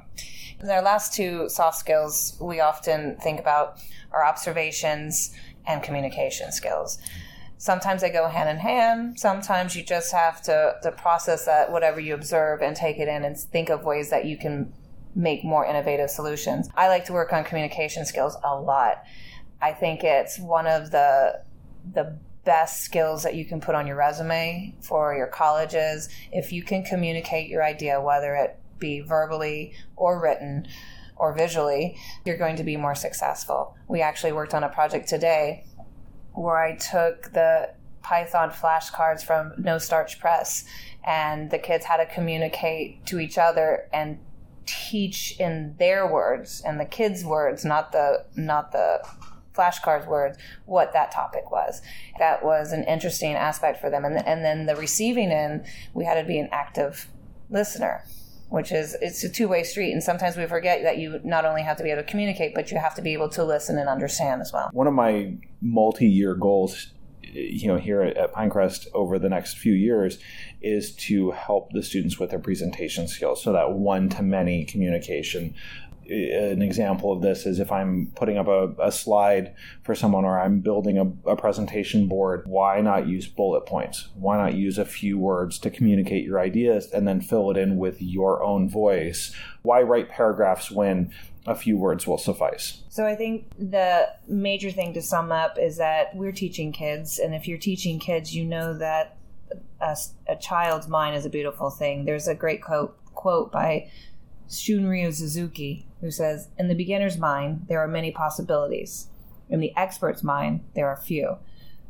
Our 0.67 0.83
last 0.83 1.13
two 1.13 1.49
soft 1.51 1.79
skills 1.79 2.39
we 2.41 2.61
often 2.61 3.17
think 3.17 3.41
about 3.41 3.79
are 4.13 4.25
observations 4.25 5.35
and 5.67 5.83
communication 5.83 6.51
skills. 6.53 6.99
Sometimes 7.61 8.01
they 8.01 8.09
go 8.09 8.27
hand 8.27 8.49
in 8.49 8.57
hand. 8.57 9.21
Sometimes 9.21 9.77
you 9.77 9.83
just 9.83 10.13
have 10.13 10.41
to, 10.45 10.77
to 10.83 10.91
process 10.93 11.45
that 11.45 11.71
whatever 11.71 12.01
you 12.01 12.15
observe 12.15 12.63
and 12.63 12.75
take 12.75 12.99
it 12.99 13.07
in 13.07 13.23
and 13.23 13.37
think 13.37 13.69
of 13.69 13.85
ways 13.85 14.09
that 14.09 14.25
you 14.25 14.39
can 14.39 14.73
make 15.15 15.45
more 15.45 15.67
innovative 15.67 16.09
solutions. 16.09 16.71
I 16.75 16.89
like 16.89 17.05
to 17.05 17.13
work 17.13 17.35
on 17.35 17.45
communication 17.45 18.07
skills 18.07 18.35
a 18.43 18.59
lot. 18.59 19.03
I 19.61 19.73
think 19.73 20.03
it's 20.05 20.39
one 20.39 20.67
of 20.67 20.91
the 20.91 21.43
the 21.93 22.19
best 22.47 22.81
skills 22.81 23.25
that 23.25 23.35
you 23.35 23.45
can 23.45 23.61
put 23.61 23.75
on 23.75 23.87
your 23.87 23.97
resume 23.97 24.75
for 24.81 25.15
your 25.15 25.27
colleges 25.27 26.09
if 26.33 26.55
you 26.55 26.63
can 26.63 26.83
communicate 26.83 27.51
your 27.51 27.63
idea 27.63 28.01
whether 28.01 28.35
it 28.35 28.59
be 28.79 29.01
verbally 29.01 29.75
or 29.97 30.19
written 30.19 30.67
or 31.17 31.35
visually 31.35 31.99
you're 32.25 32.39
going 32.39 32.57
to 32.57 32.65
be 32.65 32.77
more 32.77 32.95
successful 32.95 33.77
we 33.89 34.01
actually 34.01 34.33
worked 34.33 34.55
on 34.55 34.65
a 34.65 34.69
project 34.71 35.07
today 35.07 35.65
where 36.41 36.59
i 36.59 36.75
took 36.77 37.33
the 37.33 37.71
python 38.03 38.51
flashcards 38.51 39.23
from 39.23 39.53
no 39.59 39.79
starch 39.79 40.19
press 40.19 40.65
and 41.07 41.51
the 41.51 41.59
kids 41.59 41.85
had 41.85 41.97
to 41.97 42.07
communicate 42.15 43.05
to 43.07 43.19
each 43.19 43.39
other 43.39 43.89
and 43.93 44.19
teach 44.67 45.39
in 45.41 45.75
their 45.79 46.07
words 46.07 46.63
and 46.65 46.79
the 46.79 46.85
kids 46.85 47.25
words 47.25 47.65
not 47.65 47.93
the 47.93 48.25
not 48.37 48.73
the 48.73 49.01
flashcards 49.55 50.07
words 50.07 50.39
what 50.67 50.93
that 50.93 51.11
topic 51.11 51.51
was. 51.51 51.83
That 52.19 52.45
was 52.45 52.73
an 52.73 52.85
interesting 52.85 53.35
aspect 53.35 53.81
for 53.81 53.91
them. 53.91 54.05
And, 54.05 54.25
and 54.27 54.45
then 54.45 54.67
the 54.67 54.77
receiving 54.77 55.31
end, 55.31 55.67
we 55.93 56.05
had 56.05 56.21
to 56.21 56.27
be 56.27 56.39
an 56.39 56.49
active 56.53 57.09
listener 57.51 58.05
which 58.51 58.73
is 58.73 58.97
it's 59.01 59.25
a 59.25 59.29
two-way 59.29 59.63
street 59.63 59.93
and 59.93 60.03
sometimes 60.03 60.37
we 60.37 60.47
forget 60.47 60.83
that 60.83 60.99
you 60.99 61.21
not 61.25 61.45
only 61.45 61.63
have 61.63 61.77
to 61.77 61.83
be 61.83 61.91
able 61.91 62.03
to 62.03 62.09
communicate 62.09 62.55
but 62.55 62.71
you 62.71 62.79
have 62.79 62.95
to 62.95 63.03
be 63.03 63.13
able 63.13 63.29
to 63.29 63.45
listen 63.45 63.79
and 63.79 63.89
understand 63.89 64.41
as 64.41 64.53
well. 64.53 64.69
One 64.73 64.87
of 64.87 64.95
my 64.95 65.37
multi-year 65.63 66.35
goals 66.35 66.93
you 67.23 67.69
know 67.69 67.77
here 67.77 68.03
at 68.03 68.35
pinecrest 68.35 68.87
over 68.93 69.19
the 69.19 69.29
next 69.29 69.59
few 69.59 69.73
years 69.73 70.19
is 70.61 70.95
to 70.97 71.31
help 71.31 71.71
the 71.73 71.83
students 71.83 72.19
with 72.19 72.31
their 72.31 72.39
presentation 72.39 73.07
skills 73.07 73.43
so 73.43 73.53
that 73.53 73.73
one-to-many 73.73 74.65
communication 74.65 75.55
an 76.11 76.61
example 76.61 77.13
of 77.13 77.23
this 77.23 77.47
is 77.47 77.61
if 77.61 77.71
I'm 77.71 78.11
putting 78.17 78.37
up 78.37 78.49
a, 78.49 78.75
a 78.81 78.91
slide 78.91 79.55
for 79.85 79.95
someone 79.95 80.25
or 80.25 80.41
I'm 80.41 80.61
building 80.61 80.99
a, 80.99 81.31
a, 81.31 81.37
presentation 81.37 82.09
board, 82.09 82.43
why 82.47 82.81
not 82.81 83.07
use 83.07 83.29
bullet 83.29 83.65
points? 83.67 84.09
Why 84.15 84.37
not 84.37 84.55
use 84.55 84.77
a 84.77 84.85
few 84.85 85.19
words 85.19 85.59
to 85.61 85.71
communicate 85.71 86.25
your 86.25 86.41
ideas 86.41 86.91
and 86.91 87.07
then 87.07 87.21
fill 87.21 87.51
it 87.51 87.57
in 87.57 87.77
with 87.77 88.03
your 88.03 88.43
own 88.43 88.69
voice? 88.69 89.33
Why 89.63 89.83
write 89.83 90.09
paragraphs 90.09 90.71
when 90.71 91.13
a 91.47 91.55
few 91.55 91.77
words 91.77 92.07
will 92.07 92.19
suffice? 92.19 92.83
So 92.89 93.07
I 93.07 93.15
think 93.15 93.47
the 93.57 94.09
major 94.27 94.73
thing 94.73 94.93
to 94.95 95.03
sum 95.03 95.31
up 95.31 95.59
is 95.59 95.77
that 95.77 96.15
we're 96.17 96.33
teaching 96.33 96.73
kids, 96.73 97.21
and 97.21 97.35
if 97.35 97.47
you're 97.47 97.59
teaching 97.59 98.01
kids, 98.01 98.35
you 98.35 98.45
know 98.45 98.77
that 98.79 99.17
a, 99.81 99.97
a 100.29 100.37
child's 100.37 100.89
mind 100.89 101.17
is 101.17 101.25
a 101.25 101.31
beautiful 101.31 101.71
thing. 101.71 102.05
There's 102.05 102.27
a 102.27 102.35
great 102.35 102.63
quote 102.63 102.97
quote 103.15 103.53
by 103.53 103.91
Shunryu 104.51 105.15
Suzuki, 105.15 105.87
who 106.01 106.11
says, 106.11 106.49
In 106.59 106.69
the 106.69 106.75
beginner's 106.75 107.19
mind, 107.19 107.67
there 107.69 107.81
are 107.81 107.89
many 107.89 108.11
possibilities. 108.11 109.07
In 109.49 109.61
the 109.61 109.75
expert's 109.77 110.23
mind, 110.23 110.65
there 110.75 110.89
are 110.89 110.97
few. 110.97 111.39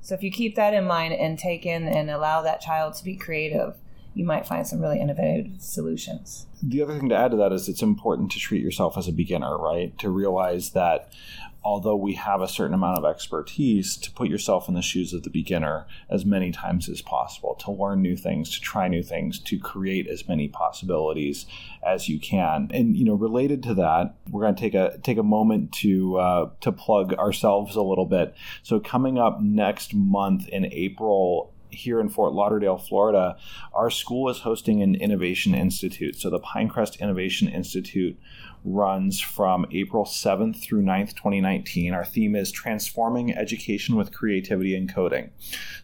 So 0.03 0.15
if 0.15 0.23
you 0.23 0.31
keep 0.31 0.57
that 0.57 0.75
in 0.75 0.85
mind 0.85 1.15
and 1.15 1.39
take 1.39 1.67
in 1.67 1.87
and 1.87 2.11
allow 2.11 2.43
that 2.43 2.61
child 2.61 2.95
to 2.95 3.05
be 3.05 3.17
creative, 3.17 3.77
you 4.15 4.25
might 4.25 4.47
find 4.47 4.67
some 4.67 4.81
really 4.81 5.01
innovative 5.01 5.61
solutions. 5.61 6.47
The 6.63 6.83
other 6.83 6.99
thing 6.99 7.09
to 7.11 7.17
add 7.17 7.31
to 7.31 7.37
that 7.39 7.53
is 7.53 7.69
it's 7.69 7.83
important 7.83 8.31
to 8.33 8.39
treat 8.39 8.63
yourself 8.63 8.99
as 8.99 9.09
a 9.09 9.13
beginner, 9.13 9.57
right? 9.57 9.97
To 9.99 10.11
realize 10.11 10.71
that 10.71 11.13
although 11.63 11.97
we 11.97 12.15
have 12.15 12.41
a 12.41 12.49
certain 12.49 12.75
amount 12.75 12.99
of 12.99 13.05
expertise, 13.05 13.97
to 13.97 14.11
put 14.11 14.29
yourself 14.29 14.69
in 14.69 14.75
the 14.75 14.83
shoes 14.83 15.13
of 15.13 15.23
the 15.23 15.31
beginner 15.31 15.87
as 16.09 16.25
many 16.25 16.51
times 16.51 16.89
as 16.89 17.03
possible, 17.03 17.55
to 17.57 17.71
learn 17.71 18.01
new 18.01 18.17
things, 18.17 18.51
to 18.51 18.61
try 18.61 18.89
new 18.89 19.03
things, 19.03 19.39
to 19.39 19.59
create 19.59 20.07
as 20.07 20.27
many 20.27 20.49
possibilities 20.49 21.47
as 21.87 22.09
you 22.09 22.19
can. 22.19 22.71
And 22.73 22.97
you 22.97 23.05
know, 23.05 23.15
related 23.15 23.63
to 23.65 23.75
that, 23.75 24.15
we're 24.31 24.43
going 24.43 24.55
to 24.55 24.61
take 24.61 24.75
a 24.75 24.99
take 25.03 25.19
a 25.19 25.23
moment 25.23 25.73
to 25.73 26.19
uh, 26.19 26.51
to 26.61 26.73
plug 26.73 27.15
ourselves 27.15 27.77
a 27.77 27.83
little 27.83 28.07
bit. 28.07 28.35
So 28.63 28.81
coming 28.81 29.19
up 29.19 29.41
next 29.41 29.95
month 29.95 30.49
in 30.49 30.67
April 30.67 31.53
here 31.73 32.01
in 32.01 32.09
Fort 32.09 32.33
Lauderdale, 32.33 32.79
Florida, 32.79 33.37
our 33.73 33.91
school 33.91 34.29
is 34.29 34.41
hosting 34.41 34.83
an 34.83 34.95
innovation 34.95 35.55
institute. 35.55 36.17
So 36.17 36.31
the 36.31 36.41
Pinecrest 36.41 36.99
Innovation 37.01 37.49
Institute 37.49 38.19
runs 38.65 39.21
from 39.21 39.67
April 39.73 40.05
7th 40.05 40.63
through 40.63 40.83
9th, 40.83 41.15
2019. 41.15 41.95
Our 41.95 42.05
theme 42.05 42.37
is 42.37 42.53
Transforming 42.53 43.35
Education 43.35 43.97
with 43.97 44.13
Creativity 44.13 44.77
and 44.77 44.93
Coding. 44.93 45.31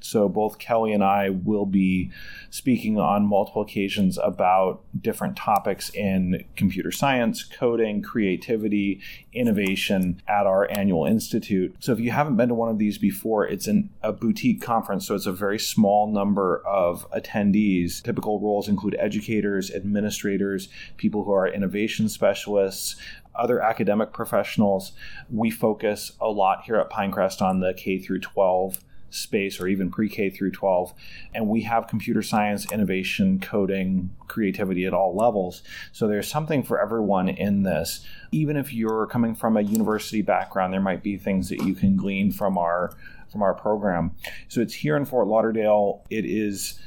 So 0.01 0.29
both 0.29 0.59
Kelly 0.59 0.93
and 0.93 1.03
I 1.03 1.31
will 1.31 1.67
be 1.67 2.11
speaking 2.57 2.99
on 2.99 3.27
multiple 3.27 3.61
occasions 3.61 4.17
about 4.17 4.83
different 4.99 5.37
topics 5.37 5.91
in 5.91 6.43
computer 6.57 6.91
science, 6.91 7.45
coding, 7.45 8.01
creativity, 8.01 8.99
innovation 9.35 10.23
at 10.27 10.47
our 10.47 10.67
annual 10.71 11.05
institute. 11.05 11.77
So 11.81 11.93
if 11.93 12.01
you 12.01 12.13
haven't 12.13 12.37
been 12.37 12.49
to 12.49 12.55
one 12.55 12.71
of 12.71 12.79
these 12.79 12.97
before, 12.97 13.47
it's 13.47 13.67
an, 13.67 13.91
a 14.03 14.11
boutique 14.11 14.63
conference, 14.63 15.07
so 15.07 15.15
it's 15.15 15.27
a 15.27 15.33
very 15.33 15.59
small 15.59 16.11
number 16.11 16.67
of 16.67 17.07
attendees. 17.11 18.03
Typical 18.03 18.41
roles 18.41 18.69
include 18.69 18.97
educators, 18.99 19.71
administrators, 19.71 20.71
people 20.97 21.25
who 21.25 21.33
are 21.33 21.47
innovation 21.47 22.09
specialists 22.09 22.97
other 23.39 23.61
academic 23.61 24.15
professionals. 24.15 24.93
We 25.31 25.51
focus 25.51 26.13
a 26.23 26.29
lot 26.29 26.63
here 26.65 26.77
at 26.77 26.89
Pinecrest 26.89 27.43
on 27.43 27.61
the 27.61 27.75
K 27.75 27.99
through 27.99 28.21
12 28.21 28.81
space 29.17 29.61
or 29.61 29.67
even 29.67 29.91
pre-K 29.91 30.31
through 30.31 30.51
12 30.51 30.93
and 31.35 31.49
we 31.49 31.63
have 31.63 31.87
computer 31.87 32.23
science 32.23 32.71
innovation 32.73 33.41
coding 33.41 34.11
creativity 34.29 34.85
at 34.85 34.93
all 34.95 35.15
levels. 35.15 35.63
So 35.93 36.07
there's 36.07 36.29
something 36.29 36.63
for 36.63 36.81
everyone 36.81 37.29
in 37.29 37.63
this. 37.63 38.05
Even 38.33 38.57
if 38.57 38.73
you're 38.73 39.07
coming 39.07 39.35
from 39.35 39.57
a 39.57 39.63
university 39.63 40.23
background 40.23 40.73
there 40.73 40.81
might 40.81 41.03
be 41.03 41.17
things 41.17 41.49
that 41.49 41.63
you 41.63 41.75
can 41.75 41.97
glean 41.97 42.33
from 42.33 42.59
our 42.59 42.93
from 43.31 43.43
our 43.43 43.55
program. 43.55 44.13
So 44.49 44.61
it's 44.61 44.75
here 44.75 44.97
in 44.97 45.05
Fort 45.05 45.27
Lauderdale. 45.27 46.05
It 46.11 46.25
is 46.25 46.79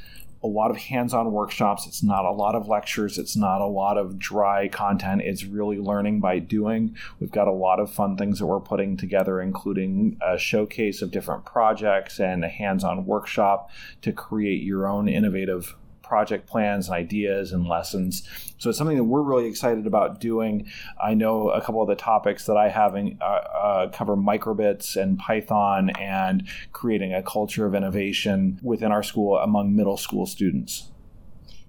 a 0.42 0.46
lot 0.46 0.70
of 0.70 0.78
hands-on 0.78 1.32
workshops. 1.32 1.86
It's 1.86 2.02
not 2.02 2.24
a 2.24 2.32
lot 2.32 2.54
of 2.54 2.66
lectures. 2.66 3.18
It's 3.18 3.36
not 3.36 3.60
a 3.60 3.66
lot 3.66 3.98
of 3.98 4.18
dry 4.18 4.68
content. 4.68 5.22
It's 5.22 5.44
really 5.44 5.78
learning 5.78 6.20
by 6.20 6.38
doing. 6.38 6.96
We've 7.18 7.30
got 7.30 7.48
a 7.48 7.52
lot 7.52 7.78
of 7.78 7.92
fun 7.92 8.16
things 8.16 8.38
that 8.38 8.46
we're 8.46 8.60
putting 8.60 8.96
together 8.96 9.40
including 9.40 10.16
a 10.22 10.38
showcase 10.38 11.02
of 11.02 11.10
different 11.10 11.44
projects 11.44 12.18
and 12.18 12.44
a 12.44 12.48
hands-on 12.48 13.04
workshop 13.06 13.70
to 14.02 14.12
create 14.12 14.62
your 14.62 14.86
own 14.86 15.08
innovative 15.08 15.76
project 16.10 16.48
plans 16.48 16.88
and 16.88 16.96
ideas 16.96 17.52
and 17.52 17.68
lessons. 17.68 18.24
So 18.58 18.68
it's 18.68 18.78
something 18.78 18.96
that 18.96 19.04
we're 19.04 19.22
really 19.22 19.46
excited 19.46 19.86
about 19.86 20.20
doing. 20.20 20.66
I 21.00 21.14
know 21.14 21.50
a 21.50 21.60
couple 21.60 21.80
of 21.82 21.88
the 21.88 21.94
topics 21.94 22.46
that 22.46 22.56
I 22.56 22.68
have 22.68 22.96
in, 22.96 23.16
uh, 23.20 23.24
uh, 23.24 23.88
cover 23.90 24.16
microbits 24.16 25.00
and 25.00 25.20
Python 25.20 25.90
and 25.90 26.48
creating 26.72 27.14
a 27.14 27.22
culture 27.22 27.64
of 27.64 27.76
innovation 27.76 28.58
within 28.60 28.90
our 28.90 29.04
school 29.04 29.38
among 29.38 29.76
middle 29.76 29.96
school 29.96 30.26
students. 30.26 30.90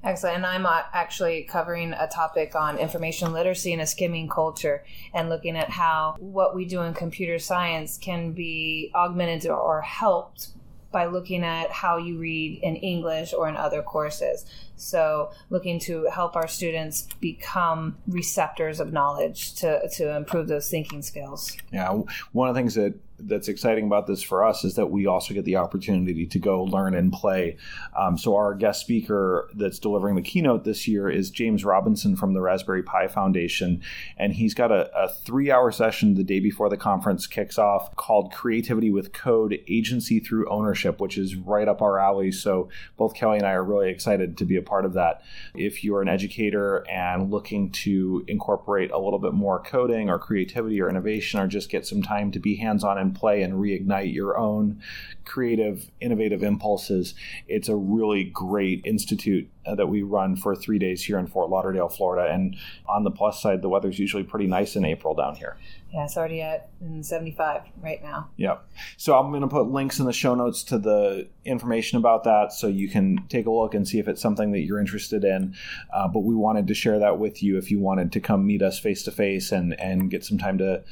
Excellent. 0.03 0.37
And 0.37 0.45
I'm 0.47 0.65
uh, 0.65 0.81
actually 0.91 1.43
covering 1.43 1.93
a 1.93 2.07
topic 2.07 2.55
on 2.55 2.79
information 2.79 3.33
literacy 3.33 3.73
and 3.73 3.81
a 3.83 3.85
skimming 3.85 4.27
culture 4.27 4.83
and 5.13 5.29
looking 5.29 5.55
at 5.55 5.69
how 5.69 6.15
what 6.17 6.55
we 6.55 6.65
do 6.65 6.81
in 6.81 6.95
computer 6.95 7.37
science 7.37 7.99
can 7.99 8.31
be 8.31 8.91
augmented 8.95 9.51
or 9.51 9.81
helped 9.81 10.47
by 10.91 11.05
looking 11.05 11.43
at 11.43 11.71
how 11.71 11.97
you 11.97 12.17
read 12.17 12.59
in 12.61 12.75
English 12.75 13.33
or 13.33 13.47
in 13.47 13.55
other 13.55 13.81
courses. 13.81 14.45
So, 14.75 15.31
looking 15.49 15.79
to 15.81 16.05
help 16.05 16.35
our 16.35 16.47
students 16.47 17.07
become 17.19 17.97
receptors 18.07 18.79
of 18.79 18.91
knowledge 18.91 19.55
to, 19.55 19.87
to 19.89 20.15
improve 20.15 20.47
those 20.47 20.69
thinking 20.69 21.01
skills. 21.01 21.55
Yeah, 21.71 22.01
one 22.31 22.49
of 22.49 22.55
the 22.55 22.59
things 22.59 22.75
that 22.75 22.95
that's 23.25 23.47
exciting 23.47 23.85
about 23.85 24.07
this 24.07 24.21
for 24.21 24.43
us 24.43 24.63
is 24.63 24.75
that 24.75 24.91
we 24.91 25.05
also 25.05 25.33
get 25.33 25.45
the 25.45 25.57
opportunity 25.57 26.25
to 26.25 26.39
go 26.39 26.63
learn 26.63 26.93
and 26.93 27.11
play. 27.11 27.57
Um, 27.97 28.17
so 28.17 28.35
our 28.35 28.53
guest 28.53 28.81
speaker 28.81 29.49
that's 29.55 29.79
delivering 29.79 30.15
the 30.15 30.21
keynote 30.21 30.63
this 30.63 30.87
year 30.87 31.09
is 31.09 31.29
James 31.29 31.63
Robinson 31.63 32.15
from 32.15 32.33
the 32.33 32.41
Raspberry 32.41 32.83
Pi 32.83 33.07
Foundation, 33.07 33.81
and 34.17 34.33
he's 34.33 34.53
got 34.53 34.71
a, 34.71 34.89
a 34.95 35.09
three-hour 35.09 35.71
session 35.71 36.15
the 36.15 36.23
day 36.23 36.39
before 36.39 36.69
the 36.69 36.77
conference 36.77 37.27
kicks 37.27 37.57
off 37.57 37.95
called 37.95 38.31
"Creativity 38.31 38.89
with 38.89 39.13
Code: 39.13 39.59
Agency 39.67 40.19
Through 40.19 40.49
Ownership," 40.49 40.99
which 40.99 41.17
is 41.17 41.35
right 41.35 41.67
up 41.67 41.81
our 41.81 41.99
alley. 41.99 42.31
So 42.31 42.69
both 42.97 43.13
Kelly 43.13 43.37
and 43.37 43.47
I 43.47 43.51
are 43.51 43.63
really 43.63 43.89
excited 43.89 44.37
to 44.37 44.45
be 44.45 44.55
a 44.55 44.61
part 44.61 44.85
of 44.85 44.93
that. 44.93 45.21
If 45.55 45.83
you're 45.83 46.01
an 46.01 46.09
educator 46.09 46.85
and 46.89 47.31
looking 47.31 47.71
to 47.71 48.23
incorporate 48.27 48.91
a 48.91 48.99
little 48.99 49.19
bit 49.19 49.33
more 49.33 49.61
coding 49.61 50.09
or 50.09 50.19
creativity 50.19 50.81
or 50.81 50.89
innovation, 50.89 51.39
or 51.39 51.47
just 51.47 51.69
get 51.69 51.85
some 51.85 52.01
time 52.01 52.31
to 52.31 52.39
be 52.39 52.55
hands-on 52.55 52.97
and 52.97 53.10
play 53.13 53.41
and 53.41 53.53
reignite 53.53 54.13
your 54.13 54.37
own 54.37 54.81
creative, 55.25 55.89
innovative 55.99 56.43
impulses. 56.43 57.15
It's 57.47 57.69
a 57.69 57.75
really 57.75 58.25
great 58.25 58.81
institute 58.85 59.49
uh, 59.65 59.75
that 59.75 59.87
we 59.87 60.01
run 60.01 60.35
for 60.35 60.55
three 60.55 60.79
days 60.79 61.03
here 61.03 61.17
in 61.17 61.27
Fort 61.27 61.49
Lauderdale, 61.49 61.89
Florida. 61.89 62.31
And 62.31 62.57
on 62.87 63.03
the 63.03 63.11
plus 63.11 63.41
side, 63.41 63.61
the 63.61 63.69
weather's 63.69 63.99
usually 63.99 64.23
pretty 64.23 64.47
nice 64.47 64.75
in 64.75 64.83
April 64.83 65.13
down 65.13 65.35
here. 65.35 65.57
Yeah, 65.93 66.05
it's 66.05 66.17
already 66.17 66.41
at 66.41 66.69
75 67.01 67.63
right 67.81 68.01
now. 68.01 68.29
Yep. 68.37 68.65
So 68.97 69.17
I'm 69.17 69.29
going 69.29 69.41
to 69.41 69.47
put 69.47 69.67
links 69.67 69.99
in 69.99 70.05
the 70.05 70.13
show 70.13 70.35
notes 70.35 70.63
to 70.63 70.77
the 70.77 71.27
information 71.43 71.97
about 71.97 72.23
that 72.23 72.53
so 72.53 72.67
you 72.67 72.89
can 72.89 73.25
take 73.27 73.45
a 73.45 73.51
look 73.51 73.73
and 73.73 73.87
see 73.87 73.99
if 73.99 74.07
it's 74.07 74.21
something 74.21 74.51
that 74.53 74.61
you're 74.61 74.79
interested 74.79 75.23
in. 75.23 75.53
Uh, 75.93 76.07
but 76.07 76.19
we 76.19 76.33
wanted 76.33 76.67
to 76.67 76.73
share 76.73 76.99
that 76.99 77.19
with 77.19 77.43
you 77.43 77.57
if 77.57 77.69
you 77.71 77.79
wanted 77.79 78.11
to 78.13 78.19
come 78.19 78.45
meet 78.45 78.61
us 78.61 78.79
face 78.79 79.03
to 79.03 79.11
face 79.11 79.51
and 79.51 79.79
and 79.79 80.09
get 80.09 80.23
some 80.23 80.37
time 80.37 80.57
to 80.57 80.83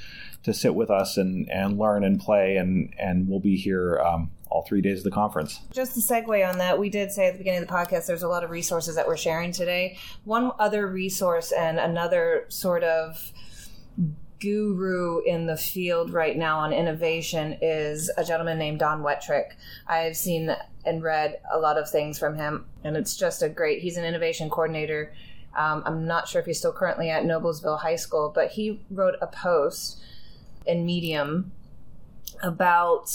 to 0.43 0.53
sit 0.53 0.75
with 0.75 0.89
us 0.89 1.17
and, 1.17 1.49
and 1.51 1.77
learn 1.77 2.03
and 2.03 2.19
play. 2.19 2.57
And, 2.57 2.93
and 2.97 3.27
we'll 3.27 3.39
be 3.39 3.57
here 3.57 3.99
um, 3.99 4.31
all 4.49 4.63
three 4.63 4.81
days 4.81 4.99
of 4.99 5.03
the 5.03 5.11
conference. 5.11 5.59
Just 5.71 5.93
to 5.93 5.99
segue 5.99 6.49
on 6.49 6.57
that, 6.57 6.79
we 6.79 6.89
did 6.89 7.11
say 7.11 7.27
at 7.27 7.33
the 7.33 7.37
beginning 7.39 7.61
of 7.61 7.67
the 7.67 7.73
podcast 7.73 8.07
there's 8.07 8.23
a 8.23 8.27
lot 8.27 8.43
of 8.43 8.49
resources 8.49 8.95
that 8.95 9.07
we're 9.07 9.17
sharing 9.17 9.51
today. 9.51 9.97
One 10.23 10.51
other 10.59 10.87
resource 10.87 11.51
and 11.51 11.79
another 11.79 12.45
sort 12.49 12.83
of 12.83 13.31
guru 14.39 15.21
in 15.25 15.45
the 15.45 15.57
field 15.57 16.11
right 16.11 16.37
now 16.37 16.59
on 16.59 16.71
innovation 16.71 17.57
is 17.61 18.09
a 18.17 18.23
gentleman 18.23 18.57
named 18.57 18.79
Don 18.79 19.03
Wetrick. 19.03 19.51
I've 19.87 20.15
seen 20.15 20.55
and 20.85 21.03
read 21.03 21.39
a 21.51 21.59
lot 21.59 21.77
of 21.77 21.89
things 21.89 22.17
from 22.17 22.37
him, 22.37 22.65
and 22.83 22.95
it's 22.95 23.17
just 23.17 23.43
a 23.43 23.49
great. 23.49 23.81
He's 23.81 23.97
an 23.97 24.05
innovation 24.05 24.49
coordinator. 24.49 25.13
Um, 25.55 25.83
I'm 25.85 26.05
not 26.05 26.27
sure 26.27 26.39
if 26.39 26.45
he's 26.45 26.59
still 26.59 26.71
currently 26.71 27.09
at 27.09 27.23
Noblesville 27.23 27.79
High 27.79 27.97
School, 27.97 28.31
but 28.33 28.51
he 28.51 28.81
wrote 28.89 29.15
a 29.21 29.27
post 29.27 30.01
in 30.65 30.85
Medium 30.85 31.51
about 32.41 33.11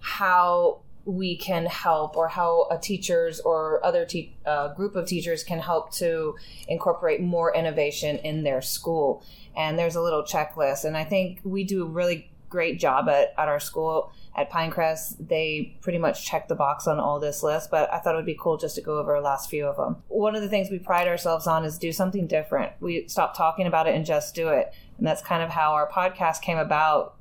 how 0.00 0.80
we 1.04 1.36
can 1.36 1.66
help 1.66 2.16
or 2.16 2.28
how 2.28 2.66
a 2.70 2.78
teachers 2.78 3.40
or 3.40 3.84
other 3.84 4.06
te- 4.06 4.34
uh, 4.46 4.72
group 4.74 4.96
of 4.96 5.06
teachers 5.06 5.44
can 5.44 5.58
help 5.58 5.92
to 5.92 6.34
incorporate 6.66 7.20
more 7.20 7.54
innovation 7.54 8.16
in 8.18 8.42
their 8.42 8.62
school. 8.62 9.22
And 9.56 9.78
there's 9.78 9.96
a 9.96 10.00
little 10.00 10.22
checklist. 10.22 10.84
And 10.84 10.96
i 10.96 11.04
think 11.04 11.40
we 11.44 11.64
do 11.64 11.84
a 11.84 11.86
really 11.86 12.30
great 12.54 12.78
job 12.78 13.08
at, 13.08 13.34
at 13.36 13.48
our 13.48 13.60
school 13.60 14.12
at 14.36 14.50
pinecrest 14.50 15.14
they 15.28 15.76
pretty 15.80 15.98
much 15.98 16.24
check 16.24 16.48
the 16.48 16.54
box 16.54 16.86
on 16.86 16.98
all 16.98 17.20
this 17.20 17.42
list 17.42 17.70
but 17.70 17.92
i 17.92 17.98
thought 17.98 18.14
it 18.14 18.16
would 18.16 18.26
be 18.34 18.38
cool 18.40 18.56
just 18.56 18.74
to 18.74 18.80
go 18.80 18.98
over 18.98 19.14
the 19.14 19.20
last 19.20 19.50
few 19.50 19.66
of 19.66 19.76
them 19.76 19.96
one 20.08 20.34
of 20.34 20.42
the 20.42 20.48
things 20.48 20.70
we 20.70 20.78
pride 20.78 21.08
ourselves 21.08 21.46
on 21.46 21.64
is 21.64 21.78
do 21.78 21.92
something 21.92 22.26
different 22.26 22.72
we 22.80 23.06
stop 23.08 23.36
talking 23.36 23.66
about 23.66 23.86
it 23.86 23.94
and 23.94 24.06
just 24.06 24.34
do 24.34 24.48
it 24.48 24.72
and 24.98 25.06
that's 25.06 25.22
kind 25.22 25.42
of 25.42 25.50
how 25.50 25.72
our 25.72 25.88
podcast 25.90 26.42
came 26.42 26.58
about. 26.58 27.16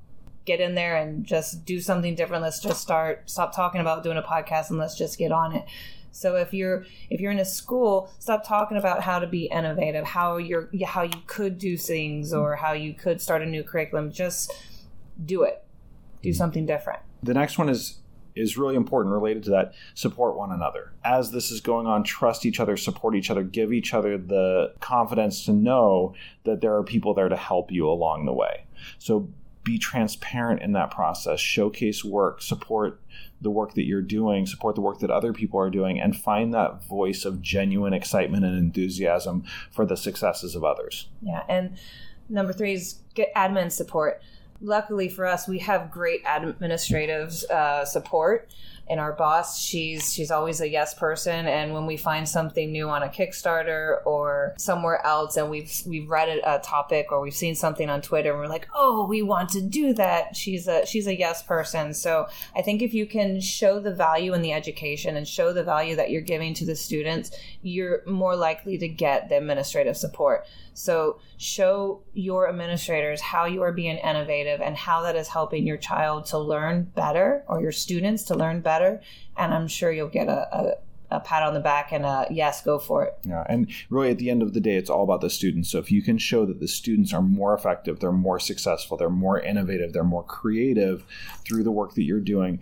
Get 0.45 0.59
in 0.59 0.75
there 0.75 0.97
and 0.97 1.25
just 1.25 1.65
do 1.65 1.79
something 1.79 2.15
different. 2.15 2.43
Let's 2.43 2.59
just 2.59 2.81
start, 2.81 3.29
stop 3.29 3.55
talking 3.55 3.81
about 3.81 4.03
doing 4.03 4.17
a 4.17 4.21
podcast 4.21 4.69
and 4.69 4.77
let's 4.77 4.97
just 4.97 5.17
get 5.17 5.31
on 5.31 5.55
it. 5.55 5.63
So 6.11 6.35
if 6.35 6.53
you're 6.53 6.85
if 7.09 7.19
you're 7.19 7.31
in 7.31 7.39
a 7.39 7.45
school, 7.45 8.11
stop 8.19 8.45
talking 8.47 8.77
about 8.77 9.01
how 9.01 9.17
to 9.17 9.25
be 9.25 9.45
innovative, 9.45 10.05
how 10.05 10.37
you're 10.37 10.69
how 10.85 11.01
you 11.01 11.21
could 11.25 11.57
do 11.57 11.75
things 11.75 12.33
or 12.33 12.55
how 12.55 12.73
you 12.73 12.93
could 12.93 13.19
start 13.19 13.41
a 13.41 13.47
new 13.47 13.63
curriculum. 13.63 14.11
Just 14.11 14.53
do 15.23 15.43
it. 15.43 15.63
Do 16.21 16.29
mm-hmm. 16.29 16.37
something 16.37 16.65
different. 16.65 17.01
The 17.21 17.33
next 17.33 17.57
one 17.57 17.69
is 17.69 17.99
is 18.35 18.57
really 18.57 18.75
important 18.75 19.13
related 19.13 19.43
to 19.43 19.51
that. 19.51 19.73
Support 19.93 20.35
one 20.35 20.51
another. 20.51 20.91
As 21.03 21.31
this 21.31 21.51
is 21.51 21.61
going 21.61 21.85
on, 21.85 22.03
trust 22.03 22.45
each 22.45 22.59
other, 22.59 22.77
support 22.77 23.15
each 23.15 23.29
other, 23.29 23.43
give 23.43 23.71
each 23.71 23.93
other 23.93 24.17
the 24.17 24.73
confidence 24.79 25.45
to 25.45 25.53
know 25.53 26.15
that 26.43 26.61
there 26.61 26.75
are 26.75 26.83
people 26.83 27.13
there 27.13 27.29
to 27.29 27.35
help 27.35 27.71
you 27.71 27.87
along 27.87 28.25
the 28.25 28.33
way. 28.33 28.65
So 28.97 29.29
be 29.63 29.77
transparent 29.77 30.61
in 30.61 30.73
that 30.73 30.91
process, 30.91 31.39
showcase 31.39 32.03
work, 32.03 32.41
support 32.41 32.99
the 33.41 33.49
work 33.49 33.75
that 33.75 33.83
you're 33.85 34.01
doing, 34.01 34.45
support 34.45 34.75
the 34.75 34.81
work 34.81 34.99
that 34.99 35.09
other 35.09 35.31
people 35.31 35.59
are 35.59 35.69
doing, 35.69 35.99
and 35.99 36.15
find 36.15 36.53
that 36.53 36.83
voice 36.83 37.23
of 37.23 37.41
genuine 37.41 37.93
excitement 37.93 38.43
and 38.43 38.57
enthusiasm 38.57 39.43
for 39.71 39.85
the 39.85 39.95
successes 39.95 40.55
of 40.55 40.63
others. 40.63 41.07
Yeah. 41.21 41.43
And 41.47 41.77
number 42.27 42.51
three 42.51 42.73
is 42.73 42.99
get 43.13 43.33
admin 43.35 43.71
support 43.71 44.21
luckily 44.63 45.09
for 45.09 45.25
us, 45.25 45.47
we 45.47 45.59
have 45.59 45.91
great 45.91 46.21
administrative 46.25 47.43
uh, 47.51 47.85
support. 47.85 48.49
And 48.89 48.99
our 48.99 49.13
boss, 49.13 49.59
she's 49.59 50.13
she's 50.13 50.31
always 50.31 50.59
a 50.59 50.69
yes 50.69 50.93
person. 50.93 51.47
And 51.47 51.73
when 51.73 51.85
we 51.85 51.97
find 51.97 52.27
something 52.27 52.71
new 52.71 52.89
on 52.89 53.03
a 53.03 53.07
Kickstarter 53.07 54.05
or 54.05 54.53
somewhere 54.57 55.05
else, 55.05 55.37
and 55.37 55.49
we've 55.49 55.71
we've 55.85 56.09
read 56.09 56.29
a, 56.29 56.55
a 56.55 56.59
topic 56.59 57.11
or 57.11 57.21
we've 57.21 57.33
seen 57.33 57.55
something 57.55 57.89
on 57.89 58.01
Twitter, 58.01 58.31
and 58.31 58.39
we're 58.39 58.47
like, 58.47 58.67
oh, 58.75 59.07
we 59.07 59.21
want 59.21 59.49
to 59.51 59.61
do 59.61 59.93
that. 59.93 60.35
She's 60.35 60.67
a 60.67 60.85
she's 60.85 61.07
a 61.07 61.17
yes 61.17 61.41
person. 61.43 61.93
So 61.93 62.27
I 62.55 62.61
think 62.61 62.81
if 62.81 62.93
you 62.93 63.05
can 63.05 63.39
show 63.39 63.79
the 63.79 63.93
value 63.93 64.33
in 64.33 64.41
the 64.41 64.53
education 64.53 65.15
and 65.15 65.27
show 65.27 65.53
the 65.53 65.63
value 65.63 65.95
that 65.95 66.11
you're 66.11 66.21
giving 66.21 66.53
to 66.55 66.65
the 66.65 66.75
students, 66.75 67.31
you're 67.61 68.01
more 68.05 68.35
likely 68.35 68.77
to 68.77 68.87
get 68.87 69.29
the 69.29 69.37
administrative 69.37 69.97
support. 69.97 70.45
So 70.73 71.19
show 71.37 72.01
your 72.13 72.49
administrators 72.49 73.21
how 73.21 73.45
you 73.45 73.61
are 73.61 73.71
being 73.71 73.97
innovative 73.97 74.59
and 74.61 74.75
how 74.75 75.01
that 75.03 75.15
is 75.15 75.27
helping 75.27 75.67
your 75.67 75.77
child 75.77 76.25
to 76.27 76.37
learn 76.39 76.83
better 76.83 77.43
or 77.47 77.61
your 77.61 77.71
students 77.71 78.23
to 78.23 78.35
learn 78.35 78.61
better. 78.61 78.82
And 79.37 79.53
I'm 79.53 79.67
sure 79.67 79.91
you'll 79.91 80.07
get 80.07 80.27
a, 80.27 80.55
a 80.55 80.73
a 81.13 81.19
pat 81.19 81.43
on 81.43 81.53
the 81.53 81.59
back 81.59 81.91
and 81.91 82.05
a 82.05 82.25
yes, 82.31 82.63
go 82.63 82.79
for 82.79 83.03
it. 83.03 83.13
Yeah, 83.23 83.45
and 83.47 83.69
really 83.89 84.09
at 84.09 84.17
the 84.17 84.29
end 84.29 84.41
of 84.41 84.53
the 84.53 84.59
day, 84.59 84.75
it's 84.75 84.89
all 84.89 85.03
about 85.03 85.21
the 85.21 85.29
students. 85.29 85.69
So 85.69 85.77
if 85.77 85.91
you 85.91 86.01
can 86.01 86.17
show 86.17 86.45
that 86.45 86.59
the 86.59 86.67
students 86.67 87.13
are 87.13 87.21
more 87.21 87.53
effective, 87.53 87.99
they're 87.99 88.11
more 88.11 88.39
successful, 88.39 88.97
they're 88.97 89.09
more 89.09 89.39
innovative, 89.39 89.93
they're 89.93 90.03
more 90.03 90.23
creative 90.23 91.05
through 91.45 91.63
the 91.63 91.71
work 91.71 91.93
that 91.93 92.03
you're 92.03 92.19
doing, 92.19 92.59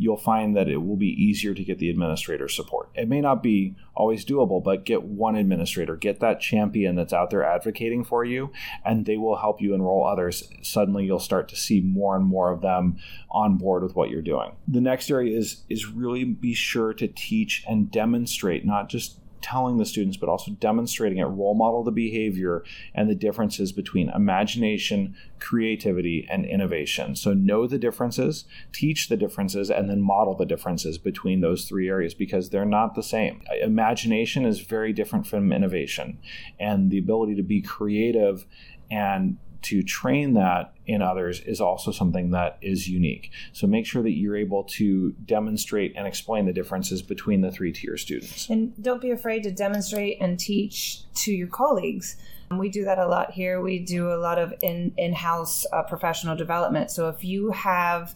you'll 0.00 0.16
find 0.16 0.56
that 0.56 0.66
it 0.66 0.78
will 0.78 0.96
be 0.96 1.08
easier 1.22 1.52
to 1.52 1.62
get 1.62 1.78
the 1.78 1.90
administrator 1.90 2.48
support. 2.48 2.88
It 2.94 3.06
may 3.06 3.20
not 3.20 3.42
be 3.42 3.76
always 3.94 4.24
doable, 4.24 4.64
but 4.64 4.86
get 4.86 5.02
one 5.02 5.36
administrator, 5.36 5.94
get 5.94 6.20
that 6.20 6.40
champion 6.40 6.96
that's 6.96 7.12
out 7.12 7.28
there 7.28 7.44
advocating 7.44 8.02
for 8.02 8.24
you, 8.24 8.50
and 8.82 9.04
they 9.04 9.18
will 9.18 9.36
help 9.36 9.60
you 9.60 9.74
enroll 9.74 10.06
others. 10.06 10.48
Suddenly, 10.62 11.04
you'll 11.04 11.18
start 11.18 11.50
to 11.50 11.56
see 11.56 11.82
more 11.82 12.16
and 12.16 12.24
more 12.24 12.50
of 12.50 12.62
them 12.62 12.96
on 13.30 13.58
board 13.58 13.82
with 13.82 13.94
what 13.94 14.08
you're 14.08 14.22
doing. 14.22 14.52
The 14.66 14.80
next 14.80 15.10
area 15.10 15.36
is 15.36 15.64
is 15.68 15.86
really 15.86 16.24
be 16.24 16.54
sure 16.54 16.94
to 16.94 17.06
teach 17.06 17.62
and 17.68 17.90
demonstrate, 17.90 18.64
not 18.64 18.88
just 18.88 19.18
telling 19.40 19.78
the 19.78 19.86
students, 19.86 20.16
but 20.16 20.28
also 20.28 20.52
demonstrating 20.52 21.18
it, 21.18 21.24
role 21.24 21.54
model 21.54 21.82
the 21.82 21.90
behavior 21.90 22.64
and 22.94 23.08
the 23.08 23.14
differences 23.14 23.72
between 23.72 24.10
imagination, 24.10 25.14
creativity, 25.38 26.26
and 26.30 26.44
innovation. 26.44 27.16
So 27.16 27.32
know 27.32 27.66
the 27.66 27.78
differences, 27.78 28.44
teach 28.72 29.08
the 29.08 29.16
differences, 29.16 29.70
and 29.70 29.88
then 29.88 30.02
model 30.02 30.36
the 30.36 30.46
differences 30.46 30.98
between 30.98 31.40
those 31.40 31.64
three 31.64 31.88
areas 31.88 32.14
because 32.14 32.50
they're 32.50 32.64
not 32.64 32.94
the 32.94 33.02
same. 33.02 33.42
Imagination 33.62 34.44
is 34.44 34.60
very 34.60 34.92
different 34.92 35.26
from 35.26 35.52
innovation, 35.52 36.18
and 36.58 36.90
the 36.90 36.98
ability 36.98 37.34
to 37.36 37.42
be 37.42 37.60
creative 37.60 38.46
and 38.90 39.38
to 39.62 39.82
train 39.82 40.34
that 40.34 40.74
in 40.86 41.02
others 41.02 41.40
is 41.40 41.60
also 41.60 41.90
something 41.90 42.30
that 42.30 42.58
is 42.62 42.88
unique. 42.88 43.30
So 43.52 43.66
make 43.66 43.86
sure 43.86 44.02
that 44.02 44.12
you're 44.12 44.36
able 44.36 44.64
to 44.64 45.12
demonstrate 45.24 45.94
and 45.96 46.06
explain 46.06 46.46
the 46.46 46.52
differences 46.52 47.02
between 47.02 47.40
the 47.40 47.50
three 47.50 47.72
tier 47.72 47.96
students. 47.96 48.48
And 48.48 48.72
don't 48.82 49.00
be 49.00 49.10
afraid 49.10 49.42
to 49.44 49.50
demonstrate 49.50 50.20
and 50.20 50.38
teach 50.38 51.02
to 51.14 51.32
your 51.32 51.48
colleagues. 51.48 52.16
We 52.50 52.68
do 52.68 52.84
that 52.84 52.98
a 52.98 53.06
lot 53.06 53.30
here. 53.30 53.60
We 53.60 53.78
do 53.78 54.12
a 54.12 54.18
lot 54.18 54.38
of 54.38 54.52
in 54.62 54.92
in 54.96 55.12
house 55.12 55.64
uh, 55.72 55.84
professional 55.84 56.34
development. 56.34 56.90
So 56.90 57.08
if 57.08 57.22
you 57.22 57.52
have 57.52 58.14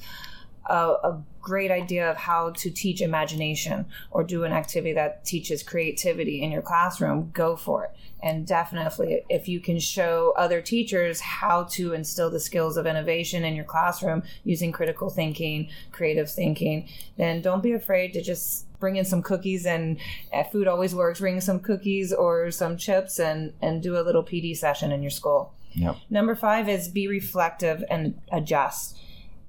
a, 0.66 0.74
a, 0.74 1.22
great 1.40 1.70
idea 1.70 2.10
of 2.10 2.16
how 2.16 2.48
to 2.48 2.70
teach 2.70 3.02
imagination 3.02 3.84
or 4.10 4.24
do 4.24 4.44
an 4.44 4.52
activity 4.52 4.94
that 4.94 5.22
teaches 5.26 5.62
creativity 5.62 6.42
in 6.42 6.50
your 6.50 6.62
classroom, 6.62 7.30
go 7.34 7.54
for 7.54 7.84
it. 7.84 7.90
And 8.22 8.46
definitely, 8.46 9.20
if 9.28 9.46
you 9.46 9.60
can 9.60 9.78
show 9.78 10.32
other 10.38 10.62
teachers 10.62 11.20
how 11.20 11.64
to 11.72 11.92
instill 11.92 12.30
the 12.30 12.40
skills 12.40 12.78
of 12.78 12.86
innovation 12.86 13.44
in 13.44 13.54
your 13.54 13.66
classroom 13.66 14.22
using 14.42 14.72
critical 14.72 15.10
thinking, 15.10 15.68
creative 15.92 16.30
thinking, 16.30 16.88
then 17.18 17.42
don't 17.42 17.62
be 17.62 17.72
afraid 17.72 18.14
to 18.14 18.22
just 18.22 18.64
bring 18.80 18.96
in 18.96 19.04
some 19.04 19.20
cookies 19.20 19.66
and 19.66 19.98
uh, 20.32 20.44
food 20.44 20.66
always 20.66 20.94
works. 20.94 21.20
Bring 21.20 21.42
some 21.42 21.60
cookies 21.60 22.10
or 22.10 22.50
some 22.50 22.78
chips 22.78 23.18
and, 23.18 23.52
and 23.60 23.82
do 23.82 23.98
a 23.98 24.00
little 24.00 24.24
PD 24.24 24.56
session 24.56 24.92
in 24.92 25.02
your 25.02 25.10
school. 25.10 25.52
Yep. 25.74 25.96
Number 26.08 26.34
five 26.34 26.68
is 26.68 26.88
be 26.88 27.06
reflective 27.06 27.84
and 27.90 28.18
adjust. 28.32 28.96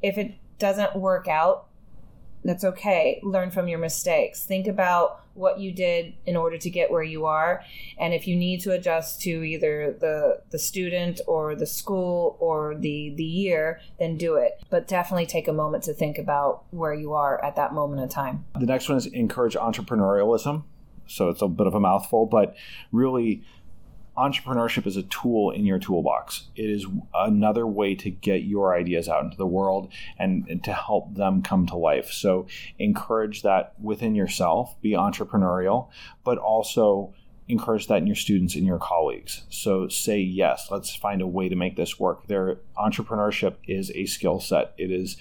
If 0.02 0.18
it 0.18 0.36
doesn't 0.60 0.96
work 0.96 1.28
out, 1.28 1.68
that's 2.46 2.64
okay. 2.64 3.20
Learn 3.24 3.50
from 3.50 3.68
your 3.68 3.80
mistakes. 3.80 4.46
Think 4.46 4.68
about 4.68 5.22
what 5.34 5.60
you 5.60 5.72
did 5.72 6.14
in 6.26 6.38
order 6.38 6.58
to 6.58 6.70
get 6.70 6.92
where 6.92 7.04
you 7.04 7.26
are, 7.26 7.64
and 7.98 8.14
if 8.14 8.28
you 8.28 8.36
need 8.36 8.62
to 8.62 8.72
adjust 8.72 9.20
to 9.22 9.44
either 9.44 9.98
the 10.00 10.42
the 10.52 10.60
student 10.60 11.20
or 11.28 11.56
the 11.56 11.66
school 11.66 12.38
or 12.40 12.76
the 12.76 13.14
the 13.18 13.24
year, 13.24 13.82
then 14.00 14.16
do 14.16 14.36
it. 14.36 14.64
But 14.70 14.88
definitely 14.88 15.26
take 15.26 15.48
a 15.48 15.54
moment 15.54 15.84
to 15.86 15.94
think 15.94 16.18
about 16.18 16.64
where 16.72 16.94
you 16.94 17.14
are 17.14 17.44
at 17.44 17.56
that 17.56 17.74
moment 17.74 18.02
in 18.02 18.10
time. 18.10 18.46
The 18.58 18.68
next 18.68 18.88
one 18.88 18.98
is 18.98 19.08
encourage 19.08 19.56
entrepreneurialism. 19.56 20.64
So 21.08 21.30
it's 21.30 21.42
a 21.42 21.48
bit 21.48 21.68
of 21.68 21.76
a 21.76 21.80
mouthful, 21.80 22.26
but 22.26 22.56
really 22.92 23.44
entrepreneurship 24.18 24.88
is 24.88 24.98
a 24.98 25.04
tool 25.04 25.52
in 25.52 25.66
your 25.66 25.80
toolbox. 25.80 26.48
It 26.56 26.70
is 26.70 26.86
another 27.14 27.68
way 27.68 27.96
to 27.96 28.10
get 28.10 28.44
your 28.44 28.76
ideas 28.76 29.10
out 29.10 29.24
into 29.24 29.38
the 29.38 29.46
world 29.46 29.92
and, 30.18 30.48
and, 30.48 30.64
to 30.64 30.74
help 30.74 31.16
them 31.16 31.42
come 31.42 31.66
to 31.68 31.76
life. 31.76 32.12
So 32.12 32.48
encourage 32.80 33.42
that 33.42 33.74
within 33.82 34.16
yourself, 34.16 34.80
be 34.82 34.92
entrepreneurial, 34.92 35.90
but 36.24 36.38
also 36.38 37.14
encourage 37.48 37.88
that 37.88 37.98
in 37.98 38.08
your 38.08 38.16
students 38.16 38.56
and 38.56 38.66
your 38.66 38.80
colleagues. 38.80 39.44
So 39.50 39.88
say 39.88 40.20
yes, 40.20 40.68
let's 40.72 40.96
find 40.96 41.22
a 41.22 41.28
way 41.28 41.50
to 41.50 41.56
make 41.56 41.76
this 41.76 42.00
work. 42.00 42.28
Their 42.28 42.60
entrepreneurship 42.78 43.56
is 43.68 43.92
a 43.92 44.06
skill 44.06 44.40
set. 44.40 44.74
It 44.78 44.92
is 44.92 45.18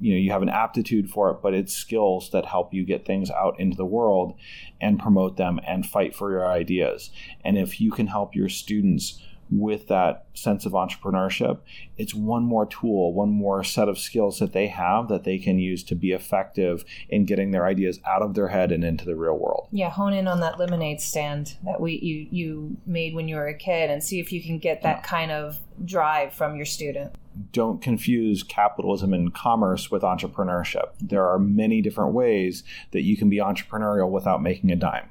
you 0.00 0.12
know 0.12 0.18
you 0.18 0.30
have 0.30 0.42
an 0.42 0.48
aptitude 0.48 1.08
for 1.08 1.30
it 1.30 1.38
but 1.42 1.54
it's 1.54 1.74
skills 1.74 2.30
that 2.30 2.46
help 2.46 2.74
you 2.74 2.84
get 2.84 3.06
things 3.06 3.30
out 3.30 3.58
into 3.58 3.76
the 3.76 3.84
world 3.84 4.34
and 4.80 4.98
promote 4.98 5.36
them 5.36 5.60
and 5.66 5.86
fight 5.86 6.14
for 6.14 6.30
your 6.30 6.46
ideas. 6.46 7.10
And 7.44 7.56
if 7.56 7.80
you 7.80 7.90
can 7.90 8.08
help 8.08 8.34
your 8.34 8.48
students 8.48 9.20
with 9.50 9.88
that 9.88 10.26
sense 10.34 10.66
of 10.66 10.72
entrepreneurship 10.72 11.58
it's 11.96 12.14
one 12.14 12.42
more 12.42 12.66
tool 12.66 13.12
one 13.12 13.30
more 13.30 13.62
set 13.62 13.88
of 13.88 13.98
skills 13.98 14.38
that 14.38 14.52
they 14.52 14.66
have 14.66 15.08
that 15.08 15.24
they 15.24 15.38
can 15.38 15.58
use 15.58 15.82
to 15.82 15.94
be 15.94 16.12
effective 16.12 16.84
in 17.08 17.24
getting 17.24 17.50
their 17.50 17.66
ideas 17.66 18.00
out 18.04 18.22
of 18.22 18.34
their 18.34 18.48
head 18.48 18.72
and 18.72 18.84
into 18.84 19.04
the 19.04 19.14
real 19.14 19.36
world 19.36 19.68
yeah 19.70 19.90
hone 19.90 20.12
in 20.12 20.26
on 20.26 20.40
that 20.40 20.58
lemonade 20.58 21.00
stand 21.00 21.56
that 21.64 21.80
we 21.80 21.98
you 21.98 22.26
you 22.30 22.76
made 22.86 23.14
when 23.14 23.28
you 23.28 23.36
were 23.36 23.48
a 23.48 23.56
kid 23.56 23.90
and 23.90 24.02
see 24.02 24.20
if 24.20 24.32
you 24.32 24.42
can 24.42 24.58
get 24.58 24.82
that 24.82 25.02
kind 25.02 25.30
of 25.30 25.58
drive 25.84 26.32
from 26.32 26.56
your 26.56 26.66
student 26.66 27.12
don't 27.52 27.82
confuse 27.82 28.42
capitalism 28.42 29.12
and 29.12 29.34
commerce 29.34 29.90
with 29.90 30.02
entrepreneurship. 30.02 30.90
There 31.00 31.26
are 31.26 31.38
many 31.38 31.82
different 31.82 32.14
ways 32.14 32.64
that 32.92 33.02
you 33.02 33.16
can 33.16 33.28
be 33.28 33.38
entrepreneurial 33.38 34.10
without 34.10 34.42
making 34.42 34.70
a 34.70 34.76
dime. 34.76 35.10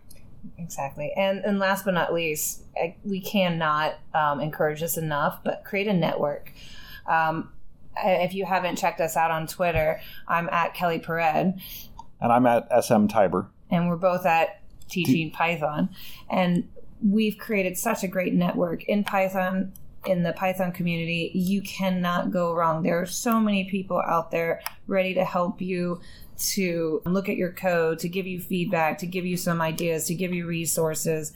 Exactly. 0.57 1.11
And, 1.15 1.43
and 1.45 1.59
last 1.59 1.85
but 1.85 1.93
not 1.93 2.13
least, 2.13 2.63
I, 2.75 2.95
we 3.03 3.21
cannot 3.21 3.95
um, 4.13 4.39
encourage 4.39 4.81
this 4.81 4.97
enough, 4.97 5.43
but 5.43 5.63
create 5.63 5.87
a 5.87 5.93
network. 5.93 6.51
Um, 7.07 7.51
if 7.97 8.33
you 8.33 8.45
haven't 8.45 8.77
checked 8.77 8.99
us 8.99 9.15
out 9.15 9.31
on 9.31 9.47
Twitter, 9.47 10.01
I'm 10.27 10.49
at 10.49 10.73
Kelly 10.73 10.99
Pared. 10.99 11.53
And 12.21 12.31
I'm 12.31 12.45
at 12.45 12.67
SM 12.83 13.07
Tibor. 13.07 13.47
And 13.69 13.87
we're 13.89 13.95
both 13.95 14.25
at 14.25 14.61
Teaching 14.89 15.29
T- 15.29 15.29
Python. 15.31 15.89
And 16.29 16.67
we've 17.03 17.37
created 17.37 17.77
such 17.77 18.03
a 18.03 18.07
great 18.07 18.33
network 18.33 18.83
in 18.85 19.03
Python 19.03 19.73
in 20.05 20.23
the 20.23 20.33
Python 20.33 20.71
community, 20.71 21.31
you 21.33 21.61
cannot 21.61 22.31
go 22.31 22.53
wrong. 22.53 22.83
There 22.83 23.01
are 23.01 23.05
so 23.05 23.39
many 23.39 23.65
people 23.65 24.01
out 24.05 24.31
there 24.31 24.61
ready 24.87 25.13
to 25.15 25.25
help 25.25 25.61
you 25.61 25.99
to 26.37 27.01
look 27.05 27.29
at 27.29 27.37
your 27.37 27.51
code, 27.51 27.99
to 27.99 28.09
give 28.09 28.27
you 28.27 28.39
feedback, 28.39 28.97
to 28.99 29.07
give 29.07 29.25
you 29.25 29.37
some 29.37 29.61
ideas, 29.61 30.05
to 30.05 30.15
give 30.15 30.33
you 30.33 30.45
resources. 30.45 31.33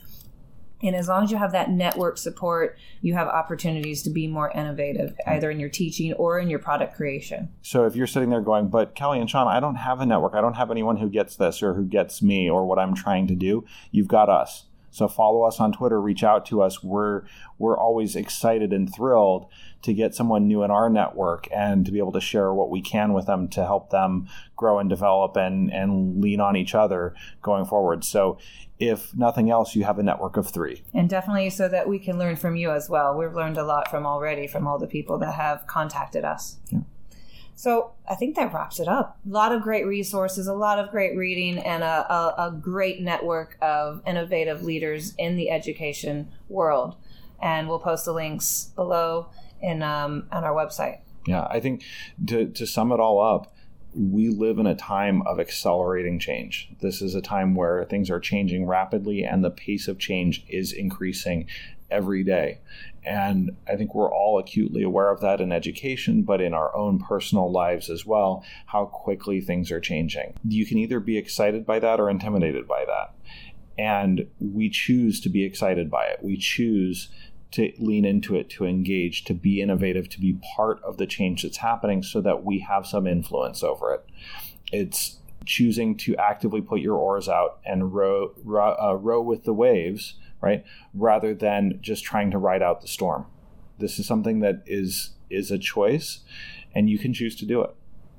And 0.82 0.96
as 0.96 1.08
long 1.08 1.24
as 1.24 1.30
you 1.30 1.36
have 1.36 1.52
that 1.52 1.70
network 1.70 2.16
support, 2.16 2.78
you 3.02 3.12
have 3.14 3.28
opportunities 3.28 4.02
to 4.04 4.10
be 4.10 4.26
more 4.26 4.50
innovative, 4.50 5.14
either 5.26 5.50
in 5.50 5.60
your 5.60 5.68
teaching 5.68 6.14
or 6.14 6.38
in 6.38 6.48
your 6.48 6.58
product 6.58 6.96
creation. 6.96 7.50
So 7.60 7.84
if 7.84 7.94
you're 7.94 8.06
sitting 8.06 8.30
there 8.30 8.40
going, 8.40 8.68
but 8.68 8.94
Kelly 8.94 9.20
and 9.20 9.28
Sean, 9.28 9.46
I 9.46 9.60
don't 9.60 9.74
have 9.74 10.00
a 10.00 10.06
network, 10.06 10.34
I 10.34 10.40
don't 10.40 10.54
have 10.54 10.70
anyone 10.70 10.96
who 10.96 11.10
gets 11.10 11.36
this 11.36 11.62
or 11.62 11.74
who 11.74 11.84
gets 11.84 12.22
me 12.22 12.48
or 12.48 12.64
what 12.64 12.78
I'm 12.78 12.94
trying 12.94 13.26
to 13.26 13.34
do, 13.34 13.64
you've 13.90 14.08
got 14.08 14.30
us. 14.30 14.64
So 14.90 15.08
follow 15.08 15.42
us 15.42 15.60
on 15.60 15.72
Twitter, 15.72 16.00
reach 16.00 16.24
out 16.24 16.44
to 16.46 16.62
us. 16.62 16.82
We're 16.82 17.22
we're 17.58 17.78
always 17.78 18.16
excited 18.16 18.72
and 18.72 18.92
thrilled 18.92 19.46
to 19.82 19.94
get 19.94 20.14
someone 20.14 20.46
new 20.46 20.62
in 20.62 20.70
our 20.70 20.90
network 20.90 21.48
and 21.54 21.86
to 21.86 21.92
be 21.92 21.98
able 21.98 22.12
to 22.12 22.20
share 22.20 22.52
what 22.52 22.70
we 22.70 22.82
can 22.82 23.12
with 23.12 23.26
them 23.26 23.48
to 23.48 23.64
help 23.64 23.90
them 23.90 24.28
grow 24.56 24.78
and 24.78 24.90
develop 24.90 25.36
and 25.36 25.72
and 25.72 26.20
lean 26.20 26.40
on 26.40 26.56
each 26.56 26.74
other 26.74 27.14
going 27.42 27.64
forward. 27.64 28.04
So 28.04 28.38
if 28.78 29.14
nothing 29.14 29.50
else, 29.50 29.76
you 29.76 29.84
have 29.84 29.98
a 29.98 30.02
network 30.02 30.36
of 30.36 30.48
three. 30.48 30.82
And 30.94 31.08
definitely 31.08 31.50
so 31.50 31.68
that 31.68 31.88
we 31.88 31.98
can 31.98 32.18
learn 32.18 32.36
from 32.36 32.56
you 32.56 32.70
as 32.70 32.88
well. 32.88 33.16
We've 33.16 33.34
learned 33.34 33.58
a 33.58 33.64
lot 33.64 33.90
from 33.90 34.06
already 34.06 34.46
from 34.46 34.66
all 34.66 34.78
the 34.78 34.86
people 34.86 35.18
that 35.18 35.34
have 35.34 35.66
contacted 35.66 36.24
us. 36.24 36.56
Yeah. 36.70 36.80
So 37.60 37.90
I 38.08 38.14
think 38.14 38.36
that 38.36 38.54
wraps 38.54 38.80
it 38.80 38.88
up. 38.88 39.18
A 39.26 39.28
lot 39.28 39.52
of 39.52 39.60
great 39.60 39.84
resources, 39.84 40.46
a 40.46 40.54
lot 40.54 40.78
of 40.78 40.90
great 40.90 41.14
reading, 41.14 41.58
and 41.58 41.82
a, 41.82 42.10
a, 42.10 42.46
a 42.46 42.52
great 42.58 43.02
network 43.02 43.58
of 43.60 44.00
innovative 44.06 44.62
leaders 44.62 45.12
in 45.18 45.36
the 45.36 45.50
education 45.50 46.32
world. 46.48 46.96
And 47.38 47.68
we'll 47.68 47.78
post 47.78 48.06
the 48.06 48.14
links 48.14 48.70
below 48.74 49.26
in 49.60 49.82
um, 49.82 50.26
on 50.32 50.42
our 50.42 50.54
website. 50.54 51.00
Yeah, 51.26 51.46
I 51.50 51.60
think 51.60 51.84
to, 52.28 52.46
to 52.46 52.66
sum 52.66 52.92
it 52.92 52.98
all 52.98 53.20
up, 53.20 53.54
we 53.94 54.30
live 54.30 54.58
in 54.58 54.66
a 54.66 54.74
time 54.74 55.20
of 55.26 55.38
accelerating 55.38 56.18
change. 56.18 56.70
This 56.80 57.02
is 57.02 57.14
a 57.14 57.20
time 57.20 57.54
where 57.54 57.84
things 57.84 58.08
are 58.08 58.20
changing 58.20 58.64
rapidly 58.64 59.22
and 59.22 59.44
the 59.44 59.50
pace 59.50 59.86
of 59.86 59.98
change 59.98 60.46
is 60.48 60.72
increasing 60.72 61.46
every 61.90 62.24
day. 62.24 62.60
And 63.04 63.56
I 63.68 63.76
think 63.76 63.94
we're 63.94 64.12
all 64.12 64.38
acutely 64.38 64.82
aware 64.82 65.10
of 65.10 65.20
that 65.20 65.40
in 65.40 65.52
education, 65.52 66.22
but 66.22 66.40
in 66.40 66.52
our 66.52 66.74
own 66.76 66.98
personal 66.98 67.50
lives 67.50 67.88
as 67.88 68.04
well, 68.04 68.44
how 68.66 68.86
quickly 68.86 69.40
things 69.40 69.70
are 69.70 69.80
changing. 69.80 70.34
You 70.46 70.66
can 70.66 70.78
either 70.78 71.00
be 71.00 71.16
excited 71.16 71.64
by 71.64 71.78
that 71.78 71.98
or 71.98 72.10
intimidated 72.10 72.68
by 72.68 72.84
that. 72.84 73.14
And 73.78 74.26
we 74.38 74.68
choose 74.68 75.20
to 75.20 75.30
be 75.30 75.44
excited 75.44 75.90
by 75.90 76.04
it. 76.04 76.18
We 76.22 76.36
choose 76.36 77.08
to 77.52 77.72
lean 77.78 78.04
into 78.04 78.36
it, 78.36 78.48
to 78.50 78.64
engage, 78.64 79.24
to 79.24 79.34
be 79.34 79.60
innovative, 79.60 80.08
to 80.10 80.20
be 80.20 80.38
part 80.54 80.82
of 80.82 80.98
the 80.98 81.06
change 81.06 81.42
that's 81.42 81.56
happening 81.56 82.02
so 82.02 82.20
that 82.20 82.44
we 82.44 82.60
have 82.60 82.86
some 82.86 83.06
influence 83.06 83.62
over 83.62 83.94
it. 83.94 84.06
It's 84.72 85.18
choosing 85.46 85.96
to 85.96 86.14
actively 86.16 86.60
put 86.60 86.80
your 86.80 86.96
oars 86.96 87.28
out 87.28 87.58
and 87.64 87.94
row, 87.94 88.34
row, 88.44 88.76
uh, 88.80 88.94
row 88.94 89.22
with 89.22 89.44
the 89.44 89.54
waves 89.54 90.14
right? 90.40 90.64
Rather 90.94 91.34
than 91.34 91.78
just 91.80 92.04
trying 92.04 92.30
to 92.30 92.38
ride 92.38 92.62
out 92.62 92.80
the 92.80 92.88
storm. 92.88 93.26
This 93.78 93.98
is 93.98 94.06
something 94.06 94.40
that 94.40 94.62
is 94.66 95.10
is 95.30 95.50
a 95.50 95.58
choice, 95.58 96.20
and 96.74 96.90
you 96.90 96.98
can 96.98 97.14
choose 97.14 97.36
to 97.36 97.46
do 97.46 97.62
it. 97.62 97.74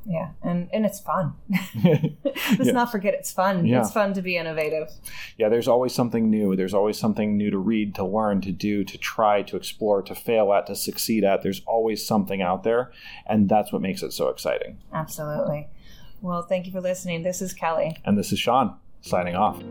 Yeah, 0.06 0.30
and 0.42 0.68
and 0.74 0.86
it's 0.86 1.00
fun. 1.00 1.36
Let's 1.84 2.16
yeah. 2.60 2.72
not 2.72 2.92
forget 2.92 3.14
it's 3.14 3.32
fun. 3.32 3.66
Yeah. 3.66 3.82
It's 3.82 3.92
fun 3.92 4.14
to 4.14 4.22
be 4.22 4.36
innovative. 4.36 4.90
Yeah, 5.38 5.50
there's 5.50 5.68
always 5.68 5.94
something 5.94 6.30
new. 6.30 6.56
There's 6.56 6.74
always 6.74 6.98
something 6.98 7.38
new 7.38 7.52
to 7.52 7.58
read, 7.58 7.94
to 7.96 8.04
learn, 8.04 8.42
to 8.42 8.52
do, 8.52 8.84
to 8.84 8.98
try, 8.98 9.44
to 9.44 9.56
explore, 9.56 10.02
to 10.02 10.16
fail 10.16 10.54
at, 10.54 10.66
to 10.68 10.76
succeed 10.76 11.24
at. 11.24 11.44
There's 11.44 11.62
always 11.68 12.06
something 12.06 12.42
out 12.42 12.64
there, 12.64 12.92
and 13.28 13.48
that's 13.48 13.72
what 13.72 13.82
makes 13.82 14.02
it 14.02 14.12
so 14.12 14.30
exciting. 14.30 14.80
Absolutely. 14.92 15.70
Well, 16.22 16.44
thank 16.44 16.66
you 16.66 16.72
for 16.72 16.82
listening. 16.82 17.24
This 17.24 17.42
is 17.42 17.54
Kelly. 17.54 17.98
And 18.06 18.18
this 18.18 18.32
is 18.32 18.40
Sean, 18.40 18.76
signing 19.02 19.36
off. 19.36 19.62